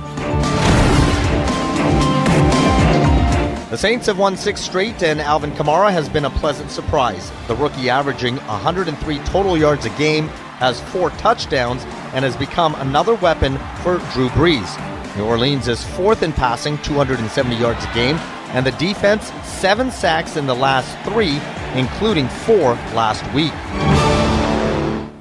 The 3.71 3.79
Saints 3.79 4.05
have 4.09 4.19
won 4.19 4.37
six 4.37 4.61
straight, 4.61 5.03
and 5.03 5.23
Alvin 5.23 5.53
Kamara 5.53 5.91
has 5.91 6.11
been 6.11 6.27
a 6.27 6.31
pleasant 6.31 6.71
surprise. 6.71 7.33
The 7.49 7.57
rookie 7.57 7.89
averaging 7.89 8.37
103 8.37 9.19
total 9.21 9.57
yards 9.57 9.87
a 9.87 9.91
game, 9.97 10.29
has 10.59 10.83
four 10.91 11.09
touchdowns, 11.13 11.83
and 12.13 12.27
has 12.27 12.37
become 12.37 12.75
another 12.75 13.15
weapon 13.15 13.57
for 13.83 13.97
Drew 14.13 14.29
Brees. 14.29 15.17
New 15.17 15.25
Orleans 15.25 15.67
is 15.67 15.83
fourth 15.83 16.23
in 16.23 16.35
passing, 16.35 16.77
270 16.83 17.57
yards 17.57 17.83
a 17.87 17.95
game, 17.95 18.19
And 18.49 18.65
the 18.65 18.73
defense, 18.73 19.33
seven 19.45 19.91
sacks 19.91 20.37
in 20.37 20.47
the 20.47 20.55
last 20.55 20.97
three, 21.09 21.41
including 21.79 22.29
four 22.29 22.75
last 22.95 23.25
week. 23.35 23.53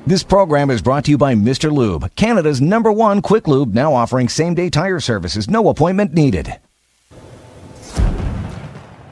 This 0.08 0.24
program 0.24 0.70
is 0.70 0.82
brought 0.82 1.06
to 1.06 1.12
you 1.12 1.18
by 1.18 1.34
Mr. 1.34 1.72
Lube, 1.72 2.14
Canada's 2.16 2.62
number 2.62 2.92
one 2.92 3.22
quick 3.22 3.48
lube, 3.48 3.74
now 3.74 3.94
offering 3.96 4.30
same 4.30 4.54
day 4.54 4.70
tire 4.70 5.00
services, 5.00 5.50
no 5.50 5.68
appointment 5.70 6.14
needed. 6.14 6.60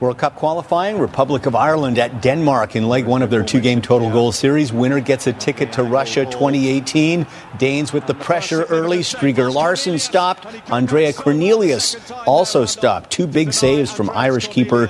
World 0.04 0.18
Cup 0.18 0.36
qualifying, 0.36 1.00
Republic 1.00 1.46
of 1.46 1.56
Ireland 1.56 1.98
at 1.98 2.22
Denmark 2.22 2.76
in 2.76 2.90
leg 2.90 3.06
one 3.06 3.22
of 3.22 3.30
their 3.30 3.42
two 3.42 3.62
game 3.62 3.82
total 3.82 4.12
goal 4.12 4.34
series. 4.34 4.74
Winner 4.74 5.00
gets 5.00 5.28
a 5.28 5.32
ticket 5.32 5.72
to 5.72 5.84
Russia 5.84 6.26
2018. 6.26 7.26
Danes 7.58 7.94
with 7.94 8.06
the 8.06 8.14
pressure 8.14 8.64
early. 8.64 8.98
Stryger 8.98 9.50
Larsen 9.50 9.98
stopped. 9.98 10.46
Andreas 10.70 11.18
Cornelius 11.18 11.96
also 12.28 12.66
stopped. 12.66 13.12
Two 13.12 13.26
big 13.26 13.54
saves 13.54 13.94
from 13.94 14.10
Irish 14.10 14.50
keeper 14.50 14.90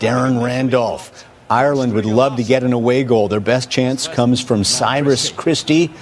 Darren 0.00 0.42
Randolph. 0.42 1.26
Ireland 1.50 1.92
would 1.92 2.06
love 2.06 2.36
to 2.36 2.42
get 2.42 2.64
an 2.64 2.72
away 2.72 3.04
goal. 3.04 3.28
Their 3.28 3.40
best 3.40 3.68
chance 3.68 4.08
comes 4.08 4.40
from 4.40 4.64
Cyrus 4.64 5.30
Christie 5.30 5.92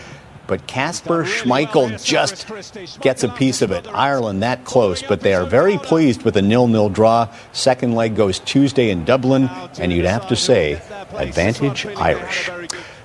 but 0.53 0.67
Kasper 0.67 1.25
Schmeichel 1.25 2.05
just 2.05 3.01
gets 3.01 3.25
a 3.25 3.31
piece 3.31 3.63
of 3.63 3.71
it. 3.71 3.89
Ireland 3.89 4.43
that 4.43 4.67
close, 4.67 5.03
but 5.03 5.23
they 5.23 5.33
are 5.33 5.47
very 5.47 5.79
pleased 5.79 6.25
with 6.25 6.37
a 6.37 6.43
nil-nil 6.43 6.91
draw. 6.91 7.35
Second 7.53 7.95
leg 7.95 8.15
goes 8.15 8.39
Tuesday 8.39 8.91
in 8.91 9.07
Dublin, 9.07 9.49
and 9.79 9.91
you'd 9.91 10.05
have 10.05 10.29
to 10.29 10.37
say, 10.37 10.75
advantage 11.15 11.87
Irish. 11.97 12.51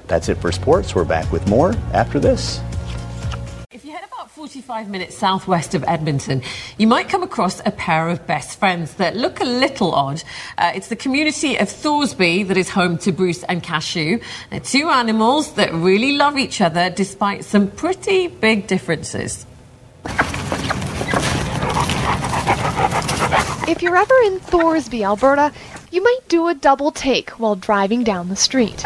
That's 0.07 0.27
it 0.27 0.39
for 0.39 0.51
sports. 0.51 0.93
We're 0.93 1.05
back 1.05 1.31
with 1.31 1.47
more 1.47 1.73
after 1.93 2.19
this. 2.19 2.59
45 4.47 4.89
minutes 4.89 5.17
southwest 5.17 5.75
of 5.75 5.83
Edmonton, 5.89 6.41
you 6.77 6.87
might 6.87 7.09
come 7.09 7.21
across 7.21 7.59
a 7.65 7.71
pair 7.71 8.07
of 8.07 8.25
best 8.25 8.57
friends 8.57 8.93
that 8.93 9.13
look 9.13 9.41
a 9.41 9.43
little 9.43 9.93
odd. 9.93 10.23
Uh, 10.57 10.71
it's 10.73 10.87
the 10.87 10.95
community 10.95 11.57
of 11.57 11.67
Thoresby 11.67 12.47
that 12.47 12.55
is 12.55 12.69
home 12.69 12.97
to 12.99 13.11
Bruce 13.11 13.43
and 13.43 13.61
Cashew. 13.61 14.21
They're 14.49 14.61
two 14.61 14.87
animals 14.87 15.55
that 15.55 15.73
really 15.73 16.15
love 16.15 16.37
each 16.37 16.61
other 16.61 16.89
despite 16.89 17.43
some 17.43 17.69
pretty 17.69 18.27
big 18.27 18.67
differences. 18.67 19.45
If 23.67 23.81
you're 23.81 23.97
ever 23.97 24.15
in 24.27 24.39
Thoresby, 24.39 25.03
Alberta, 25.03 25.51
you 25.91 26.01
might 26.01 26.21
do 26.29 26.47
a 26.47 26.53
double 26.53 26.91
take 26.91 27.31
while 27.31 27.57
driving 27.57 28.05
down 28.05 28.29
the 28.29 28.37
street. 28.37 28.85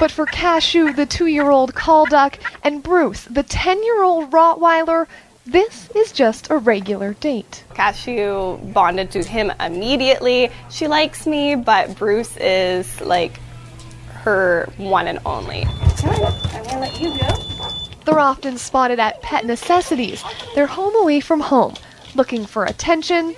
But 0.00 0.10
for 0.10 0.24
Cashew, 0.24 0.94
the 0.94 1.04
two 1.04 1.26
year 1.26 1.50
old 1.50 1.74
call 1.74 2.06
duck, 2.06 2.38
and 2.64 2.82
Bruce, 2.82 3.24
the 3.24 3.42
10 3.42 3.84
year 3.84 4.02
old 4.02 4.30
Rottweiler, 4.30 5.06
this 5.44 5.90
is 5.94 6.10
just 6.10 6.50
a 6.50 6.56
regular 6.56 7.12
date. 7.12 7.64
Cashew 7.74 8.56
bonded 8.72 9.10
to 9.10 9.22
him 9.22 9.52
immediately. 9.60 10.50
She 10.70 10.88
likes 10.88 11.26
me, 11.26 11.54
but 11.54 11.98
Bruce 11.98 12.34
is 12.38 12.98
like 13.02 13.38
her 14.22 14.70
one 14.78 15.06
and 15.06 15.18
only. 15.26 15.64
I'm 15.64 16.64
gonna 16.64 16.80
let 16.80 16.98
you 16.98 17.18
go. 17.18 17.28
They're 18.06 18.18
often 18.18 18.56
spotted 18.56 18.98
at 19.00 19.20
Pet 19.20 19.44
Necessities, 19.44 20.24
their 20.54 20.66
home 20.66 20.94
away 20.96 21.20
from 21.20 21.40
home, 21.40 21.74
looking 22.14 22.46
for 22.46 22.64
attention 22.64 23.36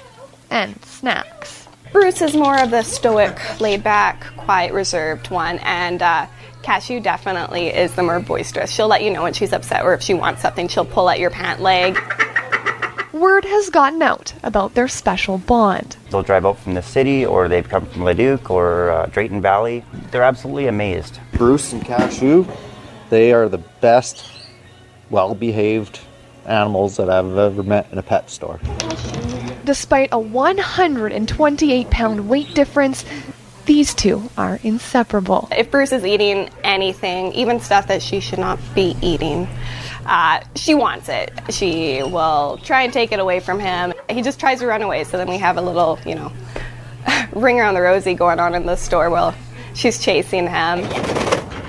and 0.48 0.80
snacks. 0.84 1.66
Bruce 1.90 2.22
is 2.22 2.34
more 2.34 2.58
of 2.58 2.70
the 2.70 2.82
stoic, 2.82 3.60
laid 3.60 3.82
back, 3.82 4.24
quiet, 4.36 4.72
reserved 4.72 5.28
one, 5.28 5.58
and 5.58 6.00
uh, 6.00 6.26
Cashew 6.62 7.00
definitely 7.00 7.68
is 7.68 7.94
the 7.94 8.02
more 8.02 8.20
boisterous. 8.20 8.70
She'll 8.70 8.88
let 8.88 9.02
you 9.02 9.10
know 9.10 9.22
when 9.22 9.32
she's 9.32 9.52
upset 9.52 9.84
or 9.84 9.94
if 9.94 10.02
she 10.02 10.14
wants 10.14 10.42
something, 10.42 10.68
she'll 10.68 10.84
pull 10.84 11.10
at 11.10 11.18
your 11.18 11.30
pant 11.30 11.60
leg. 11.60 11.98
Word 13.12 13.44
has 13.44 13.68
gotten 13.68 14.00
out 14.00 14.32
about 14.42 14.74
their 14.74 14.88
special 14.88 15.38
bond. 15.38 15.96
They'll 16.10 16.22
drive 16.22 16.46
out 16.46 16.58
from 16.58 16.74
the 16.74 16.82
city 16.82 17.26
or 17.26 17.48
they've 17.48 17.68
come 17.68 17.86
from 17.86 18.04
Leduc 18.04 18.50
or 18.50 18.90
uh, 18.90 19.06
Drayton 19.06 19.42
Valley. 19.42 19.84
They're 20.10 20.22
absolutely 20.22 20.66
amazed. 20.66 21.20
Bruce 21.34 21.72
and 21.72 21.84
Cashew, 21.84 22.46
they 23.10 23.32
are 23.32 23.48
the 23.48 23.58
best, 23.58 24.30
well 25.10 25.34
behaved 25.34 26.00
animals 26.46 26.96
that 26.96 27.10
I've 27.10 27.36
ever 27.36 27.62
met 27.62 27.92
in 27.92 27.98
a 27.98 28.02
pet 28.02 28.30
store. 28.30 28.60
Despite 29.64 30.08
a 30.12 30.18
128 30.18 31.90
pound 31.90 32.28
weight 32.28 32.54
difference, 32.54 33.04
these 33.66 33.94
two 33.94 34.30
are 34.36 34.58
inseparable. 34.62 35.48
If 35.52 35.70
Bruce 35.70 35.92
is 35.92 36.04
eating 36.04 36.50
anything, 36.64 37.32
even 37.32 37.60
stuff 37.60 37.88
that 37.88 38.02
she 38.02 38.20
should 38.20 38.38
not 38.38 38.58
be 38.74 38.96
eating, 39.00 39.46
uh, 40.06 40.40
she 40.56 40.74
wants 40.74 41.08
it. 41.08 41.32
She 41.50 42.02
will 42.02 42.58
try 42.64 42.82
and 42.82 42.92
take 42.92 43.12
it 43.12 43.20
away 43.20 43.40
from 43.40 43.60
him. 43.60 43.94
He 44.10 44.22
just 44.22 44.40
tries 44.40 44.60
to 44.60 44.66
run 44.66 44.82
away, 44.82 45.04
so 45.04 45.16
then 45.16 45.28
we 45.28 45.38
have 45.38 45.56
a 45.56 45.62
little, 45.62 45.98
you 46.04 46.14
know, 46.14 46.32
ring 47.32 47.60
around 47.60 47.74
the 47.74 47.82
rosy 47.82 48.14
going 48.14 48.40
on 48.40 48.54
in 48.54 48.66
the 48.66 48.76
store 48.76 49.10
while 49.10 49.34
she's 49.74 50.02
chasing 50.02 50.48
him. 50.48 50.86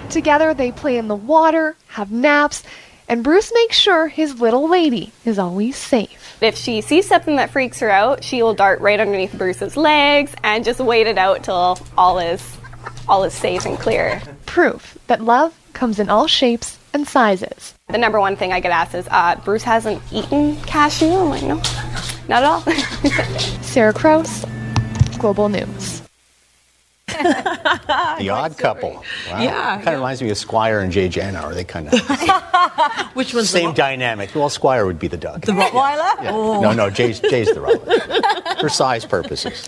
Together, 0.09 0.53
they 0.53 0.71
play 0.71 0.97
in 0.97 1.07
the 1.07 1.15
water, 1.15 1.75
have 1.87 2.11
naps, 2.11 2.63
and 3.07 3.23
Bruce 3.23 3.51
makes 3.53 3.77
sure 3.77 4.07
his 4.07 4.39
little 4.39 4.69
lady 4.69 5.11
is 5.25 5.37
always 5.39 5.75
safe. 5.75 6.37
If 6.41 6.57
she 6.57 6.81
sees 6.81 7.07
something 7.07 7.35
that 7.37 7.51
freaks 7.51 7.79
her 7.79 7.89
out, 7.89 8.23
she 8.23 8.41
will 8.43 8.53
dart 8.53 8.81
right 8.81 8.99
underneath 8.99 9.37
Bruce's 9.37 9.77
legs 9.77 10.33
and 10.43 10.65
just 10.65 10.79
wait 10.79 11.07
it 11.07 11.17
out 11.17 11.43
till 11.43 11.77
all 11.97 12.19
is 12.19 12.57
all 13.07 13.23
is 13.23 13.33
safe 13.33 13.65
and 13.65 13.77
clear. 13.77 14.21
Proof 14.45 14.97
that 15.07 15.21
love 15.21 15.57
comes 15.73 15.99
in 15.99 16.09
all 16.09 16.27
shapes 16.27 16.77
and 16.93 17.07
sizes. 17.07 17.73
The 17.89 17.97
number 17.97 18.19
one 18.19 18.35
thing 18.35 18.53
I 18.53 18.59
get 18.59 18.71
asked 18.71 18.95
is, 18.95 19.07
uh, 19.09 19.35
Bruce 19.43 19.63
hasn't 19.63 20.01
eaten 20.11 20.55
cashew? 20.61 21.07
I'm 21.07 21.29
like, 21.29 21.43
no, 21.43 21.55
not 22.27 22.43
at 22.43 22.43
all. 22.43 22.61
Sarah 23.61 23.93
Kraus, 23.93 24.45
Global 25.17 25.49
News. 25.49 26.01
the 28.19 28.29
odd 28.29 28.57
couple. 28.57 28.91
Wow. 29.29 29.41
Yeah. 29.41 29.75
Kind 29.77 29.89
of 29.89 29.93
reminds 29.95 30.21
me 30.21 30.29
of 30.29 30.37
Squire 30.37 30.79
and 30.79 30.91
Jay 30.91 31.09
Janauer. 31.09 31.53
They 31.53 31.63
kind 31.63 31.87
of 31.87 31.99
Which 33.15 33.33
one's 33.33 33.49
same 33.49 33.73
dynamic. 33.73 34.33
Well, 34.33 34.49
Squire 34.49 34.85
would 34.85 34.99
be 34.99 35.07
the 35.07 35.17
duck. 35.17 35.41
The 35.41 35.51
Rottweiler? 35.51 36.23
Yeah. 36.23 36.31
Oh. 36.31 36.61
No, 36.61 36.73
no, 36.73 36.89
Jay's, 36.89 37.19
Jay's 37.19 37.47
the 37.47 37.59
Rottweiler. 37.59 38.59
For 38.59 38.69
size 38.69 39.05
purposes. 39.05 39.67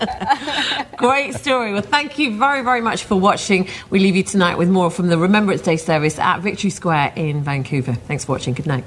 Great 0.97 1.33
story. 1.35 1.73
Well, 1.73 1.81
thank 1.81 2.17
you 2.17 2.37
very, 2.37 2.61
very 2.63 2.81
much 2.81 3.03
for 3.03 3.15
watching. 3.15 3.67
We 3.89 3.99
leave 3.99 4.15
you 4.15 4.23
tonight 4.23 4.57
with 4.57 4.69
more 4.69 4.89
from 4.89 5.07
the 5.09 5.17
Remembrance 5.17 5.61
Day 5.61 5.75
service 5.77 6.17
at 6.17 6.39
Victory 6.39 6.69
Square 6.69 7.13
in 7.15 7.43
Vancouver. 7.43 7.93
Thanks 7.93 8.25
for 8.25 8.33
watching. 8.33 8.53
Good 8.53 8.67
night. 8.67 8.85